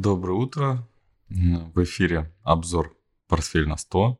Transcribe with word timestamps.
Доброе 0.00 0.34
утро. 0.34 0.88
В 1.28 1.82
эфире 1.82 2.32
обзор 2.44 2.96
«Портфель 3.26 3.66
на 3.66 3.74
100». 3.74 4.16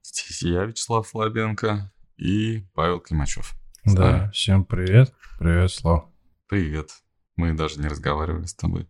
Здесь 0.00 0.42
я, 0.42 0.62
Вячеслав 0.62 1.08
Слабенко 1.08 1.92
и 2.16 2.64
Павел 2.72 3.00
Климачев. 3.00 3.54
Да, 3.84 4.30
всем 4.30 4.64
привет. 4.64 5.12
Привет, 5.40 5.72
Слав. 5.72 6.04
Привет. 6.46 6.90
Мы 7.34 7.54
даже 7.54 7.80
не 7.80 7.88
разговаривали 7.88 8.44
с 8.44 8.54
тобой 8.54 8.88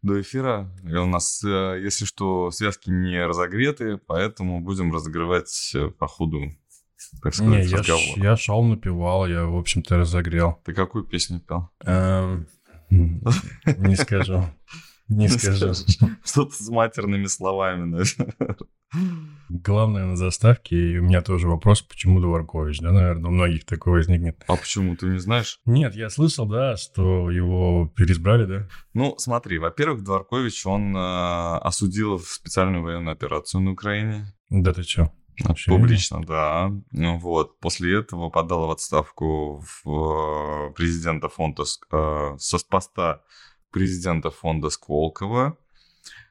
до 0.00 0.18
эфира. 0.22 0.74
И 0.82 0.94
у 0.94 1.04
нас, 1.04 1.44
э, 1.44 1.80
если 1.82 2.06
что, 2.06 2.50
связки 2.50 2.88
не 2.88 3.22
разогреты, 3.26 3.98
поэтому 3.98 4.62
будем 4.62 4.90
разогревать 4.90 5.72
э, 5.74 5.88
по 5.88 6.06
ходу, 6.06 6.56
так 7.22 7.34
сказать, 7.34 7.66
не, 7.68 7.76
разговор. 7.76 8.02
Я, 8.16 8.30
я 8.30 8.36
шел, 8.38 8.62
напевал, 8.62 9.26
я, 9.26 9.44
в 9.44 9.56
общем-то, 9.56 9.98
разогрел. 9.98 10.62
Ты 10.64 10.72
какую 10.72 11.04
песню 11.04 11.40
пел? 11.40 11.68
Эм, 11.84 12.48
не 12.90 13.96
скажу. 13.96 14.44
Не 15.08 15.28
скажу. 15.28 15.72
Что-то 16.24 16.52
с 16.52 16.68
матерными 16.68 17.26
словами, 17.26 17.84
наверное. 17.84 18.56
Главное 19.48 20.04
на 20.04 20.16
заставке, 20.16 20.76
и 20.76 20.98
у 20.98 21.02
меня 21.02 21.22
тоже 21.22 21.48
вопрос, 21.48 21.80
почему 21.80 22.20
Дворкович, 22.20 22.80
да, 22.80 22.92
наверное, 22.92 23.30
у 23.30 23.32
многих 23.32 23.64
такое 23.64 23.94
возникнет. 23.94 24.42
А 24.46 24.56
почему, 24.56 24.96
ты 24.96 25.06
не 25.06 25.18
знаешь? 25.18 25.60
Нет, 25.64 25.94
я 25.94 26.10
слышал, 26.10 26.46
да, 26.46 26.76
что 26.76 27.30
его 27.30 27.90
переизбрали, 27.96 28.44
да? 28.44 28.68
Ну, 28.92 29.14
смотри, 29.18 29.58
во-первых, 29.58 30.04
Дворкович, 30.04 30.66
он 30.66 30.94
э, 30.94 31.58
осудил 31.58 32.18
специальную 32.18 32.82
военную 32.82 33.12
операцию 33.12 33.62
на 33.62 33.72
Украине. 33.72 34.34
Да 34.50 34.74
ты 34.74 34.82
чё? 34.82 35.10
Вообще 35.44 35.70
Публично, 35.70 36.22
да. 36.24 36.72
Ну, 36.90 37.18
вот. 37.18 37.58
После 37.60 37.98
этого 37.98 38.28
подал 38.28 38.66
в 38.66 38.70
отставку 38.70 39.64
в 39.84 40.72
президента 40.74 41.28
фонда 41.28 41.64
э, 41.92 42.36
со 42.38 42.58
поста 42.66 43.22
президента 43.70 44.30
фонда 44.30 44.70
Сколково. 44.70 45.56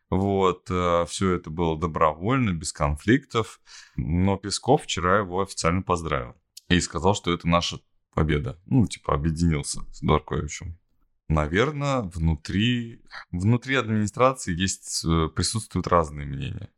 Вот, 0.10 0.68
э, 0.70 1.06
все 1.10 1.34
это 1.34 1.50
было 1.50 1.78
добровольно, 1.80 2.52
без 2.52 2.72
конфликтов. 2.72 3.60
Но 3.96 4.38
Песков 4.38 4.84
вчера 4.84 5.20
его 5.20 5.42
официально 5.42 5.82
поздравил. 5.82 6.36
И 6.70 6.80
сказал, 6.80 7.16
что 7.16 7.34
это 7.34 7.48
наша 7.48 7.80
победа. 8.14 8.60
Ну, 8.66 8.88
типа, 8.88 9.14
объединился 9.14 9.82
с 9.92 10.02
Дворковичем. 10.02 10.78
Наверное, 11.30 12.02
внутри, 12.02 13.04
внутри 13.32 13.76
администрации 13.76 14.58
есть, 14.58 15.04
э, 15.06 15.28
присутствуют 15.28 15.88
разные 15.88 16.26
мнения. 16.26 16.70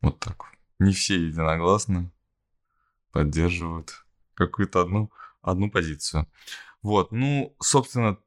Вот 0.00 0.18
так. 0.18 0.57
Не 0.78 0.92
все 0.92 1.16
единогласно 1.16 2.12
поддерживают 3.12 4.04
какую-то 4.34 4.82
одну, 4.82 5.10
одну 5.42 5.70
позицию. 5.70 6.26
Вот, 6.82 7.10
ну, 7.10 7.56
собственно, 7.60 8.18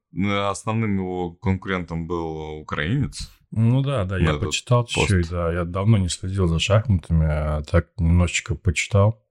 основным 0.49 0.97
его 0.97 1.31
конкурентом 1.31 2.07
был 2.07 2.59
украинец. 2.59 3.31
Ну 3.51 3.81
да, 3.81 4.05
да, 4.05 4.17
я 4.17 4.35
почитал 4.35 4.85
чуть-чуть, 4.85 5.29
да. 5.29 5.51
Я 5.51 5.65
давно 5.65 5.97
не 5.97 6.09
следил 6.09 6.47
за 6.47 6.59
шахматами, 6.59 7.27
а 7.27 7.61
так 7.63 7.89
немножечко 7.97 8.55
почитал. 8.55 9.21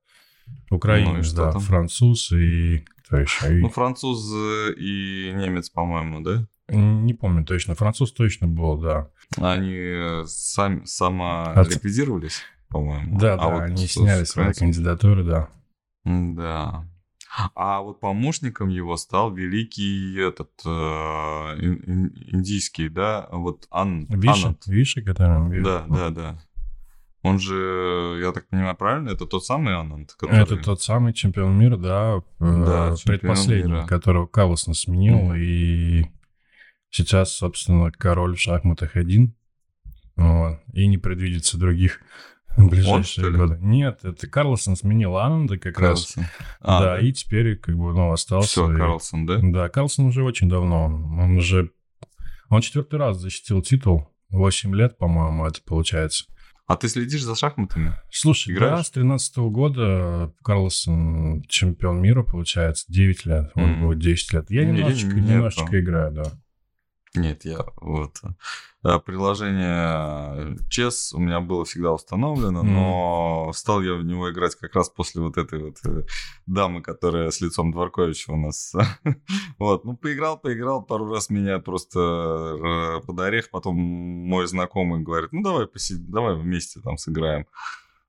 Украинец, 0.71 1.33
ну, 1.33 1.37
да, 1.37 1.53
там? 1.53 1.61
француз 1.61 2.33
и 2.33 2.85
кто 3.05 3.19
еще? 3.19 3.59
И... 3.59 3.61
Ну, 3.61 3.69
француз 3.69 4.31
и 4.77 5.33
немец, 5.35 5.71
по-моему, 5.71 6.21
да? 6.21 6.47
Не 6.69 7.15
помню 7.15 7.45
точно. 7.45 7.75
Француз 7.75 8.13
точно 8.13 8.47
был, 8.47 8.79
да. 8.79 9.11
Они 9.37 10.25
сами 10.27 10.85
самоликвидировались, 10.85 12.37
От... 12.37 12.60
по-моему. 12.71 13.19
Да, 13.19 13.35
а 13.35 13.37
да, 13.37 13.49
вот 13.49 13.63
они 13.63 13.87
сняли 13.87 14.25
свои 14.25 14.53
кандидатуры, 14.53 15.25
да. 15.25 15.49
Да. 16.05 16.87
А 17.55 17.81
вот 17.81 18.01
помощником 18.01 18.69
его 18.69 18.97
стал 18.97 19.33
великий 19.33 20.19
этот 20.19 20.51
э, 20.65 20.69
индийский, 20.69 22.89
да, 22.89 23.29
вот 23.31 23.69
Ан, 23.71 24.07
Виша, 24.07 24.47
Ананд. 24.47 24.67
Виша, 24.67 25.03
который... 25.03 25.63
Да, 25.63 25.85
да, 25.89 26.11
да. 26.11 26.43
Он 27.23 27.39
же, 27.39 28.19
я 28.23 28.33
так 28.33 28.49
понимаю, 28.49 28.77
правильно, 28.77 29.11
это 29.11 29.27
тот 29.27 29.45
самый 29.45 29.77
Ананд? 29.77 30.15
Который... 30.15 30.43
Это 30.43 30.57
тот 30.57 30.83
самый 30.83 31.13
чемпион 31.13 31.57
мира, 31.57 31.77
да, 31.77 32.23
э, 32.41 32.65
да 32.65 32.95
предпоследний, 33.05 33.75
мира. 33.75 33.87
которого 33.87 34.27
Карлсон 34.27 34.75
сменил, 34.75 35.35
mm. 35.35 35.39
и 35.39 36.07
сейчас, 36.89 37.33
собственно, 37.33 37.93
король 37.93 38.37
в 38.37 38.41
шахматах 38.41 38.97
один, 38.97 39.37
вот, 40.17 40.59
и 40.73 40.89
не 40.89 40.99
предвидится 40.99 41.59
других 41.59 42.01
ближайшие 42.57 43.29
Он, 43.29 43.37
годы. 43.37 43.59
Нет, 43.61 44.01
это 44.05 44.27
Карлсон 44.27 44.77
сменил 44.77 45.17
Ананда 45.17 45.59
как 45.59 45.75
Карлсон. 45.75 46.23
раз. 46.23 46.33
А, 46.61 46.81
да, 46.81 46.87
да, 46.97 47.01
и 47.01 47.13
теперь 47.13 47.57
как 47.57 47.77
бы, 47.77 47.93
ну, 47.93 48.13
остался. 48.13 48.49
Все, 48.49 48.73
и... 48.73 48.77
Карлсон, 48.77 49.27
да? 49.27 49.39
Да, 49.43 49.69
Карлсон 49.69 50.07
уже 50.07 50.23
очень 50.23 50.49
давно. 50.49 50.85
Он 50.85 51.37
уже... 51.37 51.71
Он 52.49 52.61
четвертый 52.61 52.99
раз 52.99 53.19
защитил 53.19 53.63
титул. 53.63 54.09
8 54.31 54.75
лет, 54.75 54.99
по-моему, 54.99 55.47
это 55.47 55.61
получается. 55.63 56.25
А 56.67 56.77
ты 56.77 56.89
следишь 56.89 57.25
за 57.25 57.35
шахматами? 57.35 57.95
Слушай, 58.13 58.55
Играешь? 58.55 58.77
да, 58.79 58.85
с 58.85 58.91
13 58.91 59.39
-го 59.39 59.51
года 59.51 60.33
Карлсон 60.45 61.43
чемпион 61.49 62.01
мира, 62.01 62.23
получается, 62.23 62.85
9 62.89 63.27
лет. 63.27 63.51
Он 63.57 63.71
mm. 63.71 63.81
будет 63.81 63.99
10 63.99 64.33
лет. 64.33 64.51
Я 64.51 64.65
немножечко, 64.65 65.17
я, 65.17 65.21
немножечко 65.21 65.81
играю, 65.81 66.13
да. 66.13 66.33
Нет, 67.17 67.45
я 67.45 67.65
вот 67.81 68.21
э, 68.85 68.99
приложение 69.01 70.57
Chess 70.71 71.13
у 71.13 71.19
меня 71.19 71.41
было 71.41 71.65
всегда 71.65 71.93
установлено, 71.93 72.61
mm. 72.61 72.67
но 72.67 73.53
стал 73.53 73.83
я 73.83 73.95
в 73.95 74.05
него 74.05 74.31
играть 74.31 74.55
как 74.55 74.77
раз 74.77 74.89
после 74.91 75.21
вот 75.21 75.37
этой 75.37 75.61
вот 75.61 75.79
э, 75.85 76.05
дамы, 76.47 76.83
которая 76.83 77.31
с 77.31 77.41
лицом 77.41 77.73
Дворковича 77.73 78.33
у 78.33 78.37
нас. 78.37 78.73
вот, 79.59 79.85
ну 79.85 79.97
поиграл, 79.97 80.39
поиграл, 80.39 80.85
пару 80.85 81.11
раз 81.11 81.31
меня 81.31 81.59
просто 81.59 81.99
э, 81.99 83.01
под 83.05 83.19
орех, 83.19 83.51
потом 83.51 83.75
мой 83.77 84.47
знакомый 84.47 85.03
говорит, 85.03 85.33
ну 85.33 85.43
давай 85.43 85.67
посидим, 85.67 86.13
давай 86.13 86.37
вместе 86.37 86.81
там 86.81 86.97
сыграем. 86.97 87.47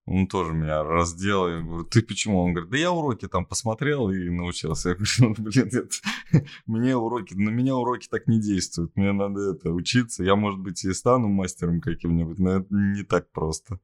Он 0.05 0.27
тоже 0.27 0.53
меня 0.53 0.83
раздел. 0.83 1.47
Я 1.47 1.61
говорю, 1.61 1.85
ты 1.85 2.01
почему? 2.01 2.41
Он 2.43 2.53
говорит, 2.53 2.71
да 2.71 2.77
я 2.77 2.91
уроки 2.91 3.27
там 3.27 3.45
посмотрел 3.45 4.09
и 4.09 4.29
научился. 4.29 4.89
Я 4.89 4.95
говорю, 4.95 5.11
ну, 5.19 5.35
блин, 5.43 5.67
это, 5.67 6.45
мне 6.65 6.95
уроки, 6.95 7.33
на 7.35 7.49
меня 7.49 7.75
уроки 7.75 8.07
так 8.09 8.27
не 8.27 8.41
действуют. 8.41 8.95
Мне 8.95 9.11
надо 9.11 9.51
это 9.51 9.71
учиться. 9.71 10.23
Я, 10.23 10.35
может 10.35 10.59
быть, 10.59 10.83
и 10.83 10.93
стану 10.93 11.27
мастером 11.27 11.81
каким-нибудь, 11.81 12.39
но 12.39 12.57
это 12.57 12.67
не 12.69 13.03
так 13.03 13.31
просто. 13.31 13.79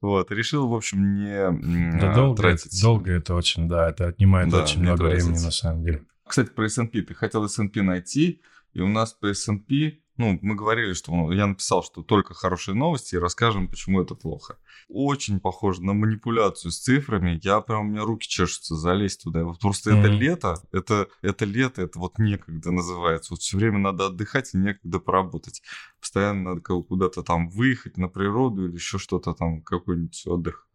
Вот, 0.00 0.30
решил, 0.32 0.68
в 0.68 0.74
общем, 0.74 1.14
не 1.14 1.98
да, 1.98 2.14
долго, 2.14 2.36
тратить. 2.36 2.82
долго 2.82 3.12
это 3.12 3.34
очень, 3.34 3.68
да, 3.68 3.88
это 3.88 4.08
отнимает 4.08 4.50
да, 4.50 4.62
очень 4.62 4.82
много 4.82 4.98
тратить. 4.98 5.24
времени, 5.24 5.42
на 5.42 5.50
самом 5.50 5.84
деле. 5.84 6.04
Кстати, 6.26 6.50
про 6.50 6.66
S&P. 6.66 7.02
Ты 7.02 7.14
хотел 7.14 7.44
S&P 7.44 7.80
найти, 7.80 8.42
и 8.74 8.80
у 8.80 8.88
нас 8.88 9.14
по 9.14 9.26
S&P 9.28 10.00
ну, 10.16 10.38
мы 10.42 10.54
говорили, 10.54 10.92
что 10.92 11.12
ну, 11.12 11.32
я 11.32 11.46
написал, 11.46 11.82
что 11.82 12.02
только 12.02 12.34
хорошие 12.34 12.74
новости, 12.74 13.16
и 13.16 13.18
расскажем, 13.18 13.68
почему 13.68 14.00
это 14.00 14.14
плохо. 14.14 14.58
Очень 14.88 15.40
похоже 15.40 15.82
на 15.82 15.92
манипуляцию 15.92 16.70
с 16.70 16.78
цифрами. 16.78 17.40
Я 17.42 17.60
прям, 17.60 17.80
у 17.80 17.90
меня 17.90 18.02
руки 18.02 18.28
чешутся 18.28 18.76
залезть 18.76 19.24
туда. 19.24 19.44
Вот 19.44 19.58
просто 19.58 19.90
mm-hmm. 19.90 19.98
это 19.98 20.08
лето, 20.08 20.62
это, 20.72 21.08
это 21.22 21.44
лето, 21.44 21.82
это 21.82 21.98
вот 21.98 22.18
некогда 22.18 22.70
называется. 22.70 23.32
Вот 23.32 23.40
все 23.40 23.56
время 23.56 23.78
надо 23.78 24.06
отдыхать 24.06 24.54
и 24.54 24.58
некогда 24.58 25.00
поработать. 25.00 25.62
Постоянно 26.00 26.54
надо 26.54 26.60
куда-то 26.60 27.22
там 27.22 27.48
выехать 27.48 27.96
на 27.96 28.08
природу 28.08 28.66
или 28.66 28.74
еще 28.74 28.98
что-то 28.98 29.32
там, 29.32 29.62
какой-нибудь 29.62 30.26
отдых 30.26 30.68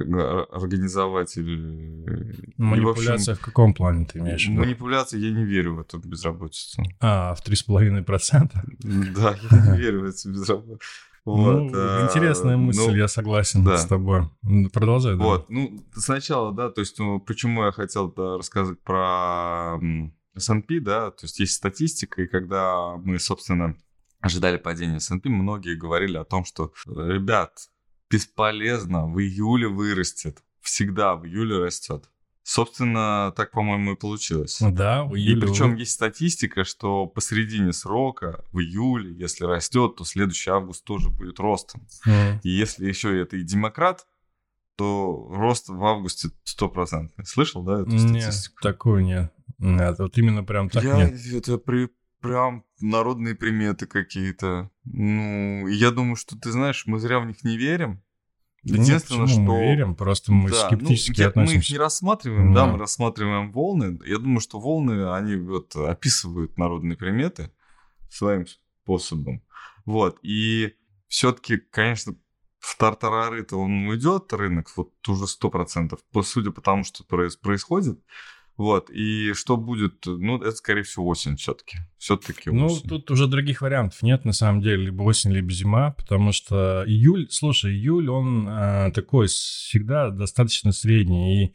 организовать 0.00 1.36
или... 1.36 2.52
Манипуляция 2.56 3.34
в, 3.34 3.38
общем, 3.38 3.42
в 3.42 3.44
каком 3.44 3.74
плане 3.74 4.06
ты 4.06 4.18
имеешь? 4.18 4.48
Манипуляция, 4.48 5.20
я 5.20 5.30
не 5.30 5.44
верю 5.44 5.76
в 5.76 5.80
эту 5.80 5.98
безработицу. 5.98 6.82
А, 7.00 7.34
в 7.34 7.46
3,5%? 7.46 8.50
Да, 9.14 9.36
я 9.50 9.72
не 9.72 9.78
верю 9.78 10.00
в 10.02 10.04
эту 10.04 10.32
безработицу. 10.32 10.80
Вот, 11.24 11.70
ну, 11.70 11.70
а, 11.74 12.06
интересная 12.06 12.56
мысль, 12.56 12.80
ну, 12.80 12.96
я 12.96 13.06
согласен 13.06 13.62
да. 13.62 13.76
с 13.76 13.86
тобой. 13.86 14.30
Продолжай. 14.72 15.16
Да. 15.16 15.24
Вот, 15.24 15.50
ну, 15.50 15.78
сначала, 15.94 16.52
да, 16.52 16.70
то 16.70 16.80
есть, 16.80 16.98
ну, 16.98 17.20
почему 17.20 17.64
я 17.64 17.72
хотел 17.72 18.10
да, 18.10 18.38
рассказать 18.38 18.80
про 18.82 19.78
S&P, 20.34 20.80
да, 20.80 21.10
то 21.10 21.24
есть 21.24 21.38
есть 21.40 21.54
статистика, 21.54 22.22
и 22.22 22.26
когда 22.26 22.96
мы, 22.96 23.18
собственно, 23.18 23.76
ожидали 24.20 24.56
падения 24.56 24.96
S&P, 24.96 25.28
многие 25.28 25.76
говорили 25.76 26.16
о 26.16 26.24
том, 26.24 26.44
что, 26.44 26.72
ребят, 26.86 27.68
бесполезно, 28.10 29.06
в 29.06 29.20
июле 29.20 29.68
вырастет. 29.68 30.42
Всегда 30.60 31.14
в 31.14 31.24
июле 31.24 31.58
растет. 31.58 32.10
Собственно, 32.42 33.32
так, 33.36 33.52
по-моему, 33.52 33.92
и 33.92 33.96
получилось. 33.96 34.60
Ну 34.60 34.72
да, 34.72 35.04
в 35.04 35.14
июле. 35.14 35.36
И 35.36 35.40
причем 35.40 35.76
есть 35.76 35.92
статистика, 35.92 36.64
что 36.64 37.06
посередине 37.06 37.72
срока, 37.72 38.44
в 38.50 38.58
июле, 38.58 39.14
если 39.14 39.44
растет, 39.44 39.96
то 39.96 40.04
следующий 40.04 40.50
август 40.50 40.84
тоже 40.84 41.10
будет 41.10 41.38
ростом. 41.38 41.86
Mm. 42.06 42.40
И 42.42 42.50
если 42.50 42.86
еще 42.86 43.20
это 43.20 43.36
и 43.36 43.42
демократ, 43.42 44.06
то 44.76 45.28
рост 45.30 45.68
в 45.68 45.84
августе 45.84 46.30
стопроцентный. 46.42 47.24
Слышал, 47.26 47.62
да, 47.62 47.82
эту 47.82 47.98
статистику? 47.98 48.54
Нет, 48.56 48.62
такую 48.62 49.04
нет. 49.04 49.32
Нет, 49.58 49.98
вот 49.98 50.16
именно 50.16 50.42
прям 50.42 50.70
так 50.70 50.82
Я, 50.82 50.96
нет. 50.96 51.20
Это 51.32 51.58
при, 51.58 51.90
прям 52.20 52.64
народные 52.80 53.34
приметы 53.34 53.86
какие-то. 53.86 54.70
Ну, 54.84 55.66
я 55.66 55.90
думаю, 55.90 56.16
что 56.16 56.38
ты 56.38 56.50
знаешь, 56.52 56.84
мы 56.86 56.98
зря 56.98 57.20
в 57.20 57.26
них 57.26 57.44
не 57.44 57.56
верим. 57.56 58.02
Единственное, 58.62 59.22
Нет, 59.22 59.30
что... 59.30 59.40
Мы 59.40 59.60
верим, 59.60 59.94
просто 59.94 60.32
мы 60.32 60.50
да, 60.50 60.66
скептически 60.66 61.22
ну, 61.22 61.28
относимся. 61.28 61.56
Мы 61.56 61.60
их 61.62 61.70
не 61.70 61.78
рассматриваем, 61.78 62.52
да. 62.52 62.66
да, 62.66 62.72
мы 62.72 62.78
рассматриваем 62.78 63.52
волны. 63.52 63.98
Я 64.04 64.18
думаю, 64.18 64.40
что 64.40 64.60
волны, 64.60 65.12
они 65.14 65.36
вот 65.36 65.74
описывают 65.76 66.58
народные 66.58 66.96
приметы 66.96 67.50
своим 68.10 68.46
способом. 68.46 69.42
Вот, 69.86 70.18
и 70.22 70.74
все-таки, 71.08 71.56
конечно, 71.56 72.14
в 72.58 72.76
тартарары-то 72.76 73.56
он 73.56 73.88
уйдет, 73.88 74.32
рынок, 74.34 74.70
вот 74.76 74.92
уже 75.08 75.26
сто 75.26 75.48
процентов, 75.48 76.00
судя 76.22 76.50
по 76.50 76.60
тому, 76.60 76.84
что 76.84 77.02
происходит. 77.04 77.98
Вот, 78.60 78.90
и 78.90 79.32
что 79.32 79.56
будет, 79.56 80.04
ну, 80.04 80.36
это, 80.36 80.52
скорее 80.52 80.82
всего, 80.82 81.06
осень 81.06 81.36
все-таки. 81.36 81.78
Все-таки 81.96 82.50
Ну, 82.50 82.68
тут 82.86 83.10
уже 83.10 83.26
других 83.26 83.62
вариантов 83.62 84.02
нет, 84.02 84.26
на 84.26 84.34
самом 84.34 84.60
деле, 84.60 84.84
либо 84.84 85.02
осень, 85.04 85.32
либо 85.32 85.50
зима, 85.50 85.92
потому 85.92 86.32
что 86.32 86.84
июль, 86.86 87.26
слушай, 87.30 87.72
июль, 87.72 88.10
он 88.10 88.46
э, 88.46 88.92
такой 88.94 89.28
всегда 89.28 90.10
достаточно 90.10 90.72
средний, 90.72 91.44
и 91.44 91.54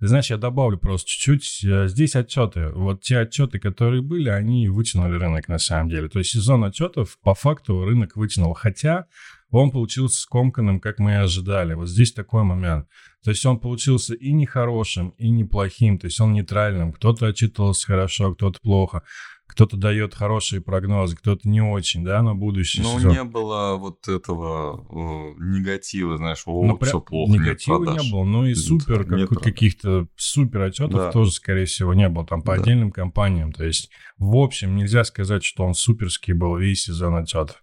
ты 0.00 0.08
знаешь, 0.08 0.30
я 0.30 0.38
добавлю 0.38 0.78
просто 0.78 1.10
чуть-чуть. 1.10 1.62
Э, 1.64 1.88
здесь 1.88 2.16
отчеты. 2.16 2.68
Вот 2.68 3.02
те 3.02 3.18
отчеты, 3.18 3.58
которые 3.58 4.00
были, 4.00 4.30
они 4.30 4.70
вытянули 4.70 5.16
рынок 5.16 5.48
на 5.48 5.58
самом 5.58 5.90
деле. 5.90 6.08
То 6.08 6.20
есть 6.20 6.30
сезон 6.30 6.64
отчетов 6.64 7.18
по 7.22 7.34
факту 7.34 7.84
рынок 7.84 8.16
вытянул. 8.16 8.54
Хотя 8.54 9.08
он 9.50 9.70
получился 9.70 10.20
скомканным, 10.20 10.80
как 10.80 10.98
мы 10.98 11.12
и 11.12 11.14
ожидали. 11.14 11.74
Вот 11.74 11.88
здесь 11.88 12.12
такой 12.12 12.42
момент. 12.42 12.86
То 13.22 13.30
есть 13.30 13.44
он 13.46 13.58
получился 13.58 14.14
и 14.14 14.32
нехорошим, 14.32 15.10
и 15.18 15.30
неплохим. 15.30 15.98
То 15.98 16.06
есть 16.06 16.20
он 16.20 16.32
нейтральным. 16.32 16.92
Кто-то 16.92 17.26
отчитывался 17.26 17.86
хорошо, 17.86 18.34
кто-то 18.34 18.60
плохо. 18.60 19.02
Кто-то 19.46 19.76
дает 19.76 20.12
хорошие 20.12 20.60
прогнозы, 20.60 21.16
кто-то 21.16 21.48
не 21.48 21.60
очень, 21.60 22.04
да, 22.04 22.20
на 22.20 22.34
будущее. 22.34 22.82
Ну, 22.82 22.98
не 23.10 23.22
было 23.22 23.76
вот 23.76 24.06
этого 24.08 24.84
о, 24.88 25.34
негатива, 25.38 26.16
знаешь, 26.16 26.42
о, 26.46 26.64
ну, 26.64 26.76
все 26.82 27.00
плохо, 27.00 27.32
Негатива 27.32 27.84
нет 27.84 28.02
не 28.02 28.10
было, 28.10 28.24
ну 28.24 28.44
и 28.44 28.54
супер, 28.54 29.04
как, 29.04 29.40
каких-то 29.40 30.08
супер 30.16 30.62
отчетов 30.62 30.96
да. 30.96 31.12
тоже, 31.12 31.30
скорее 31.30 31.66
всего, 31.66 31.94
не 31.94 32.08
было, 32.08 32.26
там, 32.26 32.42
по 32.42 32.56
да. 32.56 32.60
отдельным 32.60 32.90
компаниям. 32.90 33.52
То 33.52 33.64
есть, 33.64 33.88
в 34.18 34.36
общем, 34.36 34.74
нельзя 34.74 35.04
сказать, 35.04 35.44
что 35.44 35.64
он 35.64 35.74
суперский 35.74 36.34
был 36.34 36.56
весь 36.56 36.82
сезон 36.82 37.14
отчетов. 37.14 37.62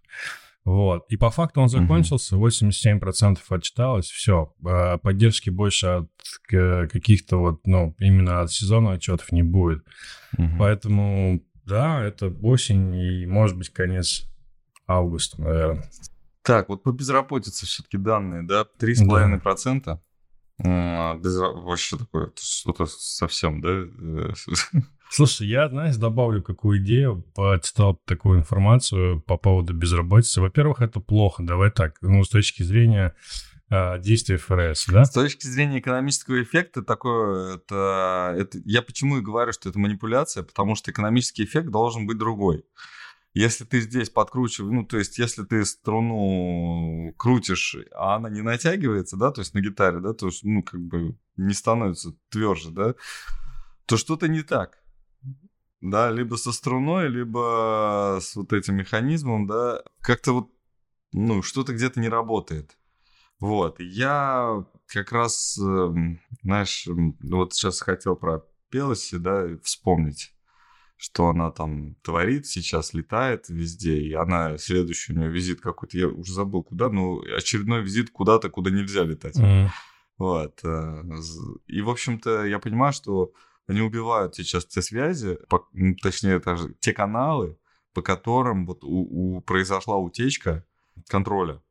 Вот. 0.65 1.03
И 1.09 1.17
по 1.17 1.29
факту 1.29 1.61
он 1.61 1.67
закончился, 1.67 2.37
87% 2.37 3.39
отчиталось, 3.49 4.05
все. 4.05 4.53
А 4.65 4.97
поддержки 4.97 5.49
больше 5.49 5.87
от 5.87 6.09
каких-то 6.47 7.37
вот, 7.37 7.67
ну, 7.67 7.95
именно 7.99 8.41
от 8.41 8.51
сезона 8.51 8.93
отчетов 8.93 9.31
не 9.31 9.43
будет. 9.43 9.85
Угу. 10.37 10.51
Поэтому, 10.59 11.43
да, 11.65 12.01
это 12.01 12.27
осень 12.41 12.95
и, 12.95 13.25
может 13.25 13.57
быть, 13.57 13.69
конец 13.69 14.25
августа, 14.87 15.41
наверное. 15.41 15.89
Так, 16.43 16.69
вот 16.69 16.83
по 16.83 16.91
безработице 16.91 17.65
все-таки 17.65 17.97
данные, 17.97 18.43
да, 18.43 18.65
3,5%. 18.79 19.99
Да. 20.59 21.15
Без, 21.15 21.37
вообще 21.37 21.97
такое, 21.97 22.31
что-то 22.39 22.85
совсем, 22.85 23.59
да? 23.59 23.69
Слушай, 25.15 25.47
я, 25.47 25.69
знаешь, 25.69 25.97
добавлю 25.97 26.41
какую 26.41 26.79
идею, 26.79 27.23
почитал 27.35 28.01
такую 28.05 28.39
информацию 28.39 29.21
по 29.21 29.37
поводу 29.37 29.71
безработицы. 29.71 30.41
Во-первых, 30.41 30.81
это 30.81 30.99
плохо, 30.99 31.43
давай 31.43 31.69
так, 31.69 31.99
ну, 32.01 32.23
с 32.23 32.29
точки 32.29 32.63
зрения 32.63 33.15
э, 33.69 33.99
действия 33.99 34.37
ФРС, 34.37 34.87
да? 34.87 35.05
С 35.05 35.11
точки 35.11 35.45
зрения 35.45 35.81
экономического 35.81 36.41
эффекта, 36.41 36.81
такое, 36.81 37.57
это, 37.57 38.33
это, 38.35 38.57
я 38.65 38.81
почему 38.81 39.19
и 39.19 39.21
говорю, 39.21 39.53
что 39.53 39.69
это 39.69 39.77
манипуляция, 39.77 40.41
потому 40.41 40.73
что 40.73 40.89
экономический 40.89 41.43
эффект 41.43 41.69
должен 41.69 42.07
быть 42.07 42.17
другой. 42.17 42.65
Если 43.35 43.65
ты 43.65 43.81
здесь 43.81 44.09
подкручиваешь, 44.09 44.73
ну, 44.73 44.83
то 44.83 44.97
есть, 44.97 45.19
если 45.19 45.43
ты 45.43 45.63
струну 45.63 47.13
крутишь, 47.17 47.77
а 47.95 48.15
она 48.15 48.31
не 48.31 48.41
натягивается, 48.41 49.15
да, 49.17 49.29
то 49.29 49.41
есть 49.41 49.53
на 49.53 49.61
гитаре, 49.61 49.99
да, 49.99 50.13
то 50.13 50.25
есть, 50.25 50.43
ну, 50.43 50.63
как 50.63 50.81
бы 50.81 51.15
не 51.37 51.53
становится 51.53 52.15
тверже, 52.29 52.71
да, 52.71 52.95
то 53.85 53.95
что-то 53.97 54.27
не 54.27 54.41
так 54.41 54.82
да, 55.83 56.09
либо 56.09 56.35
со 56.35 56.53
струной, 56.53 57.09
либо 57.09 58.17
с 58.21 58.35
вот 58.37 58.53
этим 58.53 58.75
механизмом, 58.75 59.45
да, 59.47 59.83
как-то 59.99 60.31
вот, 60.31 60.49
ну, 61.11 61.43
что-то 61.43 61.73
где-то 61.73 61.99
не 61.99 62.07
работает. 62.07 62.77
Вот, 63.39 63.81
я 63.81 64.65
как 64.87 65.11
раз, 65.11 65.57
эм, 65.57 66.21
знаешь, 66.41 66.87
вот 66.87 67.53
сейчас 67.53 67.81
хотел 67.81 68.15
про 68.15 68.45
Пелоси, 68.69 69.17
да, 69.17 69.45
вспомнить, 69.61 70.33
что 70.95 71.27
она 71.27 71.51
там 71.51 71.95
творит, 71.95 72.47
сейчас 72.47 72.93
летает 72.93 73.49
везде, 73.49 73.97
и 73.97 74.13
она, 74.13 74.57
следующий 74.57 75.11
у 75.11 75.17
нее 75.17 75.29
визит 75.29 75.59
какой-то, 75.59 75.97
я 75.97 76.07
уже 76.07 76.31
забыл 76.31 76.63
куда, 76.63 76.89
но 76.89 77.19
очередной 77.35 77.81
визит 77.81 78.09
куда-то, 78.09 78.49
куда 78.49 78.71
нельзя 78.71 79.03
летать. 79.03 79.37
Mm. 79.37 79.67
Вот, 80.17 80.61
э, 80.63 81.03
и, 81.67 81.81
в 81.81 81.89
общем-то, 81.89 82.45
я 82.45 82.59
понимаю, 82.59 82.93
что 82.93 83.33
они 83.67 83.81
убивают 83.81 84.35
сейчас 84.35 84.65
те 84.65 84.81
связи, 84.81 85.37
по, 85.49 85.67
точнее, 86.01 86.39
даже 86.39 86.73
те 86.79 86.93
каналы, 86.93 87.57
по 87.93 88.01
которым 88.01 88.65
вот 88.65 88.83
у, 88.83 89.37
у 89.37 89.41
произошла 89.41 89.97
утечка 89.97 90.65
контроля, 91.07 91.61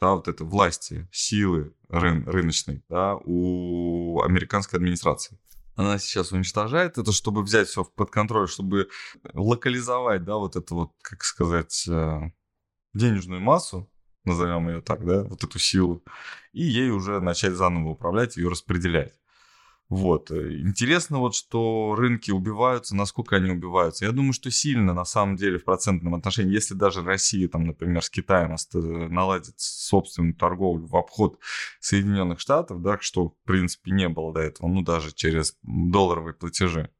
да, 0.00 0.14
вот 0.14 0.28
это 0.28 0.44
власти, 0.44 1.08
силы 1.10 1.74
рын, 1.88 2.28
рыночной, 2.28 2.84
да, 2.88 3.16
у 3.24 4.20
американской 4.22 4.78
администрации. 4.78 5.38
Она 5.74 5.98
сейчас 5.98 6.32
уничтожает 6.32 6.98
это, 6.98 7.12
чтобы 7.12 7.42
взять 7.42 7.68
все 7.68 7.84
под 7.84 8.10
контроль, 8.10 8.48
чтобы 8.48 8.88
локализовать, 9.32 10.24
да, 10.24 10.36
вот 10.36 10.56
это 10.56 10.74
вот, 10.74 10.92
как 11.02 11.22
сказать, 11.22 11.86
э, 11.88 12.20
денежную 12.94 13.40
массу, 13.40 13.88
назовем 14.24 14.68
ее 14.68 14.80
так, 14.80 15.04
да, 15.04 15.22
вот 15.24 15.42
эту 15.44 15.58
силу, 15.58 16.02
и 16.52 16.62
ей 16.62 16.90
уже 16.90 17.20
начать 17.20 17.52
заново 17.52 17.90
управлять, 17.90 18.36
ее 18.36 18.48
распределять. 18.48 19.14
Вот. 19.88 20.30
Э, 20.30 20.60
интересно 20.60 21.18
вот, 21.18 21.34
что 21.34 21.94
рынки 21.96 22.30
убиваются, 22.30 22.94
насколько 22.94 23.36
они 23.36 23.50
убиваются. 23.50 24.04
Я 24.04 24.12
думаю, 24.12 24.34
что 24.34 24.50
сильно, 24.50 24.92
на 24.92 25.04
самом 25.04 25.36
деле, 25.36 25.58
в 25.58 25.64
процентном 25.64 26.14
отношении, 26.14 26.52
если 26.52 26.74
даже 26.74 27.02
Россия, 27.02 27.48
там, 27.48 27.64
например, 27.64 28.02
с 28.02 28.10
Китаем 28.10 28.54
наладит 28.74 29.54
собственную 29.56 30.34
торговлю 30.34 30.86
в 30.86 30.96
обход 30.96 31.38
Соединенных 31.80 32.38
Штатов, 32.38 32.82
да, 32.82 32.98
что, 33.00 33.30
в 33.30 33.36
принципе, 33.44 33.92
не 33.92 34.08
было 34.08 34.34
до 34.34 34.40
этого, 34.40 34.68
ну, 34.68 34.82
даже 34.82 35.12
через 35.12 35.56
долларовые 35.62 36.34
платежи, 36.34 36.90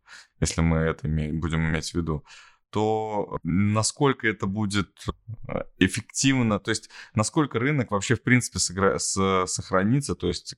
если 0.41 0.63
мы 0.63 0.79
это 0.79 1.07
будем 1.09 1.67
иметь 1.67 1.91
в 1.91 1.95
виду, 1.95 2.25
то 2.71 3.39
насколько 3.43 4.29
это 4.29 4.47
будет 4.47 5.07
э, 5.49 5.63
эффективно, 5.79 6.59
то 6.59 6.71
есть 6.71 6.91
насколько 7.15 7.59
рынок 7.59 7.91
вообще 7.91 8.15
в 8.15 8.23
принципе 8.23 8.59
сохранится, 8.59 10.15
то 10.15 10.29
есть 10.29 10.55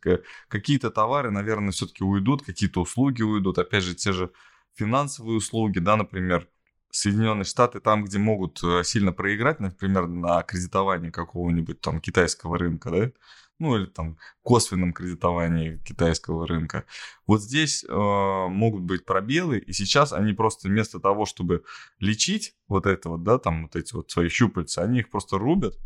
какие-то 0.48 0.90
товары, 0.90 1.30
наверное, 1.30 1.72
все-таки 1.72 2.04
уйдут, 2.04 2.42
какие-то 2.42 2.80
услуги 2.80 3.22
уйдут, 3.22 3.58
опять 3.58 3.84
же, 3.84 3.94
те 3.94 4.12
же 4.12 4.32
финансовые 4.74 5.36
услуги, 5.36 5.78
да, 5.78 5.96
например, 5.96 6.48
Соединенные 6.92 7.44
Штаты 7.44 7.80
там, 7.80 8.04
где 8.04 8.18
могут 8.18 8.62
э, 8.64 8.82
сильно 8.84 9.12
проиграть, 9.12 9.60
например, 9.60 10.08
на 10.08 10.42
кредитовании 10.42 11.10
какого-нибудь 11.10 11.80
там 11.80 12.00
китайского 12.00 12.58
рынка, 12.58 12.90
да, 12.90 13.12
ну 13.60 13.76
или 13.76 13.86
там 13.86 14.18
косвенном 14.42 14.92
кредитовании 14.92 15.76
китайского 15.78 16.46
рынка. 16.46 16.84
Вот 17.26 17.42
здесь 17.42 17.84
э, 17.84 17.88
могут 17.94 18.82
быть 18.82 19.04
пробелы, 19.04 19.58
и 19.58 19.72
сейчас 19.72 20.12
они 20.12 20.32
просто 20.32 20.68
вместо 20.68 20.98
того, 20.98 21.26
чтобы 21.26 21.62
лечить 21.98 22.56
вот 22.66 22.86
это 22.86 23.10
вот, 23.10 23.22
да, 23.22 23.38
там 23.38 23.62
вот 23.62 23.76
эти 23.76 23.94
вот 23.94 24.10
свои 24.10 24.28
щупальца, 24.28 24.82
они 24.82 25.00
их 25.00 25.10
просто 25.10 25.38
рубят 25.38 25.78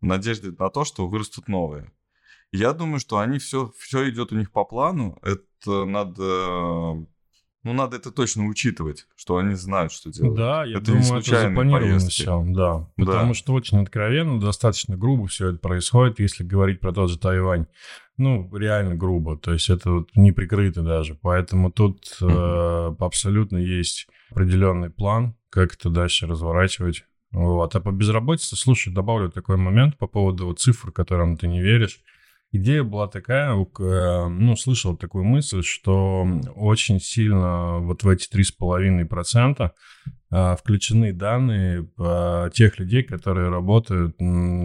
в 0.00 0.06
надежде 0.06 0.54
на 0.58 0.70
то, 0.70 0.84
что 0.84 1.08
вырастут 1.08 1.48
новые. 1.48 1.90
Я 2.52 2.72
думаю, 2.72 3.00
что 3.00 3.18
они 3.18 3.38
все, 3.38 3.72
все 3.78 4.08
идет 4.08 4.32
у 4.32 4.36
них 4.36 4.52
по 4.52 4.64
плану. 4.64 5.18
Это 5.22 5.84
надо 5.84 7.06
ну, 7.66 7.72
надо 7.72 7.96
это 7.96 8.12
точно 8.12 8.46
учитывать, 8.46 9.08
что 9.16 9.38
они 9.38 9.56
знают, 9.56 9.90
что 9.90 10.10
делать. 10.12 10.36
Да, 10.36 10.64
я 10.64 10.76
это 10.78 10.92
думаю, 10.92 11.02
не 11.02 11.18
это 11.18 11.40
запланировано 11.40 11.98
все, 11.98 12.44
да. 12.46 12.88
Потому 12.96 13.28
да. 13.28 13.34
что 13.34 13.54
очень 13.54 13.82
откровенно, 13.82 14.38
достаточно 14.40 14.96
грубо 14.96 15.26
все 15.26 15.48
это 15.48 15.58
происходит, 15.58 16.20
если 16.20 16.44
говорить 16.44 16.78
про 16.78 16.92
тот 16.92 17.10
же 17.10 17.18
Тайвань. 17.18 17.66
Ну, 18.18 18.48
реально 18.56 18.94
грубо, 18.94 19.36
то 19.36 19.52
есть 19.52 19.68
это 19.68 19.90
вот 19.90 20.10
не 20.14 20.30
прикрыто 20.30 20.82
даже. 20.82 21.16
Поэтому 21.16 21.72
тут 21.72 22.16
э, 22.20 22.94
абсолютно 23.00 23.56
есть 23.56 24.06
определенный 24.30 24.90
план, 24.90 25.34
как 25.50 25.74
это 25.74 25.90
дальше 25.90 26.28
разворачивать. 26.28 27.04
Вот. 27.32 27.74
А 27.74 27.80
по 27.80 27.90
безработице, 27.90 28.54
слушай, 28.54 28.94
добавлю 28.94 29.28
такой 29.28 29.56
момент 29.56 29.98
по 29.98 30.06
поводу 30.06 30.52
цифр, 30.52 30.92
которым 30.92 31.36
ты 31.36 31.48
не 31.48 31.60
веришь. 31.60 32.00
Идея 32.52 32.84
была 32.84 33.08
такая, 33.08 33.54
э, 33.54 34.28
ну, 34.28 34.56
слышал 34.56 34.96
такую 34.96 35.24
мысль, 35.24 35.62
что 35.62 36.26
очень 36.54 37.00
сильно 37.00 37.78
вот 37.80 38.04
в 38.04 38.08
эти 38.08 38.28
3,5% 38.34 39.70
э, 40.30 40.56
включены 40.56 41.12
данные 41.12 41.90
э, 41.98 42.50
тех 42.54 42.78
людей, 42.78 43.02
которые 43.02 43.50
работают 43.50 44.16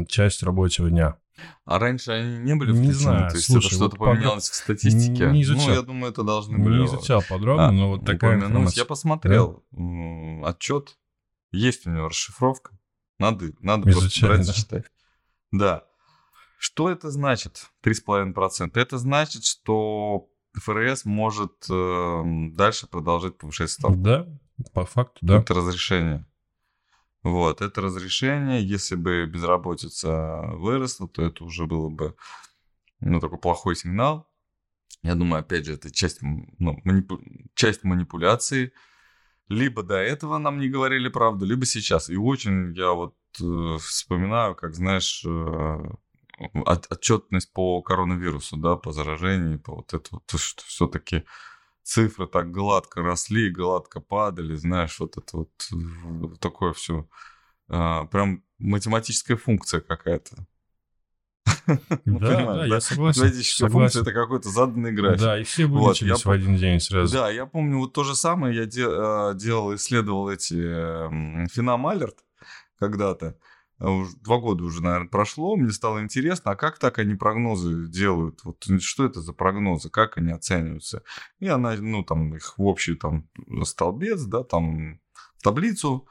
часть 0.08 0.44
рабочего 0.44 0.90
дня. 0.90 1.18
А 1.66 1.80
раньше 1.80 2.12
они 2.12 2.38
не 2.38 2.56
были 2.56 2.72
включены? 2.72 2.88
Не 2.88 2.94
знаю, 2.94 3.30
То 3.30 3.36
есть 3.36 3.48
слушай, 3.48 3.66
это 3.66 3.76
что-то 3.76 3.98
вот 3.98 4.06
поменялось 4.14 4.48
под... 4.48 4.54
в 4.54 4.58
статистике? 4.58 5.32
Не 5.32 5.42
изучал. 5.42 5.68
Ну, 5.68 5.74
я 5.74 5.82
думаю, 5.82 6.12
это 6.12 6.24
должны 6.24 6.58
были... 6.60 6.80
Не 6.80 6.86
изучал 6.86 7.24
подробно, 7.28 7.68
а, 7.68 7.72
но 7.72 7.90
вот 7.90 8.06
такая 8.06 8.38
упомянуть. 8.38 8.52
информация. 8.52 8.82
Я 8.82 8.86
посмотрел 8.86 9.64
да? 9.72 10.50
отчет, 10.50 10.98
есть 11.52 11.88
у 11.88 11.90
него 11.90 12.10
расшифровка, 12.10 12.78
надо, 13.18 13.52
надо 13.60 13.90
Изучали, 13.90 14.02
просто 14.02 14.28
брать 14.28 14.48
да? 14.48 14.54
читать. 14.54 14.86
Да. 15.52 15.84
Что 16.62 16.92
это 16.92 17.10
значит, 17.10 17.72
3,5%? 17.84 18.80
Это 18.80 19.00
значит, 19.00 19.46
что 19.46 20.30
ФРС 20.54 21.06
может 21.06 21.66
э, 21.72 22.24
дальше 22.52 22.86
продолжать 22.86 23.36
повышать 23.40 23.72
ставку. 23.72 23.98
Да, 23.98 24.28
по 24.72 24.86
факту, 24.86 25.18
да. 25.24 25.40
Это 25.40 25.56
разрешение. 25.56 26.28
Вот, 27.24 27.62
это 27.62 27.82
разрешение, 27.82 28.64
если 28.64 28.94
бы 28.94 29.26
безработица 29.26 30.52
выросла, 30.54 31.08
то 31.10 31.24
это 31.24 31.44
уже 31.46 31.66
было 31.66 31.90
бы, 31.90 32.16
ну, 33.00 33.20
такой 33.20 33.40
плохой 33.40 33.76
сигнал. 33.76 34.30
Я 35.02 35.16
думаю, 35.16 35.40
опять 35.40 35.66
же, 35.66 35.74
это 35.74 35.90
часть, 35.90 36.20
ну, 36.22 36.80
манипу... 36.84 37.20
часть 37.56 37.84
манипуляции. 37.84 38.72
Либо 39.48 39.82
до 39.82 39.96
этого 39.96 40.38
нам 40.38 40.60
не 40.60 40.70
говорили 40.70 41.10
правду, 41.10 41.44
либо 41.44 41.66
сейчас. 41.66 42.12
И 42.12 42.18
очень 42.18 42.76
я 42.76 42.92
вот 42.92 43.16
э, 43.42 43.78
вспоминаю, 43.80 44.54
как, 44.54 44.76
знаешь, 44.76 45.26
э, 45.26 45.80
от, 46.66 46.92
отчетность 46.92 47.52
по 47.54 47.82
коронавирусу, 47.82 48.58
да, 48.58 48.76
по 48.76 48.92
заражению, 48.92 49.60
по 49.60 49.76
вот 49.76 49.94
это 49.94 50.10
вот, 50.12 50.24
что 50.40 50.64
все-таки 50.66 51.24
цифры 51.84 52.28
так 52.28 52.52
гладко 52.52 53.02
росли, 53.02 53.50
гладко 53.50 54.00
падали, 54.00 54.56
знаешь, 54.56 55.00
вот 55.00 55.18
это 55.18 55.38
вот 55.38 56.40
такое 56.40 56.74
все, 56.74 57.08
а, 57.68 58.06
прям 58.06 58.44
математическая 58.60 59.38
функция 59.38 59.82
какая-то. 59.82 60.46
Ну, 62.06 62.20
да, 62.20 62.54
да, 62.54 62.66
я 62.66 62.82
согласен. 62.82 63.22
Математическая 63.22 63.70
функция— 63.70 64.02
это 64.04 64.14
какой-то 64.14 64.50
заданный 64.50 64.92
график. 64.92 65.22
Да, 65.22 65.40
и 65.40 65.44
все 65.44 65.66
вылечились 65.66 66.26
в 66.26 66.30
один 66.30 66.58
день 66.58 66.80
сразу. 66.80 67.14
Да, 67.14 67.30
я 67.30 67.46
помню 67.46 67.78
вот 67.78 67.94
то 67.94 68.04
же 68.04 68.16
самое, 68.16 68.56
я 68.56 68.64
а, 68.64 69.34
делал, 69.34 69.76
исследовал 69.76 70.30
эти 70.30 70.56
феном 71.50 71.88
алерт 71.88 72.18
когда-то, 72.80 73.28
а 73.28 73.51
два 73.82 74.38
года 74.38 74.64
уже, 74.64 74.84
наверное, 74.84 75.10
прошло, 75.10 75.56
мне 75.56 75.72
стало 75.72 76.02
интересно, 76.02 76.52
а 76.52 76.56
как 76.56 76.78
так 76.78 77.00
они 77.00 77.16
прогнозы 77.16 77.88
делают? 77.88 78.44
Вот 78.44 78.64
что 78.80 79.06
это 79.06 79.22
за 79.22 79.34
прогнозы, 79.34 79.90
как 79.90 80.18
они 80.18 80.32
оцениваются? 80.32 81.04
И 81.40 81.48
она, 81.48 81.76
ну, 81.78 82.04
там, 82.04 82.36
их 82.36 82.58
в 82.58 82.64
общий 82.64 82.96
там 82.96 83.28
столбец, 83.64 84.22
да, 84.22 84.44
там, 84.44 85.00
таблицу 85.42 86.08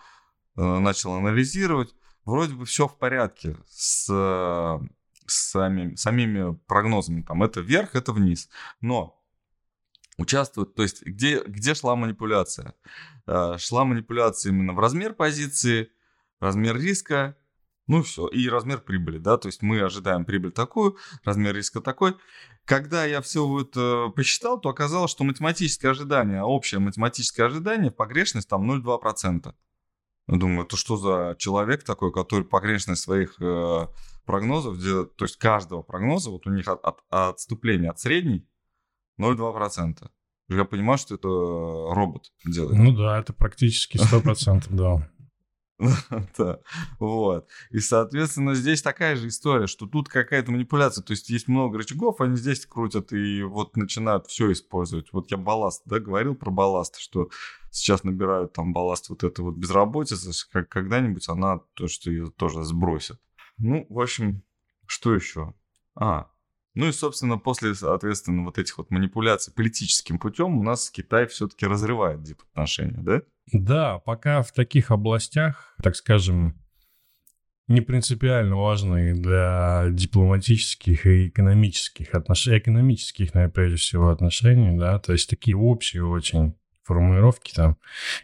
э, 0.56 0.78
начал 0.78 1.12
анализировать. 1.14 1.94
Вроде 2.24 2.54
бы 2.54 2.64
все 2.64 2.88
в 2.88 2.98
порядке 2.98 3.56
с, 3.68 4.06
с 4.06 4.80
самими, 5.26 5.94
самими 5.94 6.54
прогнозами. 6.66 7.22
Там, 7.22 7.42
это 7.42 7.60
вверх, 7.60 7.94
это 7.94 8.12
вниз. 8.12 8.48
Но 8.80 9.22
участвуют, 10.18 10.74
то 10.74 10.82
есть 10.82 11.02
где, 11.02 11.42
где 11.44 11.74
шла 11.74 11.94
манипуляция? 11.94 12.74
Э, 13.26 13.56
шла 13.58 13.84
манипуляция 13.84 14.50
именно 14.50 14.72
в 14.72 14.80
размер 14.80 15.14
позиции, 15.14 15.90
размер 16.40 16.76
риска, 16.76 17.36
ну 17.90 18.04
все, 18.04 18.28
и 18.28 18.48
размер 18.48 18.78
прибыли, 18.78 19.18
да, 19.18 19.36
то 19.36 19.48
есть 19.48 19.62
мы 19.62 19.80
ожидаем 19.80 20.24
прибыль 20.24 20.52
такую, 20.52 20.96
размер 21.24 21.56
риска 21.56 21.80
такой. 21.80 22.14
Когда 22.64 23.04
я 23.04 23.20
все 23.20 23.62
это 23.62 24.12
посчитал, 24.14 24.60
то 24.60 24.68
оказалось, 24.68 25.10
что 25.10 25.24
математическое 25.24 25.88
ожидание, 25.88 26.44
общее 26.44 26.78
математическое 26.78 27.42
ожидание, 27.42 27.90
погрешность 27.90 28.48
там 28.48 28.70
0,2%. 28.70 29.52
Я 30.28 30.36
думаю, 30.36 30.66
это 30.66 30.76
что 30.76 30.96
за 30.96 31.34
человек 31.36 31.82
такой, 31.82 32.12
который 32.12 32.44
погрешность 32.44 33.02
своих 33.02 33.34
э, 33.40 33.88
прогнозов, 34.24 34.78
делает, 34.78 35.16
то 35.16 35.24
есть 35.24 35.36
каждого 35.36 35.82
прогноза, 35.82 36.30
вот 36.30 36.46
у 36.46 36.50
них 36.50 36.68
от, 36.68 36.84
от, 36.84 37.00
отступление 37.08 37.90
от 37.90 37.98
средней 37.98 38.46
0,2%. 39.20 40.08
Я 40.48 40.64
понимаю, 40.64 40.98
что 40.98 41.16
это 41.16 41.26
робот 41.26 42.30
делает. 42.44 42.78
Ну 42.78 42.92
да, 42.92 43.18
это 43.18 43.32
практически 43.32 43.96
100%, 43.96 44.66
да. 44.70 45.10
вот. 46.98 47.48
И, 47.70 47.80
соответственно, 47.80 48.54
здесь 48.54 48.82
такая 48.82 49.16
же 49.16 49.28
история, 49.28 49.66
что 49.66 49.86
тут 49.86 50.08
какая-то 50.08 50.52
манипуляция. 50.52 51.02
То 51.02 51.12
есть 51.12 51.30
есть 51.30 51.48
много 51.48 51.78
рычагов, 51.78 52.20
они 52.20 52.36
здесь 52.36 52.66
крутят 52.66 53.12
и 53.12 53.42
вот 53.42 53.76
начинают 53.76 54.26
все 54.26 54.52
использовать. 54.52 55.12
Вот 55.12 55.30
я 55.30 55.36
балласт, 55.36 55.82
да, 55.86 55.98
говорил 55.98 56.34
про 56.34 56.50
балласт, 56.50 56.98
что 56.98 57.30
сейчас 57.70 58.04
набирают 58.04 58.52
там 58.52 58.72
балласт 58.72 59.08
вот 59.08 59.24
это 59.24 59.42
вот 59.42 59.56
безработица, 59.56 60.32
как 60.50 60.68
когда-нибудь 60.68 61.28
она 61.28 61.60
то, 61.74 61.88
что 61.88 62.10
ее 62.10 62.30
тоже 62.30 62.62
сбросит. 62.64 63.18
Ну, 63.58 63.86
в 63.88 64.00
общем, 64.00 64.42
что 64.86 65.14
еще? 65.14 65.54
А, 65.94 66.29
ну 66.74 66.88
и, 66.88 66.92
собственно, 66.92 67.38
после, 67.38 67.74
соответственно, 67.74 68.44
вот 68.44 68.58
этих 68.58 68.78
вот 68.78 68.90
манипуляций 68.90 69.52
политическим 69.52 70.18
путем 70.18 70.58
у 70.58 70.62
нас 70.62 70.90
Китай 70.90 71.26
все-таки 71.26 71.66
разрывает 71.66 72.22
дипотношения, 72.22 73.00
да? 73.02 73.22
Да, 73.52 73.98
пока 73.98 74.42
в 74.42 74.52
таких 74.52 74.90
областях, 74.90 75.74
так 75.82 75.96
скажем, 75.96 76.60
не 77.66 77.80
принципиально 77.80 78.56
важные 78.56 79.14
для 79.14 79.86
дипломатических 79.90 81.06
и 81.06 81.28
экономических 81.28 82.14
отношений, 82.14 82.58
экономических, 82.58 83.34
наверное, 83.34 83.52
прежде 83.52 83.76
всего, 83.76 84.08
отношений, 84.10 84.76
да, 84.78 84.98
то 84.98 85.12
есть 85.12 85.30
такие 85.30 85.56
общие 85.56 86.04
очень 86.04 86.54
формулировки 86.90 87.54
там. 87.54 87.76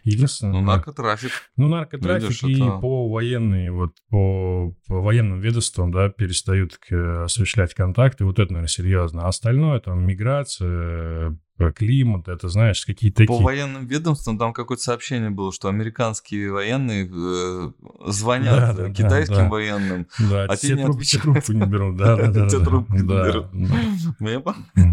Единственное... 0.03 0.59
Ну, 0.59 0.61
наркотрафик. 0.61 1.31
Ну, 1.55 1.69
наркотрафик 1.69 2.29
Видишь, 2.29 2.43
и 2.43 2.61
это... 2.61 2.79
по 2.79 3.09
военные, 3.09 3.71
вот 3.71 3.95
по, 4.09 4.73
по 4.87 5.01
военным 5.01 5.39
ведомствам, 5.39 5.91
да, 5.91 6.09
перестают 6.09 6.77
осуществлять 6.91 7.73
контакты, 7.73 8.25
вот 8.25 8.39
это, 8.39 8.51
наверное, 8.51 8.67
серьезно. 8.67 9.23
А 9.23 9.29
остальное, 9.29 9.79
там, 9.79 10.05
миграция, 10.05 11.39
про 11.57 11.71
климат, 11.71 12.27
это, 12.27 12.49
знаешь, 12.49 12.85
какие-то 12.85 13.17
такие... 13.17 13.37
По 13.37 13.43
военным 13.43 13.87
ведомствам 13.87 14.37
там 14.37 14.53
какое-то 14.53 14.83
сообщение 14.83 15.31
было, 15.31 15.51
что 15.51 15.69
американские 15.69 16.51
военные 16.51 17.09
э, 17.11 17.71
звонят 18.05 18.75
да, 18.75 18.89
китайским 18.91 19.35
да, 19.35 19.49
военным, 19.49 20.07
да, 20.19 20.45
а 20.45 20.55
те 20.55 20.75
не 20.75 20.83
отвечают. 20.83 21.23
трубку 21.23 21.53
не 21.53 21.65
берут, 21.65 21.97
да, 21.97 22.15
да, 22.15 22.27
да. 22.31 22.47
Те 22.47 22.59
трубку 22.59 22.93
не 22.93 23.01
берут. 23.01 23.47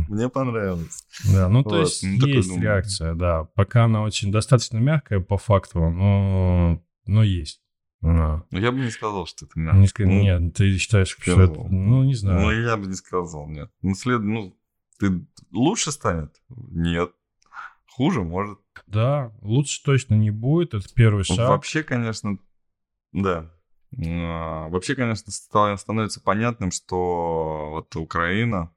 Мне 0.08 0.28
понравилось. 0.28 1.04
Да, 1.32 1.48
ну 1.48 1.62
то 1.62 1.80
есть 1.80 2.02
ну, 2.02 2.26
есть 2.26 2.56
реакция, 2.56 3.14
да. 3.14 3.44
Пока 3.54 3.84
она 3.84 4.02
очень 4.02 4.32
достаточно 4.32 4.78
мягкая 4.78 5.20
по 5.20 5.36
факту, 5.36 5.90
но 5.90 6.82
но 7.06 7.22
есть. 7.22 7.60
Ну, 8.00 8.42
я 8.50 8.70
бы 8.70 8.80
не 8.80 8.90
сказал, 8.90 9.26
что 9.26 9.46
это 9.46 9.58
мягко. 9.58 10.04
Не, 10.04 10.14
ну, 10.14 10.22
нет, 10.22 10.54
ты 10.54 10.76
считаешь, 10.76 11.16
что 11.18 11.40
это... 11.40 11.58
Ну, 11.58 12.04
не 12.04 12.14
знаю. 12.14 12.40
Ну, 12.40 12.50
я 12.50 12.76
бы 12.76 12.86
не 12.86 12.94
сказал, 12.94 13.48
нет. 13.48 13.70
Ну, 13.80 13.94
след... 13.94 14.20
ну 14.20 14.54
ты 14.98 15.26
лучше 15.50 15.92
станет? 15.92 16.42
Нет. 16.48 17.12
Хуже 17.86 18.22
может. 18.22 18.58
Да, 18.86 19.32
лучше 19.40 19.82
точно 19.84 20.14
не 20.14 20.30
будет. 20.30 20.74
Это 20.74 20.86
первый 20.94 21.24
шаг. 21.24 21.48
Вообще, 21.48 21.82
конечно, 21.82 22.38
да. 23.12 23.50
А, 23.96 24.68
вообще, 24.68 24.94
конечно, 24.96 25.30
становится 25.30 26.20
понятным, 26.20 26.70
что 26.70 27.70
вот 27.70 27.94
Украина 27.96 28.74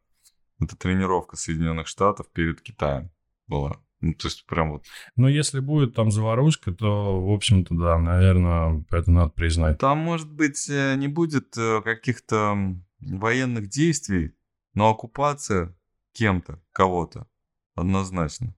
это 0.59 0.75
тренировка 0.75 1.35
Соединенных 1.35 1.87
Штатов 1.87 2.27
перед 2.31 2.61
Китаем 2.61 3.11
была. 3.47 3.77
Ну, 3.99 4.13
то 4.13 4.27
есть 4.27 4.45
прям 4.45 4.73
вот... 4.73 4.85
Но 5.15 5.27
если 5.27 5.59
будет 5.59 5.95
там 5.95 6.11
заварушка, 6.11 6.71
то, 6.71 7.19
в 7.19 7.31
общем-то, 7.31 7.73
да, 7.73 7.97
наверное, 7.97 8.85
это 8.91 9.09
надо 9.11 9.31
признать. 9.31 9.79
Там, 9.79 9.97
может 9.97 10.31
быть, 10.31 10.69
э, 10.69 10.95
не 10.95 11.07
будет 11.07 11.57
э, 11.57 11.81
каких-то 11.81 12.55
военных 12.99 13.69
действий, 13.69 14.35
но 14.75 14.89
оккупация 14.89 15.75
кем-то, 16.17 16.59
кого-то. 16.71 17.27
Однозначно. 17.75 18.55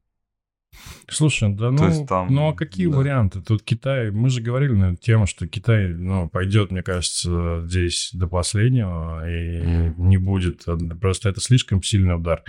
Слушай, 1.10 1.50
да 1.54 1.72
ну, 1.72 2.06
там, 2.06 2.34
ну 2.34 2.50
а 2.50 2.54
какие 2.54 2.88
да. 2.88 2.98
варианты? 2.98 3.42
Тут 3.42 3.64
Китай, 3.64 4.12
мы 4.12 4.30
же 4.30 4.42
говорили 4.42 4.72
на 4.74 4.94
эту 4.94 5.02
тему, 5.02 5.26
что 5.26 5.48
Китай, 5.48 5.90
ну, 5.90 6.30
пойдет, 6.30 6.72
мне 6.72 6.84
кажется, 6.84 7.64
здесь 7.66 8.12
до 8.14 8.28
последнего 8.28 9.28
и 9.28 9.62
mm. 9.62 9.94
не 9.98 10.18
будет. 10.18 10.66
Просто 11.02 11.30
это 11.30 11.42
слишком 11.42 11.82
сильный 11.82 12.16
удар. 12.16 12.44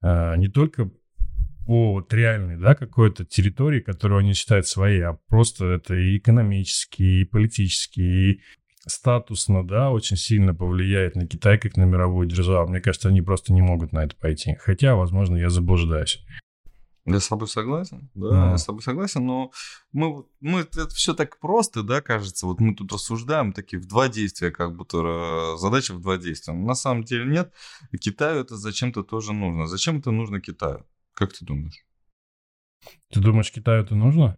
А, 0.00 0.34
не 0.36 0.48
только 0.48 0.90
по 1.66 1.92
вот 1.92 2.12
реальной, 2.14 2.56
да, 2.56 2.74
какой-то 2.74 3.24
территории, 3.24 3.80
которую 3.80 4.20
они 4.20 4.32
считают 4.32 4.66
своей, 4.66 5.02
а 5.02 5.18
просто 5.28 5.66
это 5.66 5.94
и 5.94 6.16
экономически, 6.16 7.02
и 7.02 7.24
политически, 7.24 8.00
и 8.00 8.40
статусно, 8.86 9.66
да, 9.66 9.90
очень 9.90 10.16
сильно 10.16 10.54
повлияет 10.54 11.16
на 11.16 11.26
Китай 11.26 11.58
как 11.58 11.76
на 11.76 11.84
мировую 11.84 12.26
державу. 12.26 12.68
Мне 12.68 12.80
кажется, 12.80 13.08
они 13.08 13.22
просто 13.22 13.52
не 13.52 13.62
могут 13.62 13.92
на 13.92 14.04
это 14.04 14.16
пойти. 14.16 14.56
Хотя, 14.60 14.94
возможно, 14.94 15.36
я 15.36 15.50
заблуждаюсь. 15.50 16.24
Я 17.08 17.20
с 17.20 17.28
тобой 17.28 17.46
согласен, 17.46 18.10
да, 18.14 18.26
mm. 18.26 18.50
я 18.50 18.58
с 18.58 18.64
тобой 18.64 18.82
согласен, 18.82 19.24
но 19.24 19.52
мы, 19.92 20.24
мы 20.40 20.62
это 20.62 20.88
все 20.88 21.14
так 21.14 21.38
просто, 21.38 21.84
да, 21.84 22.00
кажется, 22.00 22.46
вот 22.46 22.58
мы 22.58 22.74
тут 22.74 22.92
рассуждаем 22.92 23.52
такие 23.52 23.80
в 23.80 23.86
два 23.86 24.08
действия, 24.08 24.50
как 24.50 24.74
будто 24.74 25.56
задача 25.56 25.94
в 25.94 26.00
два 26.00 26.16
действия. 26.16 26.52
Но 26.52 26.66
на 26.66 26.74
самом 26.74 27.04
деле 27.04 27.26
нет, 27.26 27.52
Китаю 28.00 28.40
это 28.40 28.56
зачем-то 28.56 29.04
тоже 29.04 29.32
нужно. 29.32 29.68
Зачем 29.68 29.98
это 29.98 30.10
нужно 30.10 30.40
Китаю? 30.40 30.84
Как 31.14 31.32
ты 31.32 31.44
думаешь? 31.44 31.86
Ты 33.12 33.20
думаешь, 33.20 33.52
Китаю 33.52 33.84
это 33.84 33.94
нужно? 33.94 34.36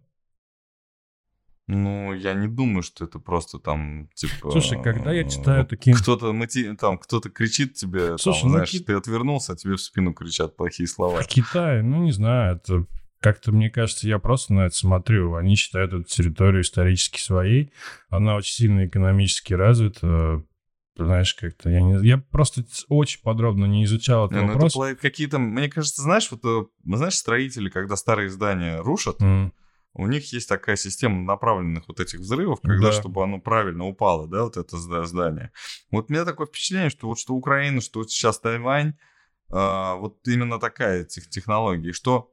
Ну, 1.71 2.15
я 2.15 2.33
не 2.33 2.47
думаю, 2.47 2.81
что 2.81 3.05
это 3.05 3.19
просто 3.19 3.59
там, 3.59 4.09
типа... 4.15 4.49
Слушай, 4.49 4.81
когда 4.81 5.11
я 5.11 5.23
читаю 5.23 5.67
такие... 5.67 5.95
Кто-то 5.95 6.33
мотив... 6.33 6.75
там, 6.79 6.97
кто-то 6.97 7.29
кричит 7.29 7.75
тебе, 7.75 8.17
Слушай, 8.17 8.41
там, 8.41 8.49
ну, 8.49 8.55
знаешь, 8.55 8.71
ки... 8.71 8.79
ты 8.79 8.93
отвернулся, 8.93 9.53
а 9.53 9.55
тебе 9.55 9.75
в 9.75 9.79
спину 9.79 10.15
кричат 10.15 10.57
плохие 10.57 10.87
слова. 10.87 11.21
В 11.21 11.27
Китае, 11.27 11.83
ну, 11.83 12.01
не 12.01 12.11
знаю, 12.11 12.55
это 12.55 12.87
как-то, 13.19 13.51
мне 13.51 13.69
кажется, 13.69 14.07
я 14.07 14.17
просто 14.17 14.51
на 14.55 14.61
это 14.61 14.75
смотрю. 14.75 15.35
Они 15.35 15.55
считают 15.55 15.93
эту 15.93 16.05
территорию 16.05 16.63
исторически 16.63 17.21
своей. 17.21 17.71
Она 18.09 18.35
очень 18.35 18.53
сильно 18.53 18.87
экономически 18.87 19.53
развита. 19.53 20.43
Знаешь, 20.97 21.35
как-то 21.35 21.69
я 21.69 21.81
не... 21.81 22.03
Я 22.03 22.17
просто 22.17 22.63
очень 22.87 23.21
подробно 23.21 23.65
не 23.65 23.83
изучал 23.83 24.25
этот 24.25 24.39
не, 24.39 24.47
ну, 24.47 24.53
вопрос. 24.53 24.75
Это 24.75 24.99
какие-то... 24.99 25.37
Мне 25.37 25.69
кажется, 25.69 26.01
знаешь, 26.01 26.31
вот, 26.31 26.43
э, 26.43 26.65
знаешь, 26.83 27.13
строители, 27.13 27.69
когда 27.69 27.95
старые 27.95 28.31
здания 28.31 28.81
рушат, 28.81 29.21
mm 29.21 29.51
у 29.93 30.07
них 30.07 30.31
есть 30.33 30.47
такая 30.47 30.75
система 30.75 31.21
направленных 31.23 31.87
вот 31.87 31.99
этих 31.99 32.19
взрывов, 32.19 32.61
когда, 32.61 32.89
да. 32.89 32.91
чтобы 32.91 33.23
оно 33.23 33.39
правильно 33.39 33.85
упало, 33.85 34.27
да, 34.27 34.43
вот 34.43 34.57
это 34.57 34.77
здание. 34.77 35.51
Вот 35.91 36.09
у 36.09 36.13
меня 36.13 36.25
такое 36.25 36.47
впечатление, 36.47 36.89
что 36.89 37.07
вот 37.07 37.19
что 37.19 37.33
Украина, 37.33 37.81
что 37.81 38.03
сейчас 38.03 38.39
Тайвань, 38.39 38.93
э, 39.51 39.95
вот 39.97 40.19
именно 40.27 40.59
такая 40.59 41.03
тех, 41.05 41.27
технология, 41.29 41.91
что 41.91 42.31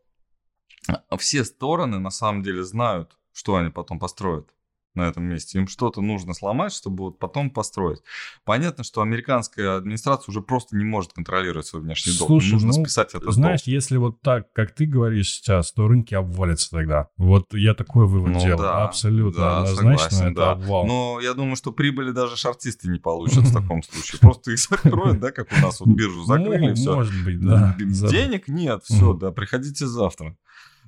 все 1.19 1.45
стороны 1.45 1.99
на 1.99 2.11
самом 2.11 2.43
деле 2.43 2.63
знают, 2.63 3.19
что 3.33 3.57
они 3.57 3.71
потом 3.71 3.99
построят 3.99 4.51
на 4.97 5.03
этом 5.03 5.25
месте. 5.25 5.59
Им 5.59 5.69
что-то 5.69 6.01
нужно 6.01 6.35
сломать, 6.35 6.73
чтобы 6.73 7.05
вот 7.05 7.19
потом 7.19 7.51
построить. 7.51 8.01
Понятно, 8.45 8.85
что 8.85 9.03
американская 9.03 9.77
администрация 9.77 10.33
уже 10.33 10.41
просто 10.41 10.77
не 10.77 10.85
может 10.85 11.13
контролировать 11.13 11.67
свой 11.67 11.83
внешний 11.83 12.17
долг. 12.17 12.29
Слушай, 12.29 12.53
нужно 12.53 12.69
ну, 12.69 12.85
списать 12.85 13.15
это 13.15 13.31
Знаешь, 13.31 13.61
долг. 13.61 13.69
если 13.69 13.97
вот 13.97 14.21
так, 14.23 14.53
как 14.53 14.75
ты 14.75 14.87
говоришь 14.87 15.31
сейчас, 15.31 15.73
то 15.73 15.87
рынки 15.87 16.15
обвалятся 16.15 16.71
тогда. 16.71 17.09
Вот 17.17 17.55
я 17.55 17.75
такой 17.75 18.07
вывод 18.07 18.33
ну, 18.33 18.41
делал. 18.41 18.61
Да, 18.61 18.85
Абсолютно 18.85 19.41
да, 19.41 19.59
однозначно 19.59 20.11
согласен, 20.11 20.27
это 20.33 20.37
да. 20.37 20.51
обвал. 20.53 20.87
Но 20.87 21.21
я 21.21 21.35
думаю, 21.35 21.57
что 21.57 21.73
прибыли 21.73 22.13
даже 22.13 22.37
шартисты 22.37 22.89
не 22.89 22.99
получат 22.99 23.45
в 23.45 23.53
таком 23.53 23.83
случае. 23.83 24.21
Просто 24.21 24.53
их 24.53 24.59
закроют, 24.59 25.21
да, 25.21 25.33
как 25.33 25.53
у 25.53 25.61
нас 25.61 25.81
вот 25.81 25.89
биржу 25.89 26.25
закрыли, 26.25 26.75
все. 26.75 26.95
Может 26.95 27.25
быть, 27.25 27.41
да. 27.41 27.77
Денег 27.79 28.49
нет, 28.49 28.83
все, 28.85 29.13
да, 29.13 29.31
приходите 29.33 29.87
завтра. 29.87 30.37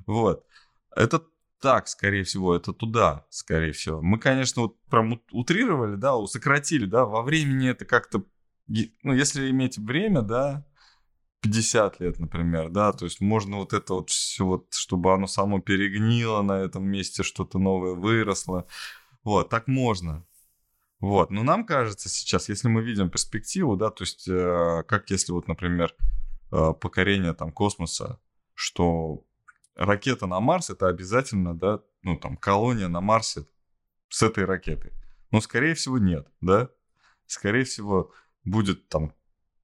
Вот. 0.06 0.44
Это 0.96 1.22
так, 1.60 1.88
скорее 1.88 2.24
всего, 2.24 2.54
это 2.54 2.72
туда, 2.72 3.26
скорее 3.30 3.72
всего. 3.72 4.00
Мы, 4.00 4.18
конечно, 4.18 4.62
вот 4.62 4.80
прям 4.90 5.20
утрировали, 5.32 5.96
да, 5.96 6.14
сократили, 6.26 6.86
да, 6.86 7.04
во 7.04 7.22
времени 7.22 7.68
это 7.68 7.84
как-то, 7.84 8.24
ну, 8.66 9.12
если 9.12 9.50
иметь 9.50 9.78
время, 9.78 10.22
да, 10.22 10.64
50 11.40 12.00
лет, 12.00 12.18
например, 12.18 12.68
да, 12.70 12.92
то 12.92 13.04
есть 13.04 13.20
можно 13.20 13.58
вот 13.58 13.72
это 13.72 13.94
вот 13.94 14.10
все 14.10 14.44
вот, 14.44 14.74
чтобы 14.74 15.12
оно 15.14 15.26
само 15.26 15.60
перегнило 15.60 16.42
на 16.42 16.60
этом 16.60 16.84
месте, 16.84 17.22
что-то 17.22 17.58
новое 17.58 17.94
выросло, 17.94 18.66
вот, 19.22 19.48
так 19.48 19.68
можно, 19.68 20.26
вот, 21.00 21.30
но 21.30 21.44
нам 21.44 21.64
кажется 21.64 22.08
сейчас, 22.08 22.48
если 22.48 22.68
мы 22.68 22.82
видим 22.82 23.08
перспективу, 23.08 23.76
да, 23.76 23.90
то 23.90 24.02
есть 24.02 24.26
э, 24.28 24.82
как 24.88 25.10
если 25.10 25.32
вот, 25.32 25.46
например, 25.46 25.94
э, 26.50 26.72
покорение 26.80 27.34
там 27.34 27.52
космоса, 27.52 28.18
что 28.54 29.24
ракета 29.78 30.26
на 30.26 30.40
Марс 30.40 30.70
это 30.70 30.88
обязательно, 30.88 31.56
да, 31.56 31.80
ну 32.02 32.16
там 32.18 32.36
колония 32.36 32.88
на 32.88 33.00
Марсе 33.00 33.46
с 34.08 34.22
этой 34.22 34.44
ракетой. 34.44 34.92
Но 35.30 35.40
скорее 35.40 35.74
всего 35.74 35.98
нет, 35.98 36.26
да. 36.40 36.70
Скорее 37.26 37.64
всего 37.64 38.12
будет 38.44 38.88
там 38.88 39.12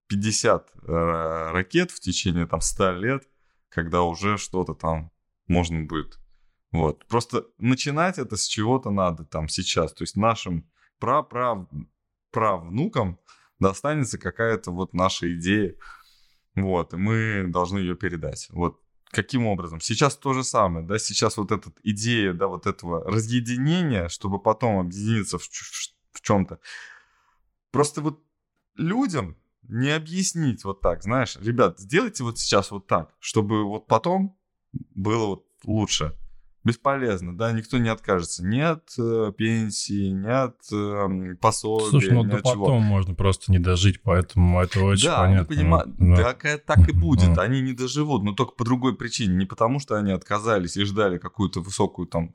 50 0.07 0.71
э, 0.75 1.51
ракет 1.51 1.91
в 1.91 1.99
течение 1.99 2.45
там 2.45 2.61
100 2.61 2.91
лет, 2.93 3.27
когда 3.69 4.03
уже 4.03 4.37
что-то 4.37 4.73
там 4.73 5.11
можно 5.47 5.83
будет. 5.83 6.19
Вот. 6.71 7.05
Просто 7.07 7.45
начинать 7.57 8.19
это 8.19 8.37
с 8.37 8.45
чего-то 8.45 8.91
надо 8.91 9.25
там 9.25 9.47
сейчас. 9.47 9.93
То 9.93 10.03
есть 10.03 10.15
нашим 10.15 10.69
прав 10.99 11.27
правнукам 12.31 13.19
достанется 13.59 14.17
какая-то 14.17 14.71
вот 14.71 14.93
наша 14.93 15.33
идея. 15.35 15.75
Вот, 16.55 16.93
и 16.93 16.97
мы 16.97 17.45
должны 17.47 17.79
ее 17.79 17.95
передать. 17.95 18.47
Вот 18.51 18.84
Каким 19.15 19.47
образом? 19.47 19.79
Сейчас 19.79 20.17
то 20.17 20.33
же 20.33 20.43
самое, 20.43 20.85
да, 20.85 20.99
сейчас 20.99 21.37
вот 21.37 21.53
эта 21.53 21.71
идея, 21.83 22.33
да, 22.33 22.47
вот 22.47 22.67
этого 22.67 23.01
разъединения, 23.09 24.09
чтобы 24.09 24.39
потом 24.39 24.79
объединиться 24.79 25.37
в, 25.37 25.43
в, 25.43 25.93
в 26.11 26.21
чем-то. 26.21 26.59
Просто 27.71 28.01
вот 28.01 28.21
людям 28.75 29.37
не 29.69 29.91
объяснить 29.91 30.65
вот 30.65 30.81
так, 30.81 31.01
знаешь, 31.01 31.37
ребят, 31.37 31.79
сделайте 31.79 32.23
вот 32.23 32.39
сейчас 32.39 32.71
вот 32.71 32.87
так, 32.87 33.13
чтобы 33.19 33.63
вот 33.63 33.87
потом 33.87 34.37
было 34.73 35.27
вот 35.27 35.45
лучше 35.63 36.13
бесполезно, 36.65 37.37
да, 37.37 37.51
никто 37.51 37.77
не 37.77 37.89
откажется 37.89 38.43
ни 38.43 38.59
от 38.59 38.83
э, 38.97 39.31
пенсии, 39.37 40.09
ни 40.09 40.27
от 40.27 40.57
э, 40.73 41.35
пособия, 41.39 41.89
Слушай, 41.91 42.11
ну 42.11 42.23
ни 42.23 42.31
до 42.31 42.37
потом 42.37 42.53
чего. 42.53 42.79
можно 42.79 43.13
просто 43.13 43.51
не 43.51 43.59
дожить, 43.59 44.01
поэтому 44.01 44.61
это 44.61 44.81
очень 44.81 45.07
да, 45.07 45.19
понятно. 45.19 45.55
Понима... 45.55 45.83
Да, 45.85 46.33
так, 46.33 46.65
так 46.65 46.89
и 46.89 46.91
будет, 46.91 47.37
они 47.37 47.61
не 47.61 47.73
доживут, 47.73 48.23
но 48.23 48.33
только 48.33 48.53
по 48.53 48.65
другой 48.65 48.97
причине, 48.97 49.35
не 49.35 49.45
потому 49.45 49.79
что 49.79 49.95
они 49.95 50.11
отказались 50.11 50.75
и 50.75 50.83
ждали 50.83 51.19
какую-то 51.19 51.61
высокую 51.61 52.07
там 52.07 52.33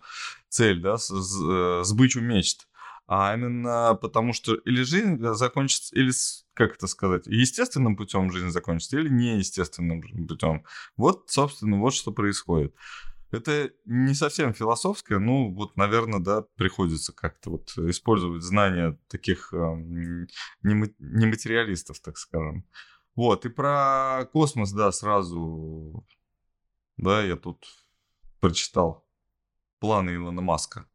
цель, 0.49 0.81
да, 0.81 0.97
с, 0.97 1.11
э, 1.11 1.81
сбычу 1.85 2.21
мечт, 2.21 2.69
а 3.09 3.35
именно 3.35 3.99
потому 4.01 4.33
что 4.33 4.55
или 4.55 4.85
жизнь 4.85 5.19
закончится, 5.35 5.93
или, 5.97 6.12
как 6.55 6.77
это 6.77 6.87
сказать, 6.87 7.27
естественным 7.27 7.97
путем 7.97 8.31
жизнь 8.31 8.51
закончится, 8.51 8.97
или 8.97 9.09
неестественным 9.09 10.03
путем. 10.29 10.62
Вот, 10.97 11.25
собственно, 11.27 11.81
вот 11.81 11.95
что 11.95 12.12
происходит. 12.12 12.73
Это 13.31 13.71
не 13.85 14.14
совсем 14.14 14.53
философское, 14.53 15.19
ну 15.19 15.55
вот, 15.55 15.77
наверное, 15.77 16.19
да, 16.19 16.43
приходится 16.57 17.12
как-то 17.12 17.51
вот 17.51 17.71
использовать 17.79 18.43
знания 18.43 18.99
таких 19.09 19.53
э, 19.53 19.57
нематериалистов, 20.62 22.01
так 22.01 22.19
скажем. 22.19 22.64
Вот, 23.14 23.47
и 23.47 23.49
про 23.49 24.29
космос, 24.33 24.73
да, 24.73 24.90
сразу, 24.93 26.05
да, 26.97 27.23
я 27.23 27.37
тут 27.37 27.64
прочитал 28.40 29.07
планы 29.79 30.14
Илона 30.14 30.40
Маска. 30.40 30.87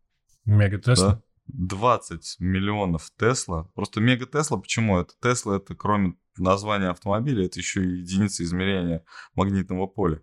Мега 0.46 0.78
Тесла? 0.78 1.14
Да? 1.14 1.22
20 1.48 2.38
миллионов 2.40 3.12
Тесла. 3.18 3.70
Просто 3.76 4.02
мега 4.02 4.26
Тесла, 4.26 4.58
почему 4.58 5.00
это? 5.00 5.14
Тесла 5.22 5.58
это 5.58 5.76
кроме 5.76 6.16
названия 6.38 6.90
автомобиля, 6.90 7.46
это 7.46 7.60
еще 7.60 7.84
и 7.84 8.00
единица 8.00 8.44
измерения 8.44 9.06
магнитного 9.36 9.88
поля. 9.88 10.22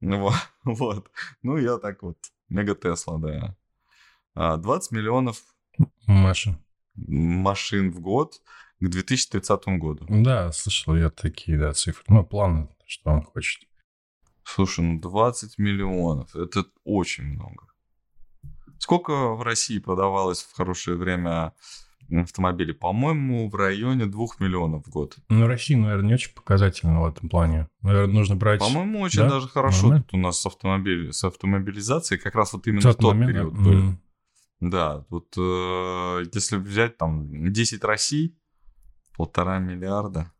Вот. 0.64 1.10
Ну, 1.42 1.56
я 1.58 1.78
так 1.78 2.02
вот. 2.02 2.18
Мега 2.48 2.74
Тесла, 2.74 3.18
да. 3.18 3.56
20 4.34 4.92
а, 4.92 4.94
миллионов 4.94 5.42
машин. 6.06 6.58
машин 6.94 7.90
в 7.90 8.00
год 8.00 8.40
к 8.80 8.88
2030 8.88 9.66
году. 9.78 10.06
Да, 10.08 10.52
слышал 10.52 10.96
я 10.96 11.10
такие, 11.10 11.58
да, 11.58 11.72
цифры. 11.72 12.04
Ну, 12.08 12.24
планы, 12.24 12.68
что 12.86 13.10
он 13.10 13.22
хочет. 13.22 13.68
Слушай, 14.44 14.84
ну 14.84 15.00
20 15.00 15.58
миллионов, 15.58 16.34
это 16.36 16.66
очень 16.84 17.24
много. 17.24 17.66
Сколько 18.78 19.34
в 19.34 19.42
России 19.42 19.78
продавалось 19.78 20.42
в 20.42 20.52
хорошее 20.52 20.96
время 20.96 21.54
автомобилей, 22.10 22.74
по-моему, 22.74 23.48
в 23.48 23.54
районе 23.54 24.06
2 24.06 24.26
миллионов 24.38 24.86
в 24.86 24.90
год. 24.90 25.16
Ну, 25.28 25.46
Россия, 25.46 25.76
наверное, 25.76 26.08
не 26.08 26.14
очень 26.14 26.34
показательна 26.34 27.02
в 27.02 27.06
этом 27.06 27.28
плане. 27.28 27.68
Наверное, 27.82 28.14
нужно 28.14 28.36
брать... 28.36 28.60
По-моему, 28.60 29.00
очень 29.00 29.20
да? 29.20 29.30
даже 29.30 29.48
хорошо 29.48 29.82
Нормально? 29.82 30.04
тут 30.04 30.14
у 30.14 30.16
нас 30.18 30.40
с, 30.40 30.46
автомобиль... 30.46 31.12
с 31.12 31.24
автомобилизацией 31.24 32.20
как 32.20 32.34
раз 32.34 32.52
вот 32.52 32.66
именно 32.66 32.82
тот 32.82 32.96
в 32.96 32.98
тот 32.98 33.14
момент, 33.14 33.32
период 33.32 33.54
да? 33.54 33.60
был. 33.60 33.72
Mm. 33.72 33.96
Да, 34.60 35.04
вот 35.10 35.34
э, 35.36 36.24
если 36.32 36.56
взять 36.56 36.96
там 36.96 37.52
10 37.52 37.84
Россий, 37.84 38.36
полтора 39.16 39.58
миллиарда. 39.58 40.32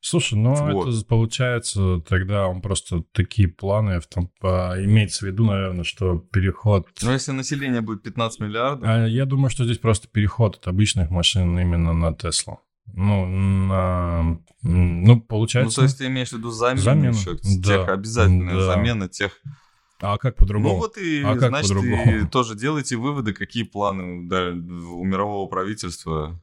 Слушай, 0.00 0.38
ну 0.38 0.54
вот. 0.72 0.88
это 0.88 1.04
получается, 1.04 2.00
тогда 2.00 2.46
он 2.48 2.62
просто 2.62 3.02
такие 3.12 3.48
планы, 3.48 4.00
в 4.00 4.06
том, 4.06 4.30
по, 4.40 4.74
имеется 4.78 5.24
в 5.24 5.28
виду, 5.28 5.44
наверное, 5.44 5.84
что 5.84 6.18
переход... 6.18 6.88
Ну, 7.02 7.12
если 7.12 7.32
население 7.32 7.80
будет 7.80 8.02
15 8.02 8.40
миллиардов... 8.40 8.88
А 8.88 9.06
я 9.06 9.26
думаю, 9.26 9.50
что 9.50 9.64
здесь 9.64 9.78
просто 9.78 10.08
переход 10.08 10.56
от 10.56 10.66
обычных 10.66 11.10
машин 11.10 11.58
именно 11.58 11.92
на 11.92 12.14
Теслу. 12.14 12.60
Ну, 12.92 13.26
на... 13.26 14.40
ну, 14.62 15.20
получается... 15.20 15.80
Ну, 15.80 15.82
то 15.82 15.86
есть 15.86 15.98
ты 15.98 16.06
имеешь 16.06 16.30
в 16.30 16.32
виду 16.32 16.50
замену, 16.50 16.82
замену? 16.82 17.14
еще, 17.14 17.38
да. 17.60 17.76
тех, 17.76 17.88
обязательная 17.88 18.54
да. 18.54 18.74
замена 18.74 19.08
тех... 19.08 19.38
А 20.00 20.16
как 20.16 20.36
по-другому? 20.36 20.74
Ну 20.74 20.80
вот 20.80 20.96
и, 20.96 21.22
а 21.22 21.38
значит, 21.38 21.76
и 21.76 22.26
тоже 22.32 22.56
делайте 22.56 22.96
выводы, 22.96 23.34
какие 23.34 23.64
планы 23.64 24.26
да, 24.28 24.48
у 24.48 25.04
мирового 25.04 25.46
правительства 25.46 26.40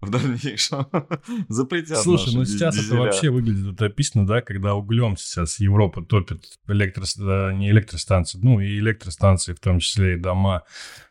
в 0.00 0.10
дальнейшем 0.10 0.86
запретят 1.48 1.98
Слушай, 1.98 2.34
ну 2.34 2.44
сейчас 2.44 2.76
дизеля. 2.76 2.86
это 2.86 2.96
вообще 2.96 3.30
выглядит 3.30 3.66
утопично, 3.66 4.26
да, 4.26 4.42
когда 4.42 4.74
углем 4.74 5.16
сейчас 5.16 5.58
Европа 5.58 6.02
топит 6.02 6.58
электро... 6.68 7.52
не 7.52 7.70
электростанции, 7.70 8.38
ну 8.42 8.60
и 8.60 8.78
электростанции, 8.78 9.54
в 9.54 9.60
том 9.60 9.80
числе 9.80 10.14
и 10.14 10.18
дома, 10.18 10.64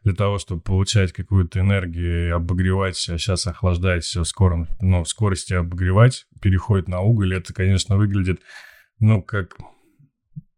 для 0.03 0.13
того, 0.13 0.37
чтобы 0.37 0.61
получать 0.61 1.13
какую-то 1.13 1.59
энергию 1.59 2.27
и 2.27 2.29
обогревать 2.29 2.95
себя, 2.95 3.17
сейчас 3.17 3.47
охлаждать 3.47 4.03
все 4.03 4.23
скором, 4.23 4.67
ну, 4.79 5.03
в 5.03 5.09
скорости 5.09 5.53
обогревать, 5.53 6.27
переходит 6.41 6.87
на 6.87 7.01
уголь, 7.01 7.33
это, 7.33 7.53
конечно, 7.53 7.97
выглядит, 7.97 8.41
ну, 8.99 9.21
как 9.21 9.57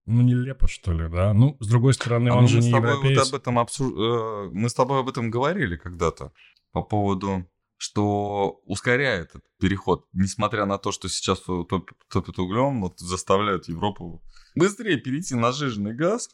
ну, 0.05 0.21
нелепо, 0.21 0.69
что 0.69 0.93
ли, 0.93 1.09
да? 1.09 1.33
Ну, 1.33 1.57
с 1.59 1.67
другой 1.67 1.93
стороны, 1.93 2.29
а 2.29 2.35
он 2.35 2.47
же 2.47 2.59
не 2.59 2.69
европеец. 2.69 3.17
Вот 3.17 3.27
об 3.27 3.41
этом 3.41 3.59
обсуж... 3.59 3.91
Э, 3.91 4.49
мы 4.53 4.69
с 4.69 4.73
тобой 4.73 5.01
об 5.01 5.09
этом 5.09 5.29
говорили 5.29 5.75
когда-то 5.75 6.31
по 6.71 6.81
поводу 6.81 7.45
что 7.77 8.61
ускоряет 8.65 9.29
этот 9.29 9.43
переход, 9.59 10.07
несмотря 10.13 10.65
на 10.65 10.77
то, 10.77 10.91
что 10.91 11.07
сейчас 11.09 11.41
топят, 11.41 11.97
топят 12.09 12.39
углем, 12.39 12.81
вот 12.81 12.99
заставляют 12.99 13.67
Европу 13.67 14.23
быстрее 14.55 14.97
перейти 14.97 15.35
на 15.35 15.51
жиженный 15.51 15.93
газ, 15.93 16.29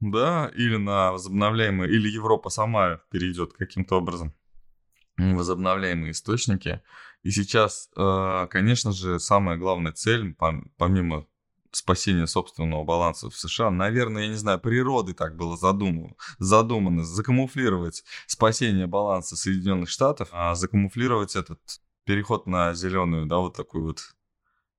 да, 0.00 0.50
или 0.54 0.76
на 0.76 1.12
возобновляемые, 1.12 1.90
или 1.90 2.08
Европа 2.08 2.50
сама 2.50 3.00
перейдет 3.10 3.52
каким-то 3.52 3.96
образом 3.96 4.34
возобновляемые 5.16 6.12
источники. 6.12 6.80
И 7.22 7.30
сейчас, 7.30 7.90
э, 7.96 8.46
конечно 8.50 8.92
же, 8.92 9.18
самая 9.18 9.56
главная 9.56 9.92
цель, 9.92 10.36
помимо 10.76 11.26
спасения 11.72 12.26
собственного 12.26 12.84
баланса 12.84 13.30
в 13.30 13.36
США. 13.36 13.70
Наверное, 13.70 14.22
я 14.22 14.28
не 14.28 14.36
знаю, 14.36 14.58
природы 14.58 15.14
так 15.14 15.36
было 15.36 15.56
задумано, 15.56 16.14
задумано 16.38 17.04
закамуфлировать 17.04 18.04
спасение 18.26 18.86
баланса 18.86 19.36
Соединенных 19.36 19.88
Штатов, 19.88 20.28
а 20.32 20.54
закамуфлировать 20.54 21.36
этот 21.36 21.60
переход 22.04 22.46
на 22.46 22.74
зеленую, 22.74 23.26
да, 23.26 23.36
вот 23.36 23.56
такую 23.56 23.84
вот 23.84 24.00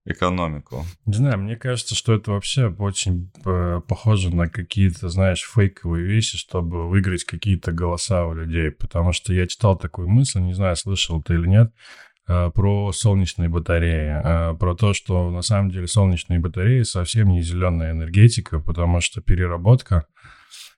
экономику. 0.05 0.85
Не 1.05 1.13
знаю, 1.13 1.39
мне 1.39 1.55
кажется, 1.55 1.93
что 1.93 2.13
это 2.13 2.31
вообще 2.31 2.67
очень 2.67 3.31
э, 3.45 3.81
похоже 3.87 4.33
на 4.33 4.49
какие-то, 4.49 5.09
знаешь, 5.09 5.43
фейковые 5.43 6.05
вещи, 6.05 6.37
чтобы 6.37 6.89
выиграть 6.89 7.23
какие-то 7.25 7.71
голоса 7.71 8.25
у 8.25 8.33
людей. 8.33 8.71
Потому 8.71 9.13
что 9.13 9.33
я 9.33 9.45
читал 9.45 9.77
такую 9.77 10.07
мысль, 10.07 10.39
не 10.39 10.53
знаю, 10.53 10.75
слышал 10.75 11.21
ты 11.21 11.35
или 11.35 11.47
нет, 11.47 11.73
про 12.53 12.91
солнечные 12.91 13.49
батареи, 13.49 14.21
э, 14.23 14.55
про 14.55 14.75
то, 14.75 14.93
что 14.93 15.31
на 15.31 15.41
самом 15.41 15.71
деле 15.71 15.87
солнечные 15.87 16.39
батареи 16.39 16.83
совсем 16.83 17.29
не 17.29 17.41
зеленая 17.41 17.91
энергетика, 17.91 18.59
потому 18.59 19.01
что 19.01 19.21
переработка 19.21 20.05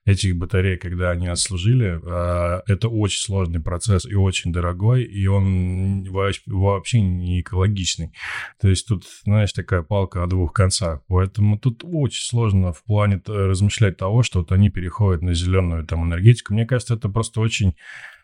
этих 0.06 0.36
батарей, 0.36 0.78
когда 0.78 1.12
они 1.12 1.28
отслужили, 1.28 2.00
э, 2.02 2.62
это 2.68 2.88
очень 2.88 3.20
сложный 3.20 3.60
процесс 3.60 4.06
и 4.06 4.16
очень 4.16 4.52
дорогой, 4.52 5.04
и 5.04 5.28
он 5.28 6.04
вообще 6.10 7.02
не 7.02 7.42
экологичный. 7.42 8.12
То 8.60 8.68
есть 8.68 8.88
тут, 8.88 9.04
знаешь, 9.24 9.54
такая 9.54 9.84
палка 9.84 10.24
о 10.24 10.28
двух 10.28 10.54
концах. 10.54 11.02
Поэтому 11.08 11.60
тут 11.60 11.84
очень 11.84 12.24
сложно 12.24 12.74
в 12.74 12.84
плане 12.84 13.22
размышлять 13.28 13.98
того, 13.98 14.24
что 14.24 14.40
вот 14.40 14.52
они 14.52 14.70
переходят 14.70 15.22
на 15.22 15.34
зеленую 15.34 15.86
там 15.86 16.06
энергетику. 16.06 16.54
Мне 16.54 16.66
кажется, 16.66 16.96
это 16.96 17.10
просто 17.10 17.42
очень 17.42 17.76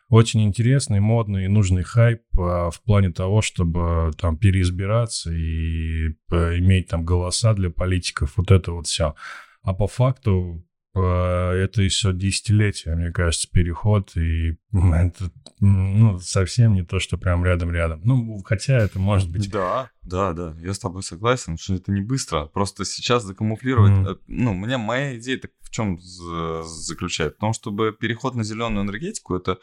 очень 0.09 0.43
интересный, 0.43 0.99
модный 0.99 1.45
и 1.45 1.49
нужный 1.49 1.83
хайп 1.83 2.21
а, 2.37 2.69
в 2.69 2.81
плане 2.81 3.11
того, 3.11 3.41
чтобы 3.41 4.11
там 4.17 4.37
переизбираться 4.37 5.31
и 5.33 6.15
а, 6.31 6.57
иметь 6.57 6.87
там 6.87 7.03
голоса 7.03 7.53
для 7.53 7.69
политиков, 7.69 8.33
вот 8.37 8.51
это 8.51 8.71
вот 8.71 8.87
все. 8.87 9.15
А 9.63 9.73
по 9.73 9.87
факту 9.87 10.65
а, 10.95 11.51
это 11.53 11.81
еще 11.81 12.13
десятилетия, 12.13 12.95
мне 12.95 13.11
кажется, 13.11 13.49
переход, 13.51 14.15
и 14.15 14.57
это 14.71 15.29
ну, 15.59 16.19
совсем 16.19 16.73
не 16.73 16.83
то, 16.83 16.99
что 16.99 17.17
прям 17.17 17.43
рядом-рядом. 17.43 17.99
Ну, 18.05 18.41
хотя 18.45 18.77
это 18.77 18.99
может 18.99 19.29
быть... 19.29 19.51
Да, 19.51 19.89
да, 20.03 20.31
да, 20.31 20.55
я 20.61 20.73
с 20.73 20.79
тобой 20.79 21.03
согласен, 21.03 21.57
что 21.57 21.73
это 21.73 21.91
не 21.91 22.01
быстро. 22.01 22.45
Просто 22.45 22.85
сейчас 22.85 23.23
закамуфлировать... 23.23 23.91
Mm. 23.91 24.19
Ну, 24.27 24.51
у 24.51 24.55
меня 24.55 24.77
моя 24.77 25.17
идея 25.17 25.41
в 25.67 25.69
чем 25.69 25.99
заключается? 25.99 27.35
В 27.37 27.41
том, 27.41 27.51
чтобы 27.51 27.91
переход 27.91 28.35
на 28.35 28.43
зеленую 28.43 28.85
энергетику, 28.85 29.35
это 29.35 29.57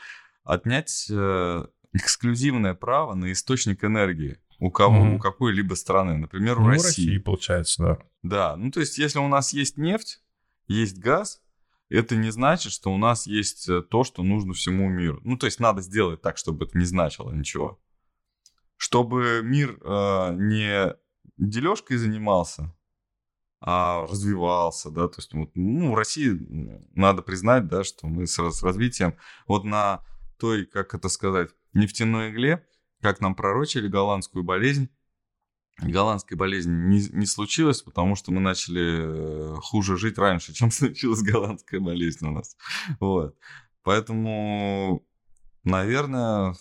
отнять 0.44 1.06
э, 1.10 1.66
эксклюзивное 1.92 2.74
право 2.74 3.14
на 3.14 3.32
источник 3.32 3.84
энергии 3.84 4.38
у 4.60 4.70
кого, 4.70 5.04
mm-hmm. 5.04 5.16
у 5.16 5.18
какой-либо 5.18 5.74
страны, 5.74 6.16
например, 6.16 6.58
у 6.58 6.62
ну, 6.62 6.68
России. 6.68 6.86
России, 6.86 7.18
получается, 7.18 7.82
да. 7.82 7.98
Да, 8.22 8.56
ну 8.56 8.70
то 8.70 8.80
есть 8.80 8.98
если 8.98 9.18
у 9.18 9.28
нас 9.28 9.52
есть 9.52 9.76
нефть, 9.76 10.22
есть 10.66 10.98
газ, 10.98 11.42
это 11.90 12.16
не 12.16 12.30
значит, 12.30 12.72
что 12.72 12.92
у 12.92 12.96
нас 12.96 13.26
есть 13.26 13.68
э, 13.68 13.82
то, 13.82 14.04
что 14.04 14.22
нужно 14.22 14.54
всему 14.54 14.88
миру. 14.88 15.20
Ну 15.24 15.36
то 15.36 15.46
есть 15.46 15.60
надо 15.60 15.82
сделать 15.82 16.22
так, 16.22 16.38
чтобы 16.38 16.66
это 16.66 16.78
не 16.78 16.84
значило 16.84 17.32
ничего. 17.32 17.80
Чтобы 18.76 19.40
мир 19.42 19.78
э, 19.82 20.34
не 20.34 20.94
дележкой 21.36 21.98
занимался, 21.98 22.74
а 23.60 24.06
развивался, 24.06 24.90
да, 24.90 25.08
то 25.08 25.18
есть 25.18 25.32
вот, 25.32 25.50
ну, 25.54 25.92
в 25.92 25.94
России 25.94 26.38
надо 26.94 27.22
признать, 27.22 27.66
да, 27.66 27.82
что 27.82 28.06
мы 28.06 28.26
с, 28.26 28.38
с 28.38 28.62
развитием 28.62 29.16
вот 29.46 29.64
на 29.64 30.04
той, 30.38 30.66
как 30.66 30.94
это 30.94 31.08
сказать, 31.08 31.50
нефтяной 31.72 32.30
игле, 32.30 32.66
как 33.00 33.20
нам 33.20 33.34
пророчили 33.34 33.88
голландскую 33.88 34.44
болезнь. 34.44 34.90
Голландской 35.78 36.36
болезни 36.36 36.72
не, 36.72 37.08
не 37.10 37.26
случилось, 37.26 37.82
потому 37.82 38.14
что 38.14 38.30
мы 38.30 38.40
начали 38.40 39.54
э, 39.54 39.54
хуже 39.56 39.96
жить 39.96 40.18
раньше, 40.18 40.52
чем 40.54 40.70
случилась 40.70 41.22
голландская 41.22 41.80
болезнь 41.80 42.26
у 42.26 42.30
нас. 42.30 42.56
Вот. 43.00 43.36
Поэтому, 43.82 45.04
наверное, 45.64 46.54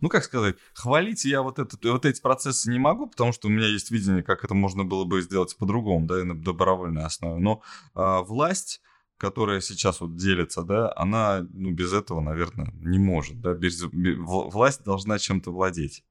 ну, 0.00 0.08
как 0.08 0.24
сказать, 0.24 0.56
хвалить 0.74 1.24
я 1.24 1.42
вот, 1.42 1.58
этот, 1.58 1.84
вот 1.84 2.04
эти 2.04 2.20
процессы 2.20 2.70
не 2.70 2.78
могу, 2.78 3.06
потому 3.06 3.32
что 3.32 3.48
у 3.48 3.50
меня 3.50 3.66
есть 3.66 3.90
видение, 3.90 4.22
как 4.22 4.44
это 4.44 4.54
можно 4.54 4.84
было 4.84 5.04
бы 5.04 5.22
сделать 5.22 5.56
по-другому, 5.56 6.06
да, 6.06 6.20
и 6.20 6.24
на 6.24 6.34
добровольной 6.34 7.04
основе. 7.04 7.40
Но 7.40 7.62
а, 7.94 8.22
власть 8.22 8.80
которая 9.20 9.60
сейчас 9.60 10.00
вот 10.00 10.16
делится, 10.16 10.62
да, 10.62 10.92
она, 10.96 11.46
ну, 11.52 11.72
без 11.72 11.92
этого, 11.92 12.22
наверное, 12.22 12.72
не 12.80 12.98
может, 12.98 13.38
да, 13.40 13.52
без, 13.52 13.84
без, 13.84 14.16
власть 14.18 14.82
должна 14.82 15.18
чем-то 15.18 15.52
владеть, 15.52 16.04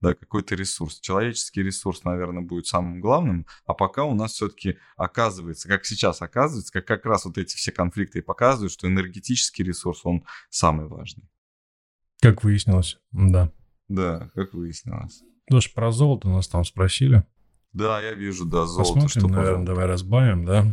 да, 0.00 0.14
какой-то 0.14 0.56
ресурс. 0.56 0.98
Человеческий 0.98 1.62
ресурс, 1.62 2.02
наверное, 2.02 2.42
будет 2.42 2.66
самым 2.66 3.00
главным, 3.00 3.46
а 3.66 3.74
пока 3.74 4.02
у 4.02 4.14
нас 4.14 4.32
все-таки 4.32 4.78
оказывается, 4.96 5.68
как 5.68 5.86
сейчас 5.86 6.20
оказывается, 6.20 6.72
как 6.72 6.86
как 6.86 7.06
раз 7.06 7.24
вот 7.24 7.38
эти 7.38 7.54
все 7.54 7.70
конфликты 7.70 8.18
и 8.18 8.22
показывают, 8.22 8.72
что 8.72 8.88
энергетический 8.88 9.64
ресурс, 9.64 10.00
он 10.04 10.24
самый 10.50 10.88
важный. 10.88 11.30
Как 12.20 12.42
выяснилось, 12.42 12.98
да. 13.12 13.52
Да, 13.86 14.30
как 14.34 14.54
выяснилось. 14.54 15.22
Тоже 15.48 15.70
про 15.72 15.92
золото 15.92 16.28
нас 16.28 16.48
там 16.48 16.64
спросили. 16.64 17.24
Да, 17.72 18.00
я 18.00 18.14
вижу, 18.14 18.44
да, 18.44 18.66
золото. 18.66 18.94
Посмотрим, 18.94 19.08
что 19.08 19.28
наверное, 19.28 19.66
давай 19.66 19.86
разбавим, 19.86 20.44
да. 20.44 20.66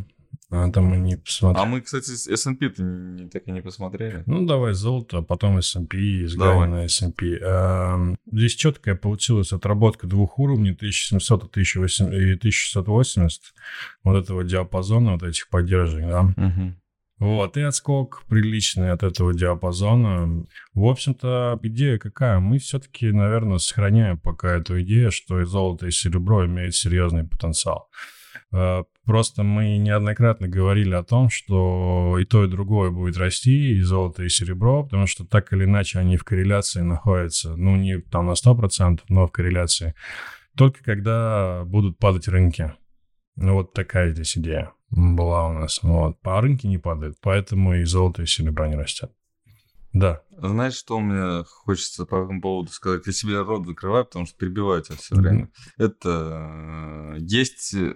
А 0.55 0.69
там 0.71 0.85
мы 0.85 0.97
не 0.97 1.17
посмотрели. 1.17 1.65
А 1.65 1.67
мы, 1.67 1.81
кстати, 1.81 2.11
S&P-то 2.11 2.83
не, 2.83 3.27
так 3.27 3.47
и 3.47 3.51
не 3.51 3.61
посмотрели. 3.61 4.21
Ну, 4.27 4.45
давай 4.45 4.73
золото, 4.73 5.17
а 5.17 5.21
потом 5.23 5.57
S&P, 5.57 6.27
сгоняем 6.27 6.69
на 6.69 6.85
S&P. 6.85 7.39
А, 7.43 8.13
здесь 8.31 8.53
четкая 8.53 8.93
получилась 8.93 9.51
отработка 9.51 10.05
двух 10.05 10.37
уровней, 10.37 10.73
1700 10.73 11.57
и 11.57 11.61
1680. 12.33 13.41
Вот 14.03 14.15
этого 14.15 14.43
диапазона, 14.43 15.13
вот 15.13 15.23
этих 15.23 15.49
поддержек, 15.49 16.05
да. 16.05 16.21
Угу. 16.21 16.75
Вот, 17.17 17.57
и 17.57 17.61
отскок 17.61 18.23
приличный 18.27 18.91
от 18.91 19.01
этого 19.01 19.33
диапазона. 19.33 20.45
В 20.75 20.85
общем-то, 20.85 21.59
идея 21.63 21.97
какая? 21.97 22.39
Мы 22.39 22.59
все-таки, 22.59 23.11
наверное, 23.11 23.57
сохраняем 23.57 24.19
пока 24.19 24.57
эту 24.57 24.79
идею, 24.83 25.11
что 25.11 25.41
и 25.41 25.45
золото, 25.45 25.87
и 25.87 25.91
серебро 25.91 26.45
имеют 26.45 26.75
серьезный 26.75 27.23
потенциал. 27.23 27.89
Просто 29.05 29.43
мы 29.43 29.77
неоднократно 29.77 30.47
говорили 30.47 30.93
о 30.93 31.03
том, 31.03 31.29
что 31.29 32.17
и 32.19 32.25
то, 32.25 32.45
и 32.45 32.49
другое 32.49 32.89
будет 32.89 33.17
расти, 33.17 33.73
и 33.73 33.81
золото, 33.81 34.23
и 34.23 34.29
серебро, 34.29 34.83
потому 34.83 35.07
что 35.07 35.25
так 35.25 35.51
или 35.51 35.65
иначе 35.65 35.99
они 35.99 36.15
в 36.15 36.23
корреляции 36.23 36.81
находятся, 36.81 37.55
ну, 37.57 37.75
не 37.75 37.99
там 37.99 38.27
на 38.27 38.31
100%, 38.31 39.01
но 39.09 39.27
в 39.27 39.31
корреляции, 39.31 39.93
только 40.55 40.83
когда 40.83 41.63
будут 41.65 41.97
падать 41.97 42.29
рынки. 42.29 42.73
Ну, 43.35 43.55
вот 43.55 43.73
такая 43.73 44.11
здесь 44.11 44.37
идея 44.37 44.71
была 44.89 45.49
у 45.49 45.53
нас. 45.53 45.79
Вот. 45.81 46.17
А 46.23 46.39
рынки 46.39 46.67
не 46.67 46.77
падают, 46.77 47.17
поэтому 47.21 47.75
и 47.75 47.83
золото, 47.83 48.21
и 48.21 48.25
серебро 48.25 48.67
не 48.67 48.75
растет. 48.75 49.11
Да. 49.91 50.23
Знаешь, 50.31 50.73
что 50.73 50.99
мне 50.99 51.43
хочется 51.45 52.05
по 52.05 52.23
этому 52.23 52.41
поводу 52.41 52.71
сказать? 52.71 53.05
Я 53.05 53.13
себе 53.13 53.41
рот 53.41 53.67
закрываю, 53.67 54.05
потому 54.05 54.25
что 54.25 54.37
перебиваю 54.37 54.81
тебя 54.81 54.97
все 54.97 55.15
время. 55.15 55.43
Mm-hmm. 55.43 55.85
Это 55.85 57.13
э, 57.13 57.17
есть 57.19 57.75
э, 57.75 57.93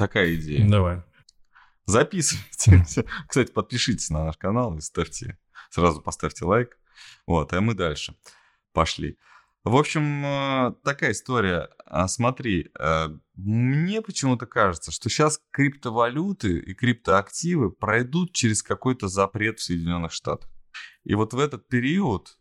такая 0.00 0.34
идея. 0.34 0.66
Давай. 0.66 1.02
Записывайте. 1.84 3.04
Кстати, 3.28 3.52
подпишитесь 3.52 4.08
на 4.08 4.24
наш 4.24 4.38
канал 4.38 4.76
и 4.76 4.80
ставьте, 4.80 5.38
сразу 5.68 6.00
поставьте 6.00 6.46
лайк. 6.46 6.78
Вот, 7.26 7.52
а 7.52 7.60
мы 7.60 7.74
дальше 7.74 8.16
пошли. 8.72 9.18
В 9.62 9.76
общем, 9.76 10.24
э, 10.24 10.74
такая 10.84 11.12
история. 11.12 11.68
А, 11.84 12.08
смотри, 12.08 12.70
э, 12.78 13.08
мне 13.34 14.00
почему-то 14.00 14.46
кажется, 14.46 14.90
что 14.90 15.10
сейчас 15.10 15.38
криптовалюты 15.50 16.58
и 16.58 16.72
криптоактивы 16.72 17.70
пройдут 17.70 18.32
через 18.32 18.62
какой-то 18.62 19.08
запрет 19.08 19.58
в 19.58 19.62
Соединенных 19.62 20.12
Штатах. 20.12 20.48
И 21.04 21.14
вот 21.14 21.34
в 21.34 21.38
этот 21.38 21.68
период, 21.68 22.38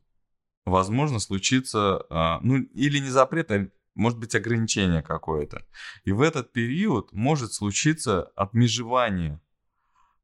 возможно, 0.65 1.19
случится, 1.19 2.06
а, 2.10 2.39
ну, 2.41 2.60
или 2.60 3.00
не 3.00 3.10
запрет, 3.10 3.52
а 3.52 3.67
может 3.99 4.17
быть 4.17 4.33
ограничение 4.33 5.01
какое-то. 5.01 5.65
И 6.03 6.12
в 6.12 6.21
этот 6.21 6.51
период 6.51 7.12
может 7.12 7.53
случиться 7.53 8.23
отмежевание 8.35 9.39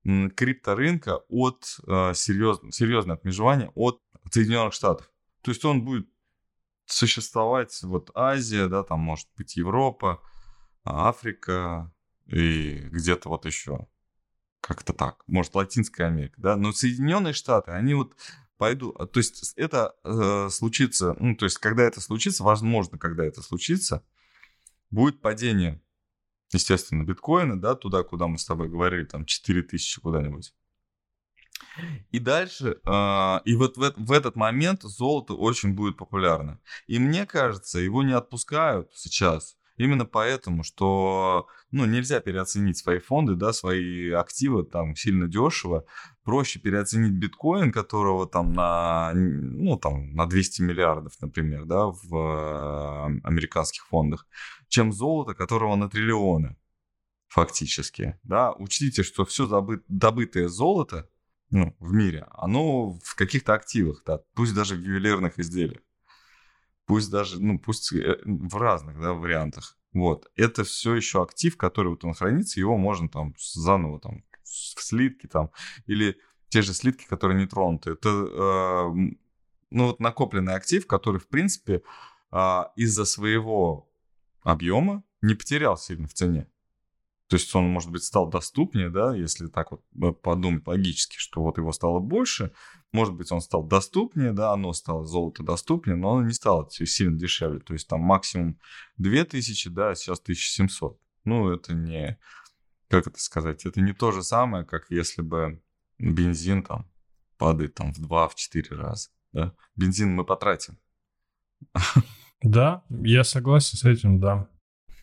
крипторынка 0.04 1.18
от 1.30 1.78
э, 1.88 2.14
серьезно, 2.14 2.72
серьезное 2.72 3.16
отмежевание 3.16 3.72
от 3.76 4.02
Соединенных 4.32 4.74
Штатов. 4.74 5.12
То 5.42 5.52
есть 5.52 5.66
он 5.66 5.84
будет 5.84 6.08
существовать 6.86 7.78
вот 7.84 8.12
Азия, 8.14 8.68
да, 8.68 8.84
там 8.84 9.00
может 9.00 9.28
быть 9.36 9.56
Европа, 9.56 10.22
Африка 10.84 11.92
и 12.28 12.80
где-то 12.92 13.30
вот 13.30 13.46
еще. 13.46 13.88
Как-то 14.62 14.94
так. 14.94 15.24
Может, 15.28 15.56
Латинская 15.56 16.06
Америка, 16.06 16.36
да. 16.38 16.56
Но 16.56 16.72
Соединенные 16.72 17.34
Штаты, 17.34 17.72
они 17.72 17.94
вот 17.94 18.16
пойду. 18.58 18.96
А, 18.98 19.06
то 19.06 19.20
есть 19.20 19.54
это 19.56 19.96
э, 20.04 20.50
случится, 20.50 21.16
ну, 21.20 21.36
то 21.36 21.46
есть 21.46 21.58
когда 21.58 21.84
это 21.84 22.02
случится, 22.02 22.44
возможно, 22.44 22.98
когда 22.98 23.24
это 23.26 23.42
случится, 23.42 24.04
будет 24.90 25.22
падение, 25.22 25.82
естественно, 26.52 27.04
биткоина, 27.04 27.60
да, 27.60 27.76
туда, 27.76 28.04
куда 28.04 28.28
мы 28.28 28.38
с 28.38 28.46
тобой 28.46 28.70
говорили, 28.70 29.06
там 29.06 29.26
4000 29.26 30.02
куда-нибудь. 30.02 30.54
И 32.12 32.20
дальше, 32.20 32.80
э, 32.86 33.40
и 33.46 33.56
вот 33.56 33.78
в, 33.78 33.94
в 33.98 34.12
этот 34.12 34.36
момент 34.36 34.84
золото 34.84 35.34
очень 35.34 35.74
будет 35.74 35.98
популярно. 35.98 36.60
И 36.88 37.00
мне 37.00 37.26
кажется, 37.26 37.80
его 37.80 38.04
не 38.04 38.14
отпускают 38.14 38.92
сейчас 38.94 39.58
Именно 39.78 40.06
поэтому, 40.06 40.64
что 40.64 41.48
ну, 41.72 41.86
нельзя 41.86 42.22
переоценить 42.22 42.78
свои 42.78 43.00
фонды, 43.00 43.36
да, 43.36 43.52
свои 43.52 44.12
активы 44.12 44.64
там 44.64 44.96
сильно 44.96 45.28
дешево. 45.28 45.86
Проще 46.24 46.60
переоценить 46.60 47.12
биткоин, 47.12 47.72
которого 47.72 48.26
там 48.26 48.54
на, 48.54 49.12
ну, 49.14 49.78
там, 49.78 50.14
на 50.14 50.28
200 50.28 50.62
миллиардов, 50.62 51.14
например, 51.20 51.66
да, 51.66 51.88
в 51.88 52.16
э, 52.16 53.20
американских 53.24 53.86
фондах, 53.88 54.28
чем 54.70 54.94
золото, 54.94 55.34
которого 55.34 55.76
на 55.76 55.90
триллионы 55.90 56.56
фактически. 57.28 58.18
Да? 58.24 58.54
Учтите, 58.54 59.04
что 59.04 59.26
все 59.26 59.46
забы- 59.46 59.84
добытое 59.90 60.48
золото 60.48 61.10
ну, 61.50 61.76
в 61.80 61.94
мире, 61.94 62.28
оно 62.32 62.98
в 63.04 63.16
каких-то 63.16 63.54
активах, 63.54 64.04
да, 64.06 64.20
пусть 64.34 64.56
даже 64.56 64.76
в 64.76 64.80
ювелирных 64.80 65.38
изделиях 65.38 65.82
пусть 66.86 67.12
даже, 67.12 67.42
ну, 67.42 67.60
пусть 67.60 67.94
э, 67.94 68.20
в 68.26 68.56
разных, 68.58 69.00
да, 69.00 69.14
вариантах. 69.14 69.78
Вот. 69.94 70.30
Это 70.36 70.64
все 70.64 70.96
еще 70.96 71.24
актив, 71.24 71.58
который 71.58 71.90
вот 71.90 72.04
он 72.04 72.14
хранится, 72.14 72.60
его 72.60 72.78
можно 72.78 73.10
там 73.10 73.34
заново 73.38 74.00
там 74.00 74.24
в 74.44 74.82
слитки 74.82 75.28
там, 75.28 75.52
или 75.86 76.18
те 76.50 76.62
же 76.62 76.74
слитки, 76.74 77.06
которые 77.06 77.38
не 77.40 77.48
тронуты. 77.48 77.92
Это, 77.92 78.10
э, 78.10 78.94
ну, 79.72 79.88
вот 79.88 80.00
накопленный 80.00 80.54
актив, 80.54 80.86
который, 80.86 81.20
в 81.20 81.28
принципе, 81.28 81.82
э, 82.32 82.62
из-за 82.76 83.06
своего 83.06 83.90
объема 84.42 85.04
не 85.22 85.34
потерял 85.34 85.78
сильно 85.78 86.08
в 86.08 86.14
цене. 86.14 86.48
То 87.28 87.38
есть 87.38 87.54
он, 87.56 87.66
может 87.70 87.90
быть, 87.90 88.04
стал 88.04 88.30
доступнее, 88.30 88.90
да, 88.90 89.16
если 89.16 89.48
так 89.48 89.72
вот 89.72 89.84
э, 90.02 90.12
подумать 90.12 90.68
логически, 90.68 91.18
что 91.18 91.42
вот 91.42 91.58
его 91.58 91.72
стало 91.72 92.00
больше, 92.00 92.52
может 92.94 93.16
быть, 93.16 93.32
он 93.32 93.42
стал 93.42 93.64
доступнее, 93.64 94.32
да, 94.32 94.54
оно 94.54 94.74
стало 94.74 95.06
золото 95.06 95.44
доступнее, 95.44 95.96
но 95.96 96.18
оно 96.18 96.28
не 96.28 96.34
стало 96.34 96.70
сильно 96.70 97.18
дешевле. 97.18 97.60
То 97.60 97.74
есть 97.74 97.88
там 97.88 98.02
максимум 98.02 98.60
2000, 98.98 99.70
да, 99.70 99.90
а 99.90 99.96
сейчас 99.96 100.20
1700. 100.20 101.00
Ну, 101.24 101.50
это 101.50 101.74
не, 101.74 102.20
как 102.90 103.08
это 103.08 103.20
сказать, 103.20 103.66
это 103.66 103.82
не 103.82 103.94
то 103.94 104.12
же 104.12 104.22
самое, 104.22 104.64
как 104.64 104.92
если 104.92 105.24
бы 105.24 105.62
бензин 105.98 106.62
там 106.62 106.88
падает 107.38 107.74
там 107.74 107.92
в 107.92 108.00
2-4 108.00 108.76
раза, 108.76 109.10
да. 109.34 109.56
Бензин 109.76 110.14
мы 110.14 110.26
потратим. 110.26 110.78
Да, 112.42 112.84
я 112.90 113.24
согласен 113.24 113.78
с 113.78 113.84
этим, 113.84 114.20
да. 114.20 114.48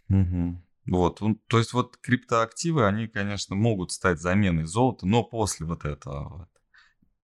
Угу. 0.08 0.62
Вот, 0.86 1.20
то 1.46 1.58
есть 1.58 1.72
вот 1.72 1.96
криптоактивы, 1.98 2.86
они, 2.86 3.06
конечно, 3.06 3.54
могут 3.54 3.92
стать 3.92 4.20
заменой 4.20 4.64
золота, 4.64 5.06
но 5.06 5.22
после 5.22 5.64
вот 5.64 5.84
этого. 5.84 6.48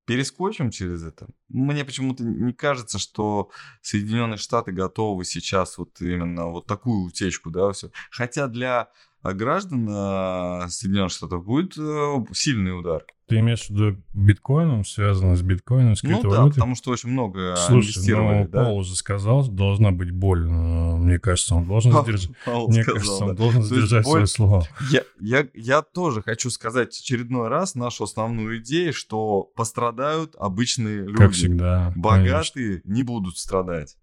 Перескочим 0.06 0.72
через 0.72 1.04
это. 1.04 1.28
Мне 1.50 1.84
почему-то 1.84 2.24
не 2.24 2.54
кажется, 2.54 2.98
что 2.98 3.50
Соединенные 3.82 4.38
Штаты 4.38 4.72
готовы 4.72 5.26
сейчас 5.26 5.78
вот 5.78 6.00
именно 6.00 6.46
вот 6.46 6.66
такую 6.66 7.02
утечку, 7.02 7.50
да, 7.50 7.72
все. 7.74 7.92
Хотя 8.10 8.48
для 8.48 8.90
граждан 9.24 9.88
а, 9.90 10.68
Соединенных 10.70 11.12
Штатов 11.12 11.44
будет 11.44 11.78
э, 11.78 12.26
сильный 12.34 12.78
удар. 12.78 13.04
Ты 13.28 13.40
имеешь 13.40 13.68
в 13.68 13.72
виду 13.72 14.02
биткоином, 14.14 14.86
связано 14.86 15.36
с 15.36 15.42
биткоином, 15.42 15.98
с 15.98 16.02
криптовалютой? 16.02 16.40
Ну 16.40 16.48
да, 16.48 16.54
потому 16.54 16.76
что 16.76 16.92
очень 16.92 17.10
много 17.10 17.56
Слушай, 17.58 17.90
инвестировали, 17.90 18.44
ну, 18.44 18.50
да? 18.50 18.64
Пол 18.64 18.78
уже 18.78 18.96
сказал, 18.96 19.46
должна 19.50 19.92
быть 19.92 20.12
боль. 20.12 20.48
Мне 20.48 21.20
кажется, 21.20 21.56
он 21.56 21.66
должен 21.66 21.92
сдержать. 21.92 22.30
Мне 22.46 22.84
сказал, 22.84 22.94
кажется, 22.94 23.24
он 23.26 23.30
да. 23.30 23.36
должен 23.36 23.64
сдержать 23.64 24.06
боль... 24.06 24.20
свои 24.20 24.26
слова. 24.28 24.64
Я, 24.90 25.04
я, 25.20 25.46
я 25.54 25.82
тоже 25.82 26.22
хочу 26.22 26.50
сказать 26.50 26.98
очередной 26.98 27.50
раз 27.50 27.76
нашу 27.76 28.06
основную 28.06 28.60
идею, 28.60 28.94
что 28.94 29.44
пострадают 29.44 30.36
обычные 30.40 31.00
люди. 31.00 31.18
Как 31.18 31.32
всегда. 31.34 31.92
Богатые 31.98 32.80
конечно. 32.80 32.82
не 32.86 33.04
будут 33.04 33.38
страдать. 33.38 33.98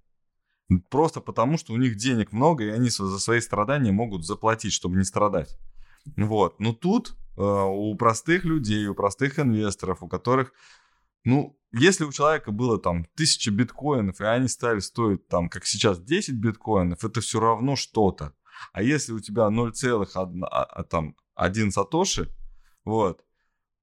Просто 0.90 1.20
потому, 1.20 1.58
что 1.58 1.72
у 1.72 1.76
них 1.76 1.96
денег 1.96 2.32
много, 2.32 2.64
и 2.64 2.68
они 2.68 2.88
за 2.88 3.18
свои 3.18 3.40
страдания 3.40 3.92
могут 3.92 4.24
заплатить, 4.24 4.72
чтобы 4.72 4.96
не 4.96 5.04
страдать. 5.04 5.58
Вот. 6.16 6.58
Но 6.58 6.72
тут 6.72 7.16
э, 7.36 7.42
у 7.42 7.94
простых 7.96 8.44
людей, 8.44 8.86
у 8.86 8.94
простых 8.94 9.38
инвесторов, 9.38 10.02
у 10.02 10.08
которых, 10.08 10.52
ну, 11.24 11.58
если 11.72 12.04
у 12.04 12.12
человека 12.12 12.52
было 12.52 12.78
там 12.78 13.06
тысяча 13.16 13.50
биткоинов, 13.50 14.20
и 14.20 14.24
они 14.24 14.48
стали 14.48 14.78
стоить 14.78 15.26
там, 15.28 15.48
как 15.48 15.66
сейчас, 15.66 15.98
10 16.00 16.34
биткоинов, 16.36 17.04
это 17.04 17.20
все 17.20 17.40
равно 17.40 17.76
что-то. 17.76 18.32
А 18.72 18.82
если 18.82 19.12
у 19.12 19.20
тебя 19.20 19.48
0,1 19.48 20.44
а, 20.44 20.62
а, 20.62 20.84
там, 20.84 21.16
1 21.34 21.72
сатоши, 21.72 22.32
вот, 22.84 23.24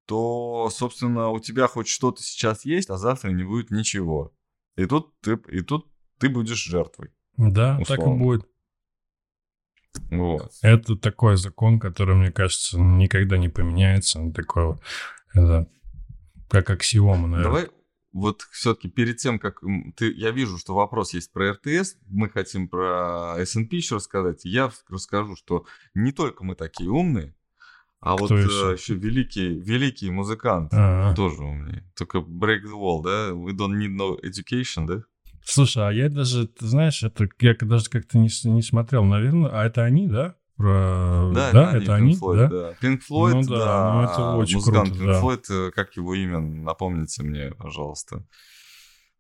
то, 0.06 0.70
собственно, 0.72 1.30
у 1.30 1.40
тебя 1.40 1.68
хоть 1.68 1.88
что-то 1.88 2.24
сейчас 2.24 2.66
есть, 2.66 2.90
а 2.90 2.98
завтра 2.98 3.32
не 3.32 3.44
будет 3.44 3.72
ничего. 3.72 4.34
И 4.78 4.86
тут 4.86 5.20
ты, 5.20 5.40
и 5.50 5.62
тут 5.62 5.91
ты 6.22 6.30
будешь 6.30 6.64
жертвой. 6.64 7.10
Да, 7.36 7.78
условно. 7.82 7.86
так 7.86 8.00
и 8.00 8.18
будет. 8.20 8.48
Вот. 10.10 10.52
Это 10.62 10.96
такой 10.96 11.36
закон, 11.36 11.80
который, 11.80 12.16
мне 12.16 12.32
кажется, 12.32 12.80
никогда 12.80 13.38
не 13.38 13.50
поменяется. 13.50 14.20
Он 14.20 14.32
такой, 14.32 14.76
это, 15.34 15.68
как 16.50 16.70
аксиома, 16.70 17.28
наверное. 17.28 17.44
Давай 17.44 17.70
вот 18.14 18.42
все-таки 18.52 18.90
перед 18.90 19.18
тем, 19.18 19.40
как 19.40 19.62
ты, 19.96 20.12
я 20.14 20.32
вижу, 20.32 20.58
что 20.58 20.76
вопрос 20.76 21.14
есть 21.14 21.32
про 21.32 21.54
РТС, 21.54 21.96
мы 22.08 22.30
хотим 22.30 22.68
про 22.68 23.36
S&P 23.40 23.76
еще 23.78 23.96
рассказать. 23.96 24.46
Я 24.46 24.72
расскажу, 24.90 25.36
что 25.36 25.66
не 25.94 26.12
только 26.12 26.44
мы 26.44 26.56
такие 26.56 26.90
умные, 26.90 27.34
а 28.02 28.16
Кто 28.16 28.28
вот 28.28 28.32
еще? 28.32 28.74
еще 28.74 28.96
великий, 28.96 29.60
великий 29.60 30.10
музыкант 30.12 30.74
А-а-а. 30.74 31.16
тоже 31.16 31.42
умный. 31.44 31.84
Только 31.96 32.18
break 32.18 32.64
the 32.64 32.78
wall, 32.78 33.02
да? 33.04 33.30
We 33.30 33.52
don't 33.52 33.78
need 33.78 33.96
no 33.96 34.20
education, 34.22 34.86
да? 34.88 35.04
Слушай, 35.44 35.88
а 35.88 35.92
я 35.92 36.10
даже, 36.10 36.48
ты 36.48 36.68
знаешь, 36.68 37.04
это 37.04 37.28
я 37.40 37.56
даже 37.60 37.90
как-то 37.90 38.18
не, 38.18 38.30
не 38.50 38.62
смотрел, 38.62 39.04
наверное, 39.04 39.50
а 39.52 39.66
это 39.66 39.84
они, 39.84 40.08
да? 40.08 40.36
Про... 40.56 41.32
Да, 41.34 41.52
да, 41.52 41.78
это 41.78 41.96
они, 41.96 42.14
Pink 42.14 42.20
Floyd, 42.20 42.38
да? 42.38 42.48
да. 42.48 42.74
Pink 42.82 43.00
Floyd, 43.10 43.34
ну, 43.34 43.44
да, 43.44 43.58
да 43.58 43.94
ну, 43.94 44.04
это 44.04 44.36
очень 44.36 44.56
музыкант 44.58 44.90
круто, 44.90 45.04
Pink 45.04 45.08
да. 45.08 45.22
Floyd, 45.22 45.68
э, 45.68 45.72
как 45.72 45.96
его 45.98 46.14
имя, 46.14 46.40
напомните 46.40 47.24
мне, 47.24 47.52
пожалуйста. 47.58 48.26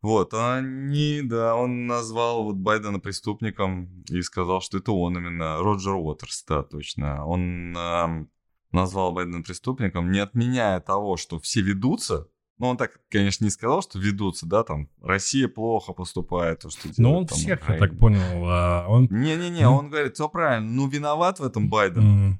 Вот, 0.01 0.33
они, 0.33 1.21
да, 1.23 1.55
он 1.55 1.85
назвал 1.85 2.43
вот 2.43 2.55
Байдена 2.55 2.99
преступником 2.99 4.03
и 4.09 4.21
сказал, 4.21 4.61
что 4.61 4.79
это 4.79 4.91
он 4.91 5.17
именно, 5.17 5.59
Роджер 5.59 5.93
Уотерс, 5.93 6.43
да, 6.47 6.63
точно. 6.63 7.25
Он 7.25 7.75
э, 7.75 8.25
назвал 8.71 9.11
Байдена 9.11 9.41
преступником, 9.43 10.11
не 10.11 10.19
отменяя 10.19 10.79
того, 10.79 11.17
что 11.17 11.39
все 11.39 11.61
ведутся 11.61 12.27
ну, 12.61 12.67
он 12.67 12.77
так, 12.77 12.99
конечно, 13.09 13.43
не 13.43 13.49
сказал, 13.49 13.81
что 13.81 13.97
ведутся, 13.97 14.45
да, 14.45 14.63
там, 14.63 14.87
Россия 15.01 15.47
плохо 15.47 15.93
поступает, 15.93 16.59
то, 16.59 16.69
что 16.69 16.89
Ну, 16.97 17.17
он 17.17 17.25
там, 17.25 17.35
всех, 17.35 17.59
Украина. 17.59 17.83
я 17.83 17.89
так 17.89 17.97
понял, 17.97 18.45
а 18.45 18.85
он... 18.87 19.07
Не-не-не, 19.09 19.67
он 19.67 19.89
говорит, 19.89 20.13
все 20.13 20.29
правильно, 20.29 20.69
ну, 20.69 20.87
виноват 20.87 21.39
в 21.39 21.43
этом 21.43 21.69
Байден. 21.71 22.03
Mm. 22.03 22.33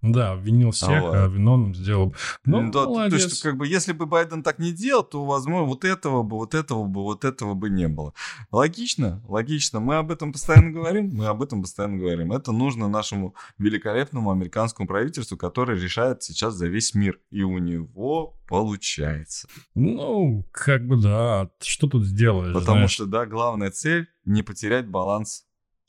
Да, 0.00 0.32
обвинил 0.32 0.70
всех, 0.70 0.90
а, 0.90 1.24
а 1.24 1.28
виновным 1.28 1.74
сделал. 1.74 2.14
Ну, 2.44 2.70
да, 2.70 2.84
молодец. 2.84 3.22
То 3.22 3.28
есть, 3.28 3.42
как 3.42 3.56
бы, 3.56 3.66
если 3.66 3.92
бы 3.92 4.06
Байден 4.06 4.44
так 4.44 4.60
не 4.60 4.70
делал, 4.70 5.02
то, 5.02 5.24
возможно, 5.24 5.66
вот 5.66 5.84
этого 5.84 6.22
бы, 6.22 6.36
вот 6.36 6.54
этого 6.54 6.84
бы, 6.84 7.02
вот 7.02 7.24
этого 7.24 7.54
бы 7.54 7.68
не 7.68 7.88
было. 7.88 8.14
Логично, 8.52 9.20
логично. 9.26 9.80
Мы 9.80 9.96
об 9.96 10.12
этом 10.12 10.32
постоянно 10.32 10.70
говорим, 10.70 11.10
мы 11.12 11.26
об 11.26 11.42
этом 11.42 11.62
постоянно 11.62 11.98
говорим. 11.98 12.32
Это 12.32 12.52
нужно 12.52 12.88
нашему 12.88 13.34
великолепному 13.58 14.30
американскому 14.30 14.86
правительству, 14.86 15.36
которое 15.36 15.76
решает 15.76 16.22
сейчас 16.22 16.54
за 16.54 16.68
весь 16.68 16.94
мир. 16.94 17.18
И 17.30 17.42
у 17.42 17.58
него 17.58 18.38
получается. 18.46 19.48
Ну, 19.74 20.46
как 20.52 20.86
бы 20.86 20.96
да. 20.96 21.50
Что 21.60 21.88
тут 21.88 22.04
сделаешь? 22.04 22.54
Потому 22.54 22.76
знаешь? 22.76 22.92
что, 22.92 23.06
да, 23.06 23.26
главная 23.26 23.72
цель 23.72 24.06
не 24.24 24.42
потерять 24.42 24.86
баланс 24.86 25.44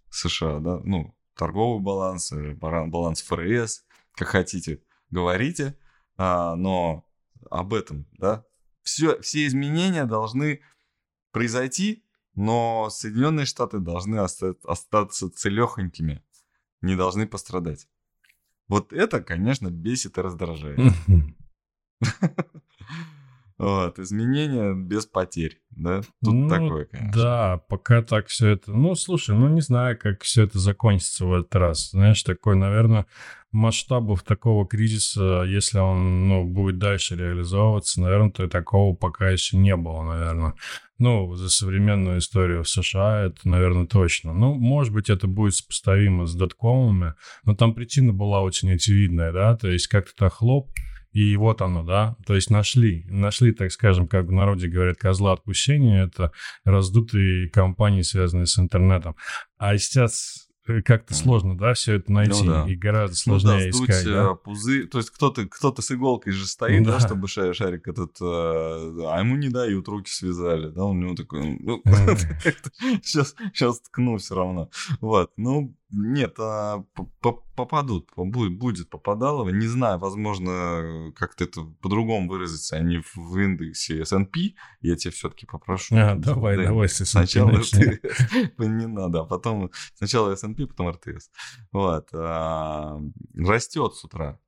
США, 0.10 0.60
да, 0.60 0.80
ну, 0.84 1.16
торговый 1.36 1.82
баланс, 1.82 2.32
э, 2.32 2.56
баланс 2.56 3.22
ФРС, 3.22 3.84
как 4.20 4.28
хотите, 4.28 4.82
говорите, 5.10 5.78
а, 6.18 6.56
но 6.56 7.06
об 7.50 7.74
этом, 7.74 8.06
да, 8.18 8.44
все, 8.82 9.20
все 9.22 9.48
изменения 9.48 10.06
должны 10.06 10.62
произойти, 11.32 12.04
но 12.36 12.90
Соединенные 12.90 13.46
Штаты 13.46 13.80
должны 13.80 14.18
остаться 14.18 15.32
целехонькими, 15.32 16.22
не 16.82 16.98
должны 16.98 17.28
пострадать. 17.28 17.88
Вот 18.68 18.92
это, 18.92 19.22
конечно, 19.22 19.70
бесит 19.70 20.18
и 20.18 20.22
раздражает. 20.22 20.80
Вот, 23.60 24.00
изменения 24.00 24.74
без 24.74 25.06
потерь, 25.06 25.62
да? 25.72 26.00
Тут 26.24 26.34
ну, 26.34 26.48
такое, 26.48 26.86
конечно. 26.86 27.12
Да, 27.14 27.58
пока 27.68 28.02
так 28.02 28.28
все 28.28 28.52
это... 28.52 28.72
Ну, 28.72 28.96
слушай, 28.96 29.36
ну 29.36 29.50
не 29.50 29.60
знаю, 29.60 30.00
как 30.00 30.22
все 30.22 30.44
это 30.44 30.58
закончится 30.60 31.26
в 31.26 31.34
этот 31.34 31.54
раз. 31.56 31.90
Знаешь, 31.90 32.24
такой, 32.24 32.56
наверное, 32.56 33.06
масштабов 33.52 34.24
такого 34.24 34.68
кризиса, 34.68 35.44
если 35.48 35.80
он, 35.80 36.28
ну, 36.28 36.46
будет 36.46 36.78
дальше 36.78 37.16
реализовываться, 37.16 38.02
наверное, 38.02 38.32
то 38.32 38.44
и 38.44 38.50
такого 38.50 38.96
пока 38.96 39.30
еще 39.30 39.58
не 39.58 39.76
было, 39.76 40.04
наверное. 40.04 40.54
Ну, 41.00 41.34
за 41.36 41.50
современную 41.50 42.20
историю 42.20 42.64
в 42.64 42.70
США 42.70 43.26
это, 43.26 43.48
наверное, 43.48 43.88
точно. 43.88 44.34
Ну, 44.34 44.54
может 44.54 44.94
быть, 44.94 45.10
это 45.10 45.28
будет 45.28 45.56
сопоставимо 45.56 46.26
с 46.26 46.36
доткомами, 46.36 47.16
но 47.46 47.56
там 47.56 47.74
причина 47.74 48.14
была 48.14 48.42
очень 48.42 48.74
очевидная, 48.74 49.32
да, 49.32 49.56
то 49.56 49.70
есть 49.70 49.88
как-то 49.88 50.14
так 50.16 50.34
хлоп, 50.34 50.70
и 51.12 51.36
вот 51.38 51.62
оно, 51.62 51.84
да, 51.84 52.16
то 52.28 52.36
есть 52.36 52.52
нашли, 52.52 53.06
нашли, 53.08 53.52
так 53.52 53.72
скажем, 53.72 54.08
как 54.08 54.26
в 54.28 54.32
народе 54.32 54.68
говорят, 54.68 54.98
козла 54.98 55.34
отпущения, 55.34 56.06
это 56.06 56.32
раздутые 56.66 57.50
компании, 57.50 58.04
связанные 58.04 58.46
с 58.46 58.60
интернетом. 58.60 59.16
А 59.58 59.76
сейчас 59.78 60.49
как-то 60.86 61.14
сложно, 61.14 61.58
да, 61.58 61.74
все 61.74 61.96
это 61.96 62.12
найти, 62.12 62.44
ну, 62.44 62.52
да. 62.52 62.66
и 62.68 62.76
гораздо 62.76 63.16
сложнее 63.16 63.54
ну, 63.54 63.60
да, 63.60 63.70
искать. 63.70 64.06
Да? 64.06 64.34
пузы, 64.36 64.88
то 64.88 64.98
есть 64.98 65.10
кто-то 65.10 65.46
кто 65.48 65.74
с 65.78 65.92
иголкой 65.92 66.34
же 66.34 66.46
стоит, 66.46 66.84
да, 66.84 66.94
да 66.94 67.00
чтобы 67.00 67.28
шарик, 67.28 67.88
этот, 67.88 68.18
а 68.22 69.18
ему 69.20 69.36
не 69.36 69.50
дают, 69.50 69.88
руки 69.88 70.10
связали, 70.10 70.70
да, 70.70 70.86
у 70.86 70.94
него 70.94 71.16
такой, 71.16 71.58
ну, 71.60 71.82
сейчас, 73.04 73.36
сейчас 73.54 73.80
ткну 73.82 74.18
все 74.18 74.36
равно. 74.36 74.70
Вот, 75.02 75.32
ну, 75.38 75.76
нет, 75.92 76.36
а, 76.40 76.84
попадут, 77.56 78.12
будет 78.16 78.90
попадалово. 78.90 79.50
Не 79.50 79.68
знаю, 79.68 79.98
возможно, 79.98 81.12
как-то 81.16 81.46
это 81.46 81.62
по-другому 81.82 82.30
выразиться, 82.30 82.78
а 82.78 82.80
не 82.80 83.02
в 83.16 83.38
индексе 83.38 84.02
S&P. 84.02 84.56
Я 84.82 84.96
тебе 84.96 85.12
все-таки 85.12 85.46
попрошу. 85.46 85.96
А, 85.96 86.16
давай, 86.16 86.58
да, 86.58 86.66
давай, 86.66 86.90
Сначала 86.90 87.52
РТС. 87.52 87.74
Не 88.58 88.88
надо, 88.88 89.22
а 89.22 89.26
потом 89.26 89.72
сначала 89.96 90.32
S&P, 90.32 90.68
потом 90.68 90.90
РТС. 90.90 91.32
Вот. 91.72 92.10
А, 92.14 93.00
растет 93.36 93.96
с 93.96 94.04
утра. 94.04 94.40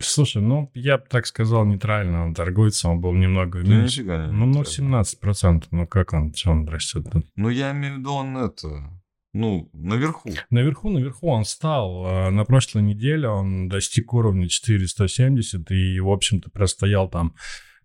Слушай, 0.00 0.42
ну, 0.42 0.70
я 0.74 0.98
бы 0.98 1.04
так 1.08 1.26
сказал, 1.26 1.64
нейтрально 1.64 2.24
он 2.24 2.34
торгуется, 2.34 2.88
он 2.88 3.00
был 3.00 3.12
немного 3.12 3.62
да 3.62 3.68
меньше. 3.68 4.00
Нифига 4.00 4.26
не 4.26 4.32
ну, 4.32 4.46
ну, 4.46 4.62
17%, 4.62 5.64
ну, 5.70 5.86
как 5.86 6.12
он, 6.12 6.34
что 6.34 6.50
он 6.50 6.66
растет? 6.68 7.06
Ну, 7.36 7.48
я 7.48 7.70
имею 7.72 7.94
в 7.94 7.98
виду, 7.98 8.12
он 8.12 8.36
это, 8.36 8.90
ну, 9.34 9.68
наверху. 9.72 10.30
Наверху, 10.50 10.90
наверху 10.90 11.28
он 11.28 11.44
стал. 11.44 12.04
А, 12.06 12.30
на 12.30 12.44
прошлой 12.44 12.82
неделе 12.82 13.28
он 13.28 13.68
достиг 13.68 14.14
уровня 14.14 14.48
470 14.48 15.72
и, 15.72 15.98
в 15.98 16.08
общем-то, 16.08 16.50
простоял 16.50 17.10
там 17.10 17.34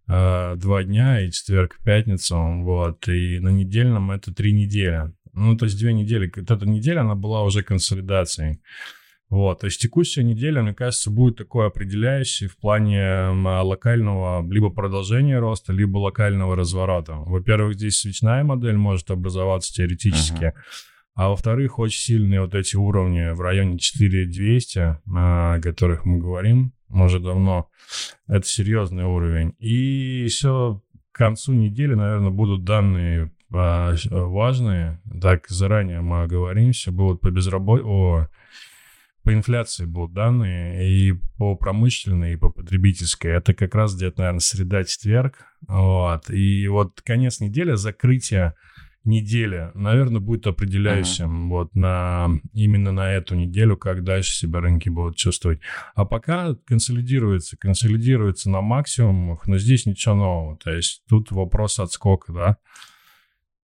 э, 0.07 0.55
два 0.57 0.83
дня, 0.83 1.25
и 1.25 1.31
четверг, 1.31 1.79
пятницу, 1.83 2.37
вот, 2.61 3.07
и 3.07 3.39
на 3.39 3.49
недельном 3.49 4.11
это 4.11 4.31
три 4.31 4.53
недели. 4.53 5.11
Ну, 5.33 5.57
то 5.57 5.65
есть 5.65 5.79
две 5.79 5.91
недели. 5.91 6.31
Вот 6.35 6.51
эта 6.51 6.69
неделя, 6.69 7.01
она 7.01 7.15
была 7.15 7.43
уже 7.43 7.63
консолидацией. 7.63 8.61
Вот, 9.31 9.61
то 9.61 9.65
есть 9.65 9.81
текущая 9.81 10.23
неделя, 10.23 10.61
мне 10.61 10.73
кажется, 10.75 11.09
будет 11.09 11.37
такой 11.37 11.65
определяющей 11.65 12.47
в 12.47 12.57
плане 12.57 13.29
локального 13.29 14.47
либо 14.51 14.69
продолжения 14.69 15.39
роста, 15.39 15.73
либо 15.73 15.97
локального 15.97 16.55
разворота. 16.55 17.13
Во-первых, 17.13 17.75
здесь 17.75 17.99
свечная 17.99 18.43
модель 18.43 18.77
может 18.77 19.09
образоваться 19.09 19.73
теоретически. 19.73 20.45
Uh-huh. 20.45 20.88
А 21.19 21.27
во-вторых, 21.27 21.79
очень 21.79 21.99
сильные 21.99 22.39
вот 22.39 22.55
эти 22.55 22.77
уровни 22.77 23.33
в 23.33 23.41
районе 23.41 23.77
4200, 23.77 24.79
о 25.13 25.59
которых 25.59 26.05
мы 26.05 26.17
говорим 26.17 26.71
уже 26.87 27.19
давно. 27.19 27.69
Это 28.27 28.47
серьезный 28.47 29.03
уровень. 29.03 29.53
И 29.59 30.23
еще 30.23 30.81
к 31.11 31.17
концу 31.17 31.51
недели, 31.51 31.93
наверное, 31.93 32.29
будут 32.29 32.63
данные 32.63 33.33
а, 33.51 33.95
важные. 34.07 35.01
Так, 35.21 35.49
заранее 35.49 35.99
мы 35.99 36.21
оговоримся. 36.21 36.93
Будут 36.93 37.19
по 37.19 37.29
безработице... 37.29 38.29
По 39.21 39.33
инфляции 39.33 39.83
будут 39.83 40.13
данные 40.13 40.89
и 40.89 41.13
по 41.37 41.55
промышленной, 41.55 42.33
и 42.33 42.37
по 42.37 42.49
потребительской. 42.49 43.31
Это 43.31 43.53
как 43.53 43.75
раз 43.75 43.93
где-то, 43.93 44.19
наверное, 44.19 44.39
среда-четверг. 44.39 45.45
Вот. 45.67 46.29
И 46.29 46.65
вот 46.69 47.01
конец 47.01 47.41
недели, 47.41 47.73
закрытие 47.75 48.53
неделя, 49.03 49.71
наверное, 49.73 50.19
будет 50.19 50.47
определяющим 50.47 51.45
uh-huh. 51.45 51.49
вот 51.49 51.75
на 51.75 52.29
именно 52.53 52.91
на 52.91 53.11
эту 53.11 53.35
неделю, 53.35 53.77
как 53.77 54.03
дальше 54.03 54.35
себя 54.35 54.59
рынки 54.59 54.89
будут 54.89 55.15
чувствовать. 55.15 55.59
А 55.95 56.05
пока 56.05 56.55
консолидируется, 56.65 57.57
консолидируется 57.57 58.49
на 58.49 58.61
максимумах, 58.61 59.47
но 59.47 59.57
здесь 59.57 59.85
ничего 59.85 60.15
нового. 60.15 60.57
То 60.57 60.71
есть 60.71 61.03
тут 61.07 61.31
вопрос 61.31 61.79
отскока, 61.79 62.33
да. 62.33 62.57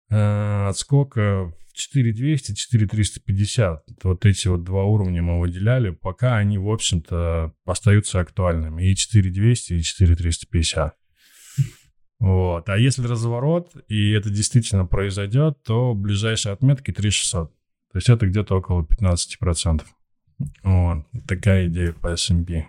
Э, 0.09 0.69
отскока 0.69 1.53
4200, 1.73 2.53
4350. 2.53 3.83
Вот 4.03 4.25
эти 4.25 4.47
вот 4.47 4.63
два 4.63 4.85
уровня 4.85 5.21
мы 5.21 5.39
выделяли, 5.39 5.89
пока 5.89 6.37
они, 6.37 6.57
в 6.57 6.69
общем-то, 6.69 7.53
остаются 7.65 8.19
актуальными. 8.19 8.89
И 8.89 8.95
4200, 8.95 9.73
и 9.73 9.81
4350. 9.81 10.95
Вот. 12.19 12.69
А 12.69 12.77
если 12.77 13.05
разворот, 13.05 13.71
и 13.87 14.11
это 14.11 14.29
действительно 14.29 14.85
произойдет, 14.85 15.61
то 15.63 15.93
ближайшие 15.93 16.53
отметки 16.53 16.91
3600. 16.91 17.51
То 17.51 17.97
есть 17.97 18.09
это 18.09 18.27
где-то 18.27 18.55
около 18.55 18.83
15%. 18.83 19.83
Вот. 20.63 21.05
Такая 21.27 21.67
идея 21.67 21.93
по 21.93 22.07
S&P. 22.07 22.67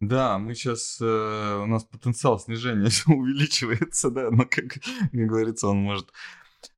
Да, 0.00 0.38
мы 0.38 0.54
сейчас, 0.54 0.98
э, 1.00 1.60
у 1.62 1.66
нас 1.66 1.84
потенциал 1.84 2.40
снижения 2.40 2.90
увеличивается, 3.06 4.10
да, 4.10 4.30
но, 4.30 4.44
как, 4.44 4.74
как 4.74 5.12
говорится, 5.12 5.68
он 5.68 5.78
может... 5.78 6.12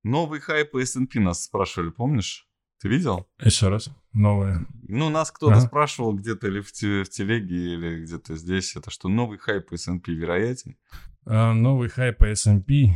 Новый 0.03 0.40
хайп 0.40 0.73
по 0.73 0.83
S&P 0.83 1.20
нас 1.20 1.44
спрашивали, 1.44 1.90
помнишь? 1.90 2.47
Ты 2.81 2.88
видел? 2.88 3.27
Еще 3.42 3.68
раз. 3.68 3.88
Новое. 4.12 4.66
Ну, 4.88 5.09
нас 5.09 5.31
кто-то 5.31 5.55
ага. 5.55 5.66
спрашивал 5.66 6.12
где-то 6.12 6.49
или 6.49 6.61
в, 6.61 6.70
в 6.70 7.09
телеге, 7.09 7.75
или 7.75 8.03
где-то 8.03 8.37
здесь, 8.37 8.77
это 8.77 8.90
что 8.90 9.09
новый 9.09 9.38
хайп 9.38 9.70
по 9.70 9.75
S&P 9.75 10.12
вероятен? 10.12 10.77
А, 11.27 11.53
новый 11.53 11.89
хайп 11.89 12.19
по 12.19 12.27
S&P. 12.27 12.91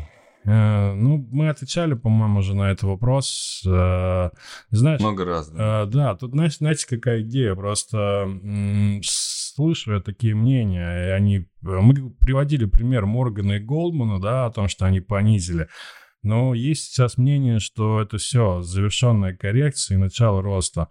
А, 0.44 0.94
ну, 0.94 1.26
мы 1.30 1.48
отвечали, 1.48 1.94
по-моему, 1.94 2.40
уже 2.40 2.54
на 2.54 2.70
этот 2.70 2.84
вопрос. 2.84 3.62
А, 3.66 4.30
знаешь... 4.70 5.00
Много 5.00 5.24
раз, 5.24 5.50
да? 5.50 5.86
Да, 5.86 6.14
тут, 6.16 6.32
знаешь, 6.32 6.58
знаете, 6.58 6.86
какая 6.88 7.22
идея? 7.22 7.54
Просто 7.54 8.28
слышу 9.02 9.94
я 9.94 10.00
такие 10.00 10.34
мнения, 10.34 11.08
и 11.08 11.10
они... 11.10 11.48
Мы 11.62 12.10
приводили 12.10 12.64
пример 12.66 13.06
Моргана 13.06 13.52
и 13.54 13.58
Голдмана, 13.60 14.20
да, 14.20 14.46
о 14.46 14.50
том, 14.50 14.68
что 14.68 14.86
они 14.86 15.00
понизили. 15.00 15.68
Но 16.28 16.52
есть 16.52 16.92
сейчас 16.92 17.16
мнение, 17.16 17.58
что 17.58 18.02
это 18.02 18.18
все 18.18 18.60
завершенная 18.60 19.34
коррекция 19.34 19.94
и 19.94 19.98
начало 19.98 20.42
роста. 20.42 20.88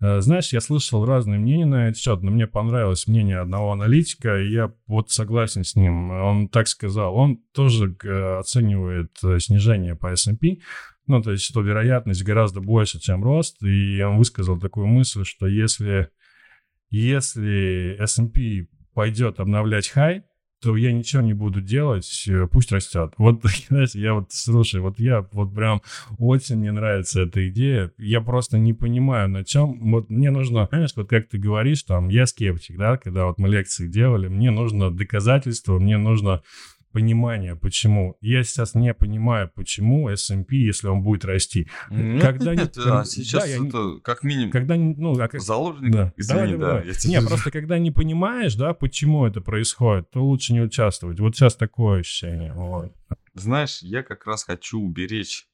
Э, 0.00 0.20
знаешь, 0.20 0.52
я 0.52 0.60
слышал 0.60 1.04
разные 1.04 1.38
мнения 1.38 1.64
на 1.64 1.86
этот 1.86 1.98
счет, 1.98 2.22
но 2.22 2.32
мне 2.32 2.48
понравилось 2.48 3.06
мнение 3.06 3.38
одного 3.38 3.70
аналитика, 3.70 4.40
и 4.40 4.50
я 4.50 4.74
вот 4.88 5.12
согласен 5.12 5.62
с 5.62 5.76
ним. 5.76 6.10
Он 6.10 6.48
так 6.48 6.66
сказал, 6.66 7.14
он 7.14 7.36
тоже 7.54 7.96
э, 8.02 8.38
оценивает 8.40 9.12
э, 9.22 9.38
снижение 9.38 9.94
по 9.94 10.08
S&P, 10.08 10.58
ну, 11.06 11.22
то 11.22 11.30
есть, 11.30 11.44
что 11.44 11.60
вероятность 11.60 12.24
гораздо 12.24 12.60
больше, 12.60 12.98
чем 12.98 13.22
рост, 13.22 13.62
и 13.62 14.02
он 14.02 14.18
высказал 14.18 14.58
такую 14.58 14.88
мысль, 14.88 15.24
что 15.24 15.46
если, 15.46 16.08
если 16.90 17.96
S&P 18.00 18.66
пойдет 18.92 19.38
обновлять 19.38 19.86
хай, 19.86 20.24
то 20.60 20.76
я 20.76 20.92
ничего 20.92 21.22
не 21.22 21.32
буду 21.32 21.60
делать, 21.60 22.24
э, 22.28 22.46
пусть 22.50 22.72
растет. 22.72 23.14
Вот, 23.18 23.42
знаете, 23.68 24.00
я 24.00 24.14
вот, 24.14 24.26
слушай, 24.30 24.80
вот 24.80 24.98
я 24.98 25.26
вот 25.32 25.54
прям 25.54 25.82
очень 26.18 26.56
мне 26.56 26.72
нравится 26.72 27.22
эта 27.22 27.48
идея. 27.48 27.92
Я 27.98 28.20
просто 28.20 28.58
не 28.58 28.72
понимаю, 28.74 29.28
на 29.28 29.44
чем. 29.44 29.78
Вот 29.90 30.10
мне 30.10 30.30
нужно, 30.30 30.68
знаешь, 30.70 30.90
вот 30.96 31.08
как 31.08 31.28
ты 31.28 31.38
говоришь, 31.38 31.82
там, 31.82 32.08
я 32.08 32.26
скептик, 32.26 32.76
да, 32.76 32.96
когда 32.96 33.26
вот 33.26 33.38
мы 33.38 33.48
лекции 33.48 33.88
делали, 33.88 34.28
мне 34.28 34.50
нужно 34.50 34.90
доказательство, 34.90 35.78
мне 35.78 35.96
нужно 35.96 36.42
понимание, 36.92 37.56
почему. 37.56 38.16
Я 38.20 38.44
сейчас 38.44 38.74
не 38.74 38.92
понимаю, 38.94 39.50
почему 39.54 40.08
S&P, 40.08 40.56
если 40.56 40.88
он 40.88 41.02
будет 41.02 41.24
расти. 41.24 41.68
Нет, 41.90 42.22
когда 42.22 42.54
нет, 42.54 42.76
не, 42.76 42.82
а 42.84 43.04
сейчас 43.04 43.44
да, 43.44 43.48
это 43.48 43.94
я, 43.94 44.00
как 44.02 44.22
минимум 44.22 44.50
когда, 44.50 44.76
ну, 44.76 45.18
а, 45.18 45.28
заложник, 45.38 45.92
да. 45.92 46.12
извини, 46.16 46.56
да. 46.56 46.82
да. 46.82 47.08
Не, 47.08 47.20
просто 47.26 47.50
когда 47.50 47.78
не 47.78 47.90
понимаешь, 47.90 48.54
да, 48.54 48.74
почему 48.74 49.26
это 49.26 49.40
происходит, 49.40 50.10
то 50.10 50.24
лучше 50.24 50.52
не 50.52 50.60
участвовать. 50.60 51.20
Вот 51.20 51.36
сейчас 51.36 51.56
такое 51.56 52.00
ощущение. 52.00 52.52
Вот. 52.52 52.92
Знаешь, 53.34 53.80
я 53.82 54.02
как 54.02 54.26
раз 54.26 54.44
хочу 54.44 54.80
уберечь 54.80 55.46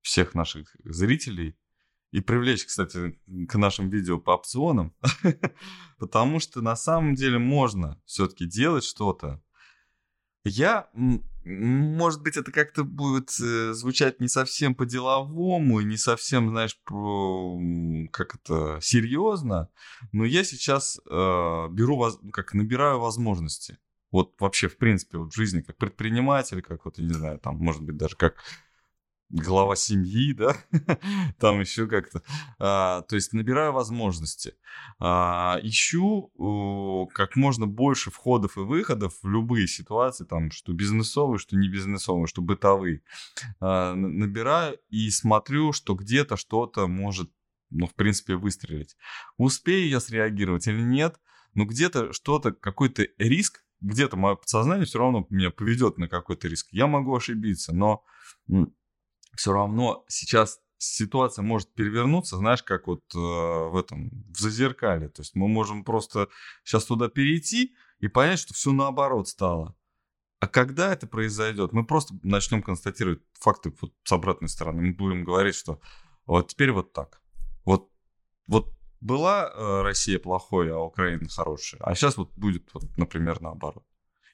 всех 0.00 0.34
наших 0.34 0.74
зрителей 0.84 1.56
и 2.10 2.20
привлечь, 2.20 2.64
кстати, 2.64 3.18
к 3.48 3.54
нашим 3.56 3.90
видео 3.90 4.18
по 4.18 4.32
опционам, 4.32 4.94
потому 5.98 6.40
что 6.40 6.62
на 6.62 6.76
самом 6.76 7.14
деле 7.14 7.38
можно 7.38 8.00
все-таки 8.06 8.46
делать 8.46 8.84
что-то, 8.84 9.42
я, 10.48 10.88
может 11.44 12.22
быть, 12.22 12.36
это 12.36 12.52
как-то 12.52 12.84
будет 12.84 13.30
э, 13.40 13.72
звучать 13.72 14.20
не 14.20 14.28
совсем 14.28 14.74
по-деловому 14.74 15.80
не 15.80 15.96
совсем, 15.96 16.50
знаешь, 16.50 16.78
по, 16.84 17.58
как 18.12 18.36
это, 18.36 18.78
серьезно, 18.82 19.68
но 20.12 20.24
я 20.24 20.44
сейчас 20.44 20.98
э, 20.98 21.68
беру, 21.70 22.04
ну, 22.22 22.30
как 22.30 22.54
набираю 22.54 23.00
возможности. 23.00 23.78
Вот 24.10 24.34
вообще, 24.40 24.68
в 24.68 24.78
принципе, 24.78 25.18
вот 25.18 25.32
в 25.32 25.36
жизни 25.36 25.60
как 25.60 25.76
предприниматель, 25.76 26.62
как 26.62 26.84
вот, 26.84 26.98
я 26.98 27.04
не 27.04 27.14
знаю, 27.14 27.38
там, 27.38 27.56
может 27.56 27.82
быть, 27.82 27.96
даже 27.96 28.16
как 28.16 28.36
глава 29.30 29.76
семьи, 29.76 30.32
да, 30.32 30.56
там 31.38 31.60
еще 31.60 31.86
как-то. 31.86 32.22
А, 32.58 33.02
то 33.02 33.16
есть 33.16 33.32
набираю 33.32 33.72
возможности. 33.72 34.54
А, 34.98 35.58
ищу 35.62 36.32
о, 36.36 37.06
как 37.06 37.36
можно 37.36 37.66
больше 37.66 38.10
входов 38.10 38.56
и 38.56 38.60
выходов 38.60 39.14
в 39.22 39.28
любые 39.28 39.66
ситуации, 39.68 40.24
там, 40.24 40.50
что 40.50 40.72
бизнесовые, 40.72 41.38
что 41.38 41.56
не 41.56 41.68
бизнесовые, 41.68 42.26
что 42.26 42.42
бытовые. 42.42 43.02
А, 43.60 43.94
набираю 43.94 44.78
и 44.88 45.10
смотрю, 45.10 45.72
что 45.72 45.94
где-то 45.94 46.36
что-то 46.36 46.86
может, 46.86 47.30
ну, 47.70 47.86
в 47.86 47.94
принципе, 47.94 48.36
выстрелить. 48.36 48.96
Успею 49.36 49.88
я 49.88 50.00
среагировать 50.00 50.66
или 50.66 50.80
нет, 50.80 51.20
но 51.54 51.64
где-то 51.64 52.12
что-то, 52.12 52.52
какой-то 52.52 53.06
риск, 53.18 53.64
где-то 53.80 54.16
мое 54.16 54.34
подсознание 54.36 54.86
все 54.86 54.98
равно 54.98 55.26
меня 55.30 55.50
поведет 55.50 55.98
на 55.98 56.08
какой-то 56.08 56.48
риск. 56.48 56.68
Я 56.72 56.86
могу 56.86 57.14
ошибиться, 57.14 57.74
но 57.74 58.04
все 59.38 59.52
равно 59.52 60.04
сейчас 60.08 60.60
ситуация 60.78 61.42
может 61.44 61.72
перевернуться, 61.72 62.36
знаешь, 62.36 62.62
как 62.64 62.88
вот 62.88 63.02
э, 63.14 63.18
в 63.18 63.76
этом, 63.76 64.10
в 64.32 64.38
зазеркале. 64.38 65.08
То 65.08 65.22
есть 65.22 65.36
мы 65.36 65.46
можем 65.46 65.84
просто 65.84 66.28
сейчас 66.64 66.84
туда 66.84 67.08
перейти 67.08 67.74
и 68.00 68.08
понять, 68.08 68.40
что 68.40 68.52
все 68.54 68.72
наоборот 68.72 69.28
стало. 69.28 69.76
А 70.40 70.48
когда 70.48 70.92
это 70.92 71.06
произойдет, 71.06 71.72
мы 71.72 71.84
просто 71.84 72.14
начнем 72.24 72.62
констатировать 72.62 73.20
факты 73.32 73.72
вот 73.80 73.92
с 74.02 74.12
обратной 74.12 74.48
стороны. 74.48 74.82
Мы 74.82 74.92
будем 74.92 75.24
говорить, 75.24 75.54
что 75.54 75.80
вот 76.26 76.48
теперь 76.48 76.72
вот 76.72 76.92
так. 76.92 77.20
Вот, 77.64 77.90
вот 78.48 78.72
была 79.00 79.52
э, 79.54 79.82
Россия 79.82 80.18
плохой, 80.18 80.72
а 80.72 80.78
Украина 80.78 81.28
хорошая. 81.28 81.80
А 81.82 81.94
сейчас 81.94 82.16
вот 82.16 82.32
будет, 82.36 82.68
вот, 82.74 82.84
например, 82.96 83.40
наоборот. 83.40 83.84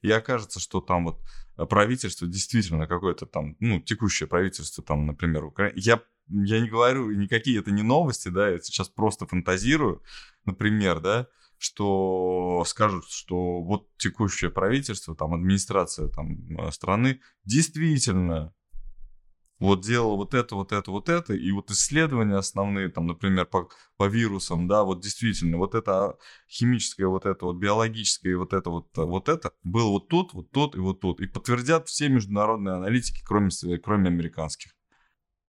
И 0.05 0.11
окажется, 0.11 0.61
что 0.61 0.83
там 0.83 1.07
вот 1.07 1.69
правительство 1.71 2.29
действительно 2.29 2.87
какое-то 2.87 3.25
там, 3.25 3.57
ну, 3.59 3.81
текущее 3.81 4.27
правительство, 4.27 4.85
там, 4.85 5.07
например, 5.07 5.45
Украина. 5.45 5.73
Я, 5.77 6.03
я 6.29 6.61
не 6.61 6.69
говорю, 6.69 7.11
никакие 7.13 7.59
это 7.59 7.71
не 7.71 7.83
новости, 7.83 8.29
да, 8.29 8.51
я 8.51 8.59
сейчас 8.59 8.91
просто 8.91 9.27
фантазирую, 9.27 10.03
например, 10.45 11.01
да, 11.01 11.27
что 11.57 12.65
скажут, 12.67 13.07
что 13.09 13.63
вот 13.63 13.89
текущее 13.97 14.51
правительство, 14.51 15.17
там, 15.17 15.33
администрация 15.33 16.09
там, 16.09 16.55
э, 16.55 16.71
страны 16.71 17.23
действительно 17.47 18.53
вот 19.59 19.83
делал 19.83 20.17
вот 20.17 20.35
это, 20.35 20.57
вот 20.57 20.73
это, 20.73 20.91
вот 20.91 21.09
это, 21.09 21.35
и 21.35 21.51
вот 21.53 21.71
исследования 21.71 22.37
основные, 22.37 22.89
там, 22.89 23.07
например, 23.07 23.47
по, 23.47 23.69
по 23.97 24.07
вирусам, 24.07 24.67
да, 24.67 24.83
вот 24.83 25.01
действительно, 25.01 25.59
вот 25.59 25.75
это 25.75 26.17
химическое, 26.49 27.07
вот 27.07 27.25
это 27.25 27.47
вот 27.47 27.57
биологическое, 27.57 28.37
вот 28.37 28.53
это 28.53 28.71
вот, 28.71 28.89
вот 28.97 29.29
это 29.29 29.53
было 29.63 29.91
вот 29.91 30.09
тут, 30.09 30.35
вот 30.35 30.51
тут 30.51 30.75
и 30.75 30.79
вот 30.79 31.01
тут. 31.01 31.21
И 31.21 31.27
подтвердят 31.27 31.89
все 31.89 32.09
международные 32.09 32.75
аналитики, 32.75 33.23
кроме, 33.25 33.51
кроме 33.83 34.09
американских. 34.09 34.73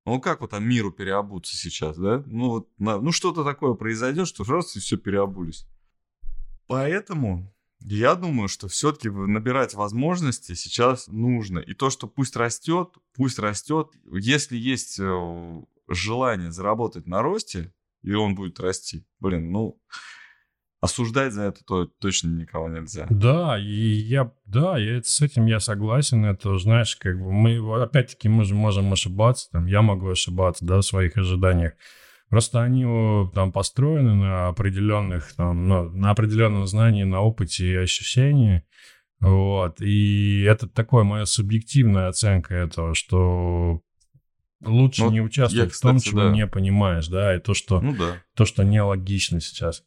Ну 0.06 0.20
как 0.20 0.42
вот 0.42 0.52
там 0.52 0.68
миру 0.68 0.92
переобуться 0.92 1.56
сейчас, 1.56 1.98
да? 1.98 2.24
Ну 2.26 2.50
вот, 2.50 2.70
ну 2.78 3.12
что-то 3.14 3.46
такое 3.46 3.74
произойдет, 3.74 4.28
что 4.28 4.44
раз 4.44 4.76
и 4.76 4.80
все 4.80 4.98
переобулись. 4.98 5.66
Поэтому 6.68 7.54
я 7.86 8.16
думаю, 8.16 8.48
что 8.48 8.68
все-таки 8.68 9.10
набирать 9.10 9.74
возможности 9.74 10.54
сейчас 10.54 11.08
нужно. 11.08 11.60
И 11.60 11.74
то, 11.74 11.90
что 11.90 12.08
пусть 12.08 12.36
растет, 12.36 12.90
пусть 13.16 13.40
растет. 13.40 13.90
Если 14.12 14.58
есть 14.58 15.00
э, 15.00 15.62
желание 15.88 16.52
заработать 16.52 17.08
на 17.08 17.22
росте, 17.22 17.74
и 18.04 18.14
он 18.14 18.36
будет 18.36 18.60
расти, 18.60 19.06
блин, 19.20 19.52
ну, 19.52 19.80
осуждать 20.82 21.32
за 21.32 21.44
это 21.44 21.64
то 21.64 21.86
точно 21.86 22.30
никого 22.30 22.68
нельзя. 22.68 23.08
Да, 23.10 23.58
и 23.58 23.64
я, 23.64 24.34
да, 24.46 24.78
я, 24.78 25.02
с 25.02 25.22
этим 25.22 25.46
я 25.46 25.62
согласен. 25.62 26.26
Это, 26.26 26.58
знаешь, 26.58 26.98
как 26.98 27.18
бы 27.18 27.32
мы, 27.32 27.82
опять-таки, 27.82 28.28
мы 28.28 28.44
же 28.44 28.54
можем 28.54 28.92
ошибаться, 28.92 29.50
там, 29.52 29.66
я 29.66 29.82
могу 29.82 30.10
ошибаться, 30.10 30.66
да, 30.66 30.78
в 30.78 30.84
своих 30.84 31.16
ожиданиях. 31.16 31.74
Просто 32.34 32.64
они 32.64 32.84
там 33.36 33.52
построены 33.52 34.16
на 34.16 34.48
определенных, 34.48 35.36
там, 35.36 35.68
ну, 35.68 35.92
на 35.92 36.10
определенном 36.10 36.66
знании, 36.66 37.04
на 37.04 37.22
опыте 37.22 37.72
и 37.72 37.76
ощущении. 37.76 38.64
Вот. 39.20 39.80
И 39.80 40.42
это 40.42 40.68
такое 40.68 41.04
моя 41.04 41.28
субъективная 41.28 42.08
оценка 42.08 42.56
этого, 42.56 42.96
что 42.96 43.82
лучше 44.66 45.04
ну, 45.04 45.12
не 45.12 45.22
участвовать 45.22 45.68
я, 45.68 45.72
кстати, 45.72 46.00
в 46.00 46.02
том, 46.02 46.12
чего 46.12 46.22
да. 46.22 46.32
не 46.32 46.48
понимаешь, 46.48 47.08
да, 47.08 47.36
и 47.36 47.40
то, 47.40 47.54
что, 47.54 47.80
ну, 47.82 47.96
да. 47.96 48.18
то, 48.36 48.46
что 48.46 48.64
нелогично 48.64 49.40
сейчас. 49.40 49.84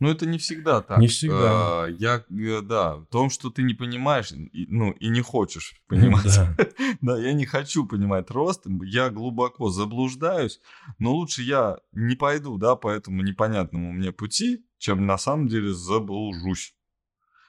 Ну, 0.00 0.08
это 0.08 0.24
не 0.24 0.38
всегда 0.38 0.80
так. 0.80 0.98
Не 0.98 1.08
всегда. 1.08 1.84
А, 1.84 1.86
я, 1.86 2.24
э, 2.30 2.62
да, 2.62 2.96
в 2.96 3.06
том, 3.06 3.28
что 3.28 3.50
ты 3.50 3.62
не 3.62 3.74
понимаешь, 3.74 4.32
ну, 4.32 4.92
и 4.92 5.08
не 5.08 5.20
хочешь 5.20 5.74
понимать. 5.88 6.24
Да. 6.24 6.56
да, 7.02 7.18
я 7.18 7.34
не 7.34 7.44
хочу 7.44 7.86
понимать 7.86 8.30
рост, 8.30 8.64
я 8.82 9.10
глубоко 9.10 9.68
заблуждаюсь, 9.68 10.60
но 10.98 11.12
лучше 11.12 11.42
я 11.42 11.78
не 11.92 12.16
пойду, 12.16 12.56
да, 12.56 12.76
по 12.76 12.88
этому 12.88 13.22
непонятному 13.22 13.92
мне 13.92 14.10
пути, 14.10 14.64
чем 14.78 15.06
на 15.06 15.18
самом 15.18 15.48
деле 15.48 15.74
заблужусь. 15.74 16.74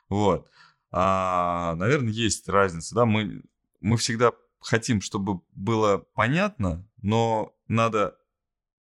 Вот. 0.09 0.49
А, 0.91 1.75
наверное, 1.75 2.11
есть 2.11 2.49
разница, 2.49 2.95
да, 2.95 3.05
мы, 3.05 3.43
мы 3.79 3.95
всегда 3.95 4.33
хотим, 4.59 4.99
чтобы 4.99 5.39
было 5.53 6.05
понятно, 6.15 6.85
но 7.01 7.55
надо 7.69 8.17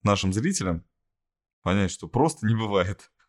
нашим 0.02 0.32
зрителям 0.32 0.84
понять, 1.62 1.90
что 1.90 2.08
просто 2.08 2.46
не 2.46 2.54
бывает. 2.54 3.10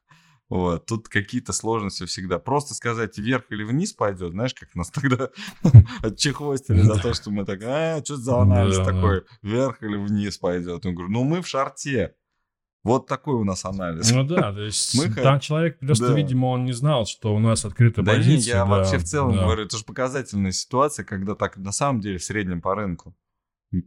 Вот, 0.50 0.86
тут 0.86 1.08
какие-то 1.08 1.54
сложности 1.54 2.06
всегда. 2.06 2.38
Просто 2.38 2.74
сказать 2.74 3.18
вверх 3.18 3.46
или 3.52 3.64
вниз 3.64 3.94
пойдет, 3.94 4.32
знаешь, 4.34 4.54
как 4.54 4.76
нас 4.76 4.90
тогда 4.92 5.30
отчехвостили 6.04 6.82
за 6.82 7.02
то, 7.02 7.14
что 7.14 7.32
мы 7.32 7.46
так, 7.46 7.62
а, 7.64 8.04
что 8.04 8.18
за 8.18 8.42
анализ 8.42 8.76
такой, 8.80 9.24
вверх 9.42 9.82
или 9.82 9.96
вниз 9.96 10.38
пойдет. 10.38 10.84
Я 10.84 10.92
говорю, 10.92 11.10
ну 11.10 11.24
мы 11.24 11.42
в 11.42 11.48
шарте. 11.48 12.16
Вот 12.84 13.08
такой 13.08 13.36
у 13.36 13.44
нас 13.44 13.64
анализ. 13.64 14.12
Ну 14.12 14.24
да, 14.24 14.52
то 14.52 14.60
есть 14.66 14.94
мы 14.98 15.14
там 15.14 15.40
человек 15.40 15.80
просто, 15.80 16.10
да. 16.10 16.14
видимо, 16.16 16.48
он 16.48 16.66
не 16.66 16.72
знал, 16.72 17.06
что 17.06 17.34
у 17.34 17.40
нас 17.40 17.64
открыта 17.64 18.02
да 18.02 18.16
позиция. 18.16 18.54
Не, 18.54 18.60
я 18.60 18.66
да, 18.66 18.72
вообще 18.72 18.98
в 18.98 19.04
целом 19.04 19.36
да. 19.36 19.44
говорю, 19.44 19.64
это 19.64 19.78
же 19.78 19.86
показательная 19.86 20.52
ситуация, 20.52 21.06
когда 21.06 21.36
так 21.36 21.58
на 21.58 21.72
самом 21.72 22.02
деле 22.02 22.18
в 22.18 22.24
среднем 22.24 22.62
по 22.62 22.76
рынку. 22.76 23.16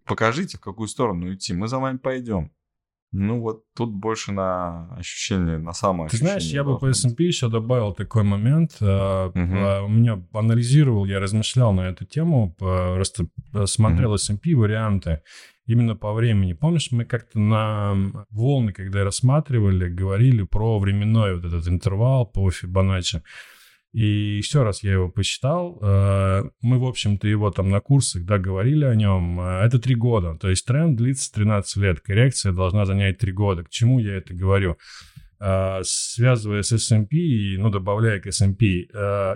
Покажите, 0.07 0.57
в 0.59 0.61
какую 0.61 0.88
сторону 0.88 1.34
идти, 1.34 1.53
мы 1.53 1.68
за 1.68 1.78
вами 1.78 1.99
пойдем. 1.99 2.53
Ну 3.17 3.41
вот 3.41 3.62
тут 3.77 3.95
больше 3.95 4.33
на 4.33 4.93
ощущение, 4.97 5.59
на 5.59 5.73
самое 5.73 6.11
Ты 6.11 6.17
знаешь, 6.17 6.43
я 6.47 6.65
бы 6.65 6.79
по 6.79 6.89
S&P 6.89 7.23
еще 7.23 7.49
добавил 7.49 7.93
такой 7.93 8.25
момент. 8.25 8.73
Угу. 8.81 8.85
У 8.85 9.89
меня 9.89 10.21
анализировал, 10.33 11.05
я 11.05 11.21
размышлял 11.21 11.73
на 11.73 11.83
эту 11.83 12.05
тему, 12.07 12.57
просто 12.59 13.27
смотрел 13.67 14.11
угу. 14.11 14.17
S&P 14.17 14.55
варианты 14.55 15.23
именно 15.67 15.95
по 15.95 16.12
времени. 16.12 16.55
Помнишь, 16.55 16.89
мы 16.91 17.05
как-то 17.05 17.39
на 17.39 17.95
волны, 18.31 18.73
когда 18.73 19.05
рассматривали, 19.05 19.89
говорили 19.89 20.43
про 20.43 20.81
временной 20.81 21.37
вот 21.37 21.45
этот 21.45 21.69
интервал 21.69 22.27
по 22.27 22.51
Фибоначчи. 22.51 23.23
И 23.95 24.38
еще 24.38 24.64
раз 24.64 24.82
я 24.82 24.95
его 24.95 25.09
посчитал. 25.09 25.78
Э, 25.80 26.42
мы, 26.61 26.80
в 26.80 26.84
общем-то, 26.84 27.28
его 27.28 27.53
там 27.53 27.70
на 27.70 27.78
курсах, 27.78 28.24
да, 28.24 28.38
говорили 28.38 28.84
о 28.84 28.97
нем. 28.97 29.40
Э, 29.40 29.64
это 29.64 29.78
три 29.78 29.95
года. 29.95 30.36
То 30.36 30.51
есть 30.51 30.66
тренд 30.66 30.97
длится 30.97 31.32
13 31.32 31.76
лет. 31.76 32.01
Коррекция 32.01 32.53
должна 32.53 32.86
занять 32.86 33.18
три 33.18 33.30
года. 33.30 33.62
К 33.62 33.70
чему 33.70 34.01
я 34.01 34.16
это 34.16 34.34
говорю? 34.34 34.78
Э, 35.38 35.78
связывая 35.84 36.62
с 36.62 36.72
S&P 36.72 37.16
и, 37.16 37.57
ну, 37.57 37.70
добавляя 37.70 38.18
к 38.18 38.26
S&P, 38.26 38.66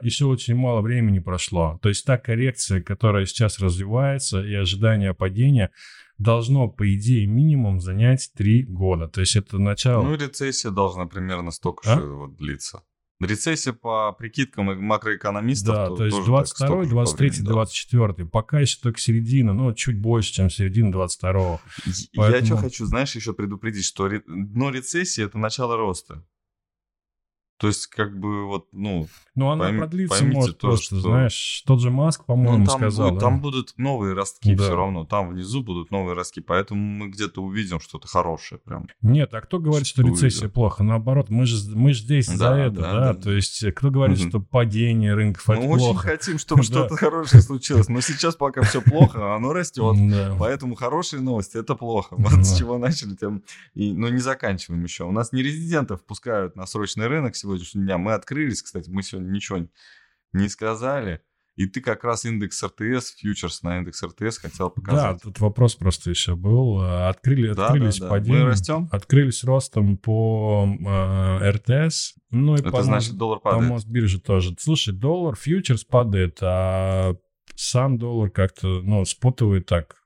еще 0.03 0.25
очень 0.25 0.57
мало 0.57 0.81
времени 0.81 1.21
прошло. 1.21 1.79
То 1.81 1.89
есть 1.89 2.05
та 2.05 2.19
коррекция, 2.19 2.83
которая 2.83 3.27
сейчас 3.27 3.61
развивается 3.61 4.43
и 4.43 4.55
ожидание 4.55 5.15
падения, 5.15 5.71
должно, 6.19 6.67
по 6.67 6.93
идее, 6.93 7.29
минимум 7.29 7.79
занять 7.79 8.33
три 8.37 8.65
года. 8.65 9.07
То 9.07 9.21
есть 9.21 9.37
это 9.37 9.61
начало... 9.61 10.03
Ну, 10.03 10.17
рецессия 10.17 10.73
должна 10.73 11.07
примерно 11.07 11.53
столько 11.53 11.93
а? 11.93 12.01
же 12.01 12.07
вот 12.13 12.37
длиться. 12.37 12.83
Рецессия 13.21 13.73
по 13.73 14.13
прикидкам 14.13 14.81
макроэкономистов. 14.81 15.75
Да, 15.75 15.87
то, 15.89 15.97
то 15.97 16.05
есть 16.05 16.25
22, 16.25 16.85
23, 16.85 17.31
времени, 17.31 17.47
24. 17.47 18.13
Да. 18.17 18.25
Пока 18.27 18.61
еще 18.61 18.79
только 18.81 19.01
середина, 19.01 19.53
но 19.53 19.73
чуть 19.73 20.01
больше, 20.01 20.33
чем 20.33 20.51
середина 20.51 20.93
22. 20.93 21.61
Поэтому... 22.15 22.41
Я 22.41 22.47
что 22.47 22.57
хочу, 22.57 22.87
знаешь, 22.87 23.17
еще 23.17 23.33
предупредить, 23.33 23.85
что 23.85 24.09
дно 24.09 24.71
рецессии 24.71 25.25
это 25.25 25.37
начало 25.37 25.77
роста. 25.77 26.25
То 27.59 27.67
есть, 27.67 27.89
как 27.89 28.17
бы, 28.19 28.47
вот, 28.47 28.69
ну... 28.73 29.09
Ну, 29.39 29.51
она 29.51 29.65
пойми, 29.67 29.79
продлится, 29.79 30.25
может, 30.25 30.59
то, 30.59 30.69
просто, 30.69 30.97
что... 30.97 31.11
знаешь, 31.11 31.63
тот 31.67 31.81
же 31.81 31.91
Маск, 31.91 32.25
по-моему, 32.25 32.59
ну, 32.59 32.67
там 32.67 32.79
сказал. 32.79 33.11
Будет, 33.11 33.21
да? 33.21 33.27
Там 33.27 33.41
будут 33.41 33.75
новые 33.77 34.15
ростки 34.15 34.55
да. 34.55 34.65
все 34.65 34.77
равно, 34.77 35.05
там 35.05 35.31
внизу 35.31 35.63
будут 35.63 35.91
новые 35.91 36.15
ростки, 36.15 36.41
поэтому 36.41 36.81
мы 36.81 37.09
где-то 37.09 37.43
увидим 37.43 37.81
что-то 37.81 38.09
хорошее 38.09 38.61
прям. 38.65 38.89
Нет, 39.01 39.33
а 39.35 39.41
кто 39.41 39.59
говорит, 39.59 39.87
что, 39.87 40.03
что 40.03 40.11
рецессия 40.11 40.41
увидим? 40.41 40.55
плохо? 40.55 40.83
Наоборот, 40.83 41.31
мы 41.31 41.47
же, 41.47 41.57
мы 41.77 41.95
же 41.95 42.03
здесь 42.03 42.27
да, 42.27 42.37
за 42.37 42.55
это, 42.55 42.77
да, 42.77 42.93
да? 42.93 43.13
да? 43.13 43.15
То 43.15 43.33
есть, 43.33 43.65
кто 43.75 43.91
говорит, 43.91 44.19
угу. 44.19 44.29
что 44.29 44.41
падение 44.41 45.15
рынков, 45.15 45.49
это 45.49 45.61
Мы 45.61 45.69
очень 45.69 45.97
хотим, 45.97 46.39
чтобы 46.39 46.63
что-то 46.65 46.97
хорошее 46.97 47.43
случилось, 47.43 47.89
но 47.89 48.01
сейчас 48.01 48.35
пока 48.35 48.63
все 48.63 48.83
плохо, 48.83 49.37
оно 49.37 49.53
растет. 49.53 49.97
Поэтому 50.39 50.75
хорошие 50.75 51.21
новости— 51.23 51.57
это 51.59 51.75
плохо. 51.75 52.17
Вот 52.19 52.45
с 52.45 52.59
чего 52.59 52.79
начали, 52.79 53.15
тем... 53.15 53.43
Но 53.75 54.09
не 54.09 54.19
заканчиваем 54.19 54.83
еще. 54.83 55.05
У 55.05 55.13
нас 55.13 55.33
не 55.33 55.43
резидентов 55.43 56.03
пускают 56.05 56.57
на 56.57 56.67
срочный 56.67 57.07
рынок 57.07 57.37
сегодня 57.37 57.69
сегодняшнего 57.69 57.85
дня. 57.85 57.99
Мы 57.99 58.13
открылись, 58.13 58.63
кстати, 58.63 58.89
мы 58.91 59.03
сегодня 59.03 59.28
ничего 59.29 59.69
не 60.33 60.49
сказали. 60.49 61.23
И 61.59 61.67
ты 61.67 61.81
как 61.81 62.05
раз 62.05 62.25
индекс 62.25 62.63
РТС, 62.63 63.17
фьючерс 63.17 63.63
на 63.63 63.79
индекс 63.79 64.01
РТС 64.05 64.39
хотел 64.39 64.71
показать. 64.71 65.17
Да, 65.17 65.19
тут 65.19 65.41
вопрос 65.41 65.75
просто 65.75 66.09
еще 66.09 66.37
был. 66.37 66.81
Открыли, 66.81 67.53
да, 67.53 67.67
открылись 67.67 67.99
да, 67.99 68.05
да. 68.05 68.11
падением. 68.11 68.43
Мы 68.45 68.51
растем? 68.51 68.89
Открылись 68.93 69.43
ростом 69.43 69.97
по 69.97 70.69
э, 70.69 71.51
РТС. 71.51 72.15
Ну 72.31 72.55
и 72.55 72.61
Это 72.61 72.71
по, 72.71 72.85
значит 72.85 73.17
доллар 73.17 73.41
падает. 73.41 73.65
По 73.65 73.73
Мосбирже 73.73 74.21
тоже. 74.21 74.55
Слушай, 74.57 74.95
доллар, 74.95 75.35
фьючерс 75.35 75.83
падает, 75.83 76.39
а 76.43 77.17
сам 77.57 77.99
доллар 77.99 78.31
как-то, 78.31 78.81
ну, 78.83 79.05
спотовый 79.05 79.61
так 79.61 79.97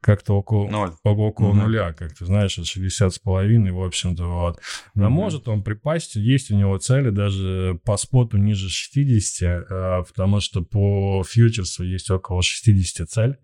как-то 0.00 0.34
около, 0.34 0.68
Ноль. 0.68 0.92
около 1.04 1.48
угу. 1.48 1.56
нуля, 1.56 1.92
как 1.92 2.14
ты 2.14 2.24
знаешь, 2.24 2.58
от 2.58 2.66
60 2.66 3.14
с 3.14 3.18
половиной, 3.18 3.72
в 3.72 3.82
общем-то, 3.82 4.24
вот. 4.24 4.60
Но 4.94 5.06
угу. 5.06 5.14
может 5.14 5.48
он 5.48 5.62
припасть, 5.62 6.16
есть 6.16 6.50
у 6.50 6.56
него 6.56 6.78
цели 6.78 7.10
даже 7.10 7.78
по 7.84 7.96
споту 7.96 8.38
ниже 8.38 8.68
60, 8.68 9.66
а, 9.70 10.02
потому 10.02 10.40
что 10.40 10.62
по 10.62 11.22
фьючерсу 11.26 11.84
есть 11.84 12.10
около 12.10 12.42
60 12.42 13.08
цель. 13.08 13.36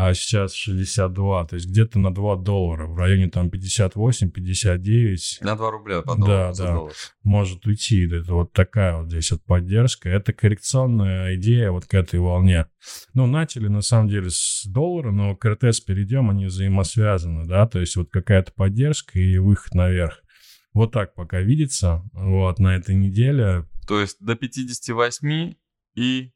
А 0.00 0.14
сейчас 0.14 0.54
62, 0.54 1.46
то 1.46 1.56
есть 1.56 1.66
где-то 1.66 1.98
на 1.98 2.14
2 2.14 2.36
доллара, 2.36 2.86
в 2.86 2.96
районе 2.96 3.28
там 3.28 3.48
58-59. 3.48 5.18
На 5.40 5.56
2 5.56 5.70
рубля 5.72 6.02
по 6.02 6.14
доллару, 6.14 6.26
да, 6.26 6.52
да, 6.52 6.72
доллар. 6.74 6.92
может 7.24 7.66
уйти. 7.66 8.06
Это 8.06 8.32
вот 8.32 8.52
такая 8.52 8.98
вот 8.98 9.08
здесь 9.08 9.32
вот 9.32 9.42
поддержка. 9.42 10.08
Это 10.08 10.32
коррекционная 10.32 11.34
идея 11.34 11.72
вот 11.72 11.86
к 11.86 11.94
этой 11.94 12.20
волне. 12.20 12.66
Ну, 13.12 13.26
начали 13.26 13.66
на 13.66 13.80
самом 13.80 14.08
деле 14.08 14.30
с 14.30 14.62
доллара, 14.66 15.10
но 15.10 15.34
к 15.34 15.44
РТС 15.44 15.80
перейдем, 15.80 16.30
они 16.30 16.46
взаимосвязаны, 16.46 17.48
да, 17.48 17.66
то 17.66 17.80
есть 17.80 17.96
вот 17.96 18.08
какая-то 18.08 18.52
поддержка 18.52 19.18
и 19.18 19.38
выход 19.38 19.74
наверх. 19.74 20.22
Вот 20.74 20.92
так 20.92 21.16
пока 21.16 21.40
видится, 21.40 22.04
вот, 22.12 22.60
на 22.60 22.76
этой 22.76 22.94
неделе. 22.94 23.66
То 23.88 24.00
есть 24.00 24.18
до 24.20 24.36
58 24.36 25.54
и 25.96 26.30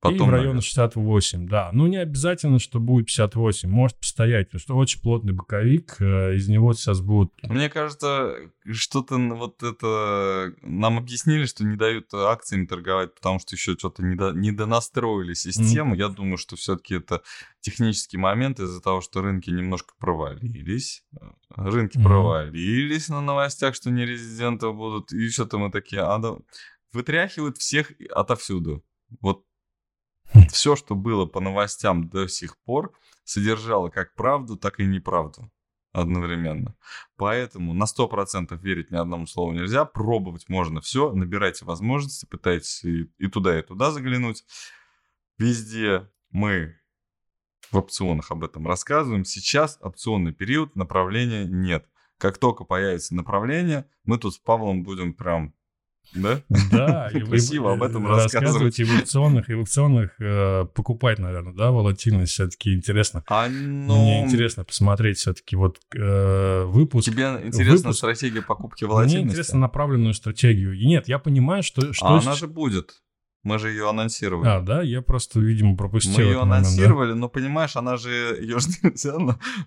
Потом, 0.00 0.28
и 0.28 0.30
в 0.30 0.32
районе 0.32 0.60
68, 0.60 1.48
да. 1.48 1.70
Ну, 1.72 1.86
не 1.86 1.96
обязательно, 1.96 2.58
что 2.58 2.78
будет 2.78 3.06
58. 3.06 3.68
Может 3.68 3.98
постоять, 3.98 4.48
потому 4.48 4.60
что 4.60 4.76
очень 4.76 5.00
плотный 5.00 5.32
боковик, 5.32 5.96
э, 6.00 6.34
из 6.36 6.48
него 6.48 6.72
сейчас 6.74 7.00
будут... 7.00 7.32
Мне 7.42 7.68
кажется, 7.68 8.36
что-то 8.70 9.16
вот 9.16 9.62
это... 9.62 10.54
Нам 10.62 10.98
объяснили, 10.98 11.46
что 11.46 11.64
не 11.64 11.76
дают 11.76 12.12
акциями 12.14 12.66
торговать, 12.66 13.14
потому 13.14 13.38
что 13.38 13.56
еще 13.56 13.74
что-то 13.74 14.02
не, 14.02 14.14
до... 14.14 14.32
не 14.32 14.52
донастроили 14.52 15.34
систему. 15.34 15.94
Mm. 15.94 15.98
Я 15.98 16.08
думаю, 16.08 16.36
что 16.36 16.56
все-таки 16.56 16.94
это 16.94 17.22
технический 17.60 18.18
момент 18.18 18.60
из-за 18.60 18.80
того, 18.80 19.00
что 19.00 19.22
рынки 19.22 19.50
немножко 19.50 19.94
провалились. 19.98 21.04
Рынки 21.50 21.98
mm. 21.98 22.02
провалились 22.02 23.08
на 23.08 23.20
новостях, 23.20 23.74
что 23.74 23.90
не 23.90 24.06
резиденты 24.06 24.70
будут. 24.70 25.12
И 25.12 25.28
что-то 25.30 25.58
мы 25.58 25.70
такие... 25.70 26.02
А, 26.02 26.18
да... 26.18 26.36
Вытряхивают 26.92 27.58
всех 27.58 27.92
отовсюду. 28.14 28.82
Вот 29.20 29.44
все, 30.50 30.76
что 30.76 30.94
было 30.94 31.26
по 31.26 31.40
новостям 31.40 32.08
до 32.08 32.28
сих 32.28 32.58
пор, 32.58 32.92
содержало 33.24 33.88
как 33.88 34.14
правду, 34.14 34.56
так 34.56 34.80
и 34.80 34.86
неправду 34.86 35.50
одновременно. 35.92 36.76
Поэтому 37.16 37.72
на 37.72 37.84
100% 37.84 38.58
верить 38.60 38.90
ни 38.90 38.96
одному 38.96 39.26
слову 39.26 39.52
нельзя. 39.52 39.84
Пробовать 39.86 40.48
можно 40.48 40.80
все. 40.80 41.12
Набирайте 41.12 41.64
возможности, 41.64 42.26
пытайтесь 42.26 42.84
и, 42.84 43.10
и 43.18 43.28
туда, 43.28 43.58
и 43.58 43.62
туда 43.62 43.90
заглянуть. 43.90 44.44
Везде 45.38 46.10
мы 46.30 46.78
в 47.70 47.76
опционах 47.78 48.30
об 48.30 48.44
этом 48.44 48.66
рассказываем. 48.66 49.24
Сейчас 49.24 49.78
опционный 49.80 50.32
период, 50.32 50.76
направления 50.76 51.44
нет. 51.46 51.88
Как 52.18 52.38
только 52.38 52.64
появится 52.64 53.14
направление, 53.14 53.88
мы 54.04 54.18
тут 54.18 54.34
с 54.34 54.38
Павлом 54.38 54.82
будем 54.82 55.14
прям 55.14 55.54
да? 56.14 56.40
Да. 56.70 57.10
Красиво 57.26 57.72
об 57.72 57.82
этом 57.82 58.06
рассказывать. 58.06 58.78
и 58.78 58.84
в 58.84 58.96
аукционах, 58.96 59.48
и 59.48 59.54
в 59.54 59.58
аукционах 59.60 60.10
э, 60.20 60.66
покупать, 60.74 61.18
наверное, 61.18 61.52
да, 61.52 61.70
волатильность 61.70 62.32
все-таки 62.32 62.74
интересно. 62.74 63.24
А, 63.28 63.48
ну... 63.48 64.02
Мне 64.02 64.24
интересно 64.24 64.64
посмотреть 64.64 65.18
все-таки 65.18 65.56
вот 65.56 65.78
э, 65.94 66.64
выпуск. 66.64 67.10
Тебе 67.10 67.40
интересна 67.44 67.92
стратегия 67.92 68.42
покупки 68.42 68.84
волатильности? 68.84 69.24
Мне 69.24 69.30
интересно 69.30 69.58
направленную 69.60 70.14
стратегию. 70.14 70.74
И 70.74 70.86
нет, 70.86 71.08
я 71.08 71.18
понимаю, 71.18 71.62
что... 71.62 71.92
что 71.92 72.06
а 72.06 72.18
она 72.18 72.34
же 72.34 72.46
будет. 72.46 73.02
Мы 73.46 73.60
же 73.60 73.70
ее 73.70 73.88
анонсировали. 73.88 74.48
А, 74.48 74.60
да? 74.60 74.82
Я 74.82 75.02
просто, 75.02 75.38
видимо, 75.38 75.76
пропустил. 75.76 76.16
Мы 76.16 76.22
ее 76.22 76.40
анонсировали, 76.40 76.94
момент, 76.94 77.14
да? 77.14 77.20
но 77.20 77.28
понимаешь, 77.28 77.76
она 77.76 77.96
же 77.96 78.10
ее 78.40 78.58
же 78.58 78.66
нельзя 78.82 79.14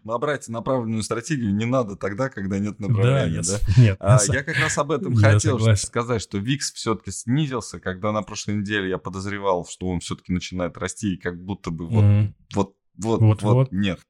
набрать 0.04 0.50
направленную 0.50 1.02
стратегию 1.02 1.56
не 1.56 1.64
надо 1.64 1.96
тогда, 1.96 2.28
когда 2.28 2.60
нет 2.60 2.78
направления. 2.82 3.42
Да, 3.42 3.58
да? 3.58 3.74
нет. 3.82 3.98
А, 4.02 4.20
я 4.28 4.44
как 4.44 4.58
раз 4.60 4.78
об 4.78 4.92
этом 4.92 5.16
хотел 5.16 5.78
сказать, 5.78 6.22
что 6.22 6.40
Викс 6.40 6.74
все-таки 6.74 7.12
снизился, 7.12 7.80
когда 7.80 8.12
на 8.12 8.22
прошлой 8.22 8.56
неделе 8.56 8.90
я 8.90 8.98
подозревал, 8.98 9.66
что 9.66 9.88
он 9.88 10.02
все-таки 10.02 10.34
начинает 10.34 10.78
расти, 10.78 11.14
и 11.14 11.18
как 11.18 11.42
будто 11.42 11.72
бы 11.72 11.88
вот, 11.88 12.04
mm. 12.04 12.34
вот, 12.56 12.76
вот, 12.98 13.22
вот, 13.22 13.42
вот, 13.42 13.54
вот, 13.54 13.72
нет. 13.72 14.02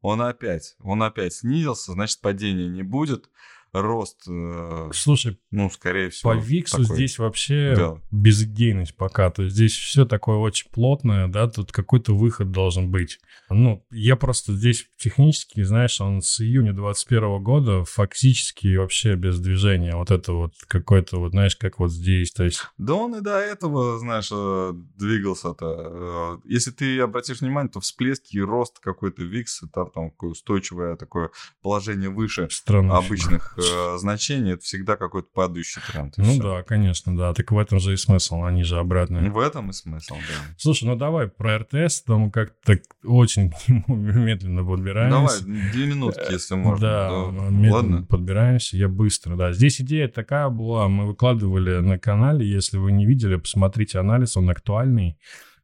Он 0.00 0.22
опять, 0.22 0.74
он 0.80 1.02
опять 1.02 1.34
снизился, 1.34 1.92
значит, 1.92 2.22
падения 2.22 2.68
не 2.68 2.82
будет 2.82 3.28
рост. 3.72 4.24
Э, 4.28 4.90
Слушай, 4.92 5.38
ну, 5.50 5.70
скорее 5.70 6.10
всего. 6.10 6.32
По 6.32 6.36
Виксу 6.36 6.82
такой, 6.82 6.96
здесь 6.96 7.18
вообще 7.18 7.74
да. 7.76 7.98
безидейность 8.10 8.96
пока. 8.96 9.30
То 9.30 9.42
есть 9.44 9.54
здесь 9.54 9.76
все 9.76 10.04
такое 10.04 10.36
очень 10.36 10.70
плотное, 10.70 11.28
да, 11.28 11.48
тут 11.48 11.72
какой-то 11.72 12.14
выход 12.14 12.50
должен 12.50 12.90
быть. 12.90 13.18
Ну, 13.50 13.84
я 13.90 14.16
просто 14.16 14.52
здесь 14.52 14.86
технически, 14.98 15.62
знаешь, 15.62 16.00
он 16.00 16.20
с 16.22 16.40
июня 16.40 16.72
2021 16.72 17.42
года 17.42 17.84
фактически 17.84 18.76
вообще 18.76 19.14
без 19.14 19.40
движения. 19.40 19.96
Вот 19.96 20.10
это 20.10 20.32
вот 20.32 20.52
какой-то, 20.66 21.18
вот 21.18 21.32
знаешь, 21.32 21.56
как 21.56 21.78
вот 21.78 21.90
здесь, 21.90 22.32
то 22.32 22.44
есть... 22.44 22.60
Да 22.76 22.94
он 22.94 23.16
и 23.16 23.20
до 23.20 23.38
этого, 23.38 23.98
знаешь, 23.98 24.30
э, 24.32 24.72
двигался-то. 24.96 26.38
Э, 26.44 26.48
если 26.48 26.70
ты 26.70 27.00
обратишь 27.00 27.40
внимание, 27.40 27.70
то 27.70 27.80
всплески 27.80 28.36
и 28.36 28.40
рост 28.40 28.78
какой-то 28.80 29.22
Викса, 29.22 29.68
там, 29.72 29.90
там 29.90 30.10
какое 30.10 30.30
устойчивое 30.30 30.96
такое 30.96 31.30
положение 31.62 32.10
выше 32.10 32.48
Странно. 32.50 32.98
обычных 32.98 33.57
значений, 33.98 34.52
это 34.52 34.62
всегда 34.62 34.96
какой-то 34.96 35.28
падающий 35.32 35.80
тренд. 35.90 36.14
Ну 36.16 36.24
все. 36.24 36.42
да, 36.42 36.62
конечно, 36.62 37.16
да. 37.16 37.34
Так 37.34 37.50
в 37.50 37.58
этом 37.58 37.78
же 37.80 37.92
и 37.92 37.96
смысл, 37.96 38.42
они 38.44 38.62
же 38.62 38.78
обратные. 38.78 39.30
В 39.30 39.38
этом 39.38 39.70
и 39.70 39.72
смысл, 39.72 40.14
да. 40.14 40.54
Слушай, 40.56 40.84
ну 40.84 40.96
давай 40.96 41.28
про 41.28 41.58
РТС, 41.58 42.02
там 42.02 42.30
как-то 42.30 42.78
очень 43.04 43.52
медленно 43.88 44.64
подбираемся. 44.64 45.44
Давай, 45.44 45.70
две 45.72 45.86
минутки, 45.86 46.32
если 46.32 46.54
можно. 46.54 46.86
Да, 46.86 47.08
да. 47.08 47.48
медленно 47.50 47.72
Ладно? 47.72 48.02
подбираемся, 48.04 48.76
я 48.76 48.88
быстро, 48.88 49.36
да. 49.36 49.52
Здесь 49.52 49.80
идея 49.80 50.08
такая 50.08 50.48
была, 50.48 50.88
мы 50.88 51.06
выкладывали 51.06 51.78
на 51.78 51.98
канале, 51.98 52.48
если 52.48 52.78
вы 52.78 52.92
не 52.92 53.06
видели, 53.06 53.36
посмотрите 53.36 53.98
анализ, 53.98 54.36
он 54.36 54.50
актуальный. 54.50 55.18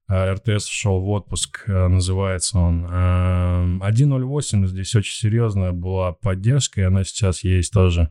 А, 0.07 0.35
РТС 0.35 0.67
шел 0.67 1.01
в 1.01 1.09
отпуск, 1.09 1.65
э, 1.67 1.89
называется 1.89 2.59
он. 2.59 2.85
1.08, 2.87 4.67
здесь 4.67 4.95
очень 4.95 5.15
серьезная 5.15 5.73
была 5.73 6.13
поддержка, 6.13 6.81
и 6.81 6.85
она 6.85 7.05
сейчас 7.05 7.43
есть 7.43 7.73
тоже. 7.73 8.11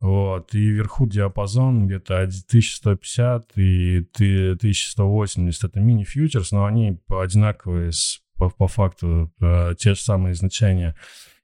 Вот, 0.00 0.54
и 0.54 0.58
вверху 0.58 1.08
диапазон 1.08 1.86
где-то 1.86 2.20
1150 2.20 3.56
и 3.56 4.06
1180, 4.14 5.64
это 5.64 5.80
мини-фьючерс, 5.80 6.52
но 6.52 6.66
они 6.66 7.00
одинаковые 7.08 7.90
с, 7.90 8.20
по, 8.36 8.48
по 8.48 8.68
факту, 8.68 9.32
э, 9.40 9.74
те 9.76 9.94
же 9.94 10.00
самые 10.00 10.34
значения. 10.34 10.94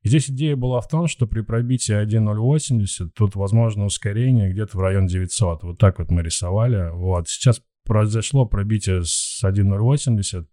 И 0.02 0.08
здесь 0.08 0.30
идея 0.30 0.54
была 0.54 0.80
в 0.80 0.88
том, 0.88 1.08
что 1.08 1.26
при 1.26 1.40
пробитии 1.40 1.94
1.080 2.00 3.10
тут 3.14 3.34
возможно 3.34 3.86
ускорение 3.86 4.52
где-то 4.52 4.76
в 4.76 4.80
район 4.80 5.06
900. 5.06 5.62
Вот 5.64 5.78
так 5.78 5.98
вот 5.98 6.10
мы 6.10 6.22
рисовали. 6.22 6.90
Вот, 6.92 7.28
сейчас 7.28 7.60
произошло 7.84 8.46
пробитие 8.46 9.04
с 9.04 9.42
1.080, 9.44 10.46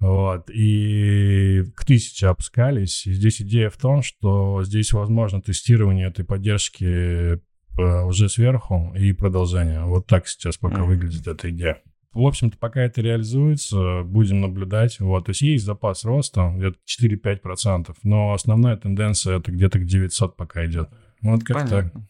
вот, 0.00 0.48
и 0.50 1.64
к 1.74 1.82
1000 1.82 2.28
опускались. 2.28 3.06
И 3.06 3.12
здесь 3.12 3.40
идея 3.42 3.70
в 3.70 3.76
том, 3.76 4.02
что 4.02 4.62
здесь 4.62 4.92
возможно 4.92 5.42
тестирование 5.42 6.08
этой 6.08 6.24
поддержки 6.24 6.84
э, 6.84 7.38
уже 7.76 8.28
сверху 8.28 8.94
и 8.96 9.12
продолжение. 9.12 9.84
Вот 9.84 10.06
так 10.06 10.28
сейчас 10.28 10.56
пока 10.56 10.82
mm. 10.82 10.84
выглядит 10.84 11.26
эта 11.26 11.50
идея. 11.50 11.82
В 12.12 12.26
общем-то, 12.26 12.56
пока 12.58 12.80
это 12.80 13.00
реализуется, 13.00 14.02
будем 14.02 14.40
наблюдать. 14.40 14.98
Вот, 15.00 15.26
то 15.26 15.30
есть 15.30 15.42
есть 15.42 15.64
запас 15.64 16.04
роста, 16.04 16.52
где-то 16.56 16.78
4-5%, 16.86 17.94
но 18.02 18.32
основная 18.32 18.76
тенденция 18.76 19.38
это 19.38 19.52
где-то 19.52 19.78
к 19.78 19.84
900 19.84 20.36
пока 20.36 20.64
идет. 20.64 20.88
Вот 21.22 21.44
как 21.44 21.68
Понятно. 21.68 21.90
так. 21.90 22.02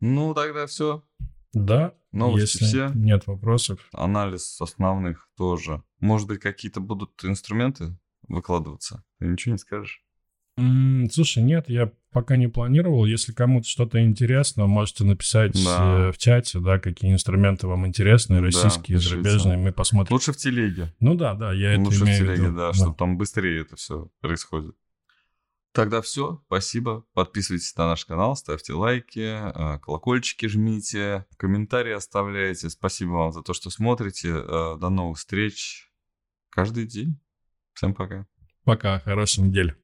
Ну, 0.00 0.34
тогда 0.34 0.66
все. 0.66 1.02
Да. 1.52 1.94
Новости 2.12 2.62
Если 2.62 2.64
все. 2.64 2.90
Нет 2.94 3.26
вопросов. 3.26 3.88
Анализ 3.92 4.60
основных 4.60 5.28
тоже. 5.36 5.82
Может 6.00 6.28
быть, 6.28 6.40
какие-то 6.40 6.80
будут 6.80 7.24
инструменты 7.24 7.96
выкладываться? 8.28 9.04
Ты 9.18 9.26
ничего 9.26 9.52
не 9.52 9.58
скажешь? 9.58 10.02
Слушай, 11.10 11.42
нет, 11.42 11.68
я 11.68 11.92
пока 12.12 12.36
не 12.36 12.48
планировал. 12.48 13.06
Если 13.06 13.32
кому-то 13.32 13.66
что-то 13.66 14.02
интересно, 14.02 14.66
можете 14.66 15.04
написать 15.04 15.52
да. 15.64 16.08
Э, 16.08 16.12
в 16.12 16.18
чате, 16.18 16.58
да, 16.58 16.78
какие 16.78 17.12
инструменты 17.12 17.66
вам 17.66 17.86
интересны, 17.86 18.40
российские, 18.40 18.98
да, 18.98 19.04
зарубежные, 19.04 19.56
мы 19.56 19.72
посмотрим. 19.72 20.12
Лучше 20.12 20.32
в 20.32 20.36
телеге. 20.36 20.92
Ну 21.00 21.14
да, 21.14 21.34
да, 21.34 21.52
я 21.52 21.78
Лучше 21.78 21.98
это 21.98 22.04
имею 22.04 22.16
в 22.16 22.26
телеге, 22.26 22.42
в 22.42 22.44
виду. 22.46 22.56
да, 22.56 22.66
да, 22.68 22.72
чтобы 22.74 22.96
там 22.96 23.16
быстрее 23.16 23.62
это 23.62 23.76
все 23.76 24.10
происходит. 24.20 24.74
Тогда 25.72 26.02
все, 26.02 26.42
спасибо. 26.46 27.06
Подписывайтесь 27.12 27.76
на 27.76 27.86
наш 27.88 28.04
канал, 28.04 28.34
ставьте 28.34 28.72
лайки, 28.72 29.20
э, 29.20 29.78
колокольчики 29.78 30.46
жмите, 30.46 31.26
комментарии 31.36 31.92
оставляйте. 31.92 32.70
Спасибо 32.70 33.10
вам 33.10 33.32
за 33.32 33.42
то, 33.42 33.54
что 33.54 33.70
смотрите. 33.70 34.30
Э, 34.30 34.76
до 34.78 34.88
новых 34.88 35.18
встреч 35.18 35.92
каждый 36.50 36.86
день. 36.86 37.20
Всем 37.74 37.94
пока. 37.94 38.26
Пока, 38.64 38.98
хорошей 39.00 39.44
недели. 39.44 39.76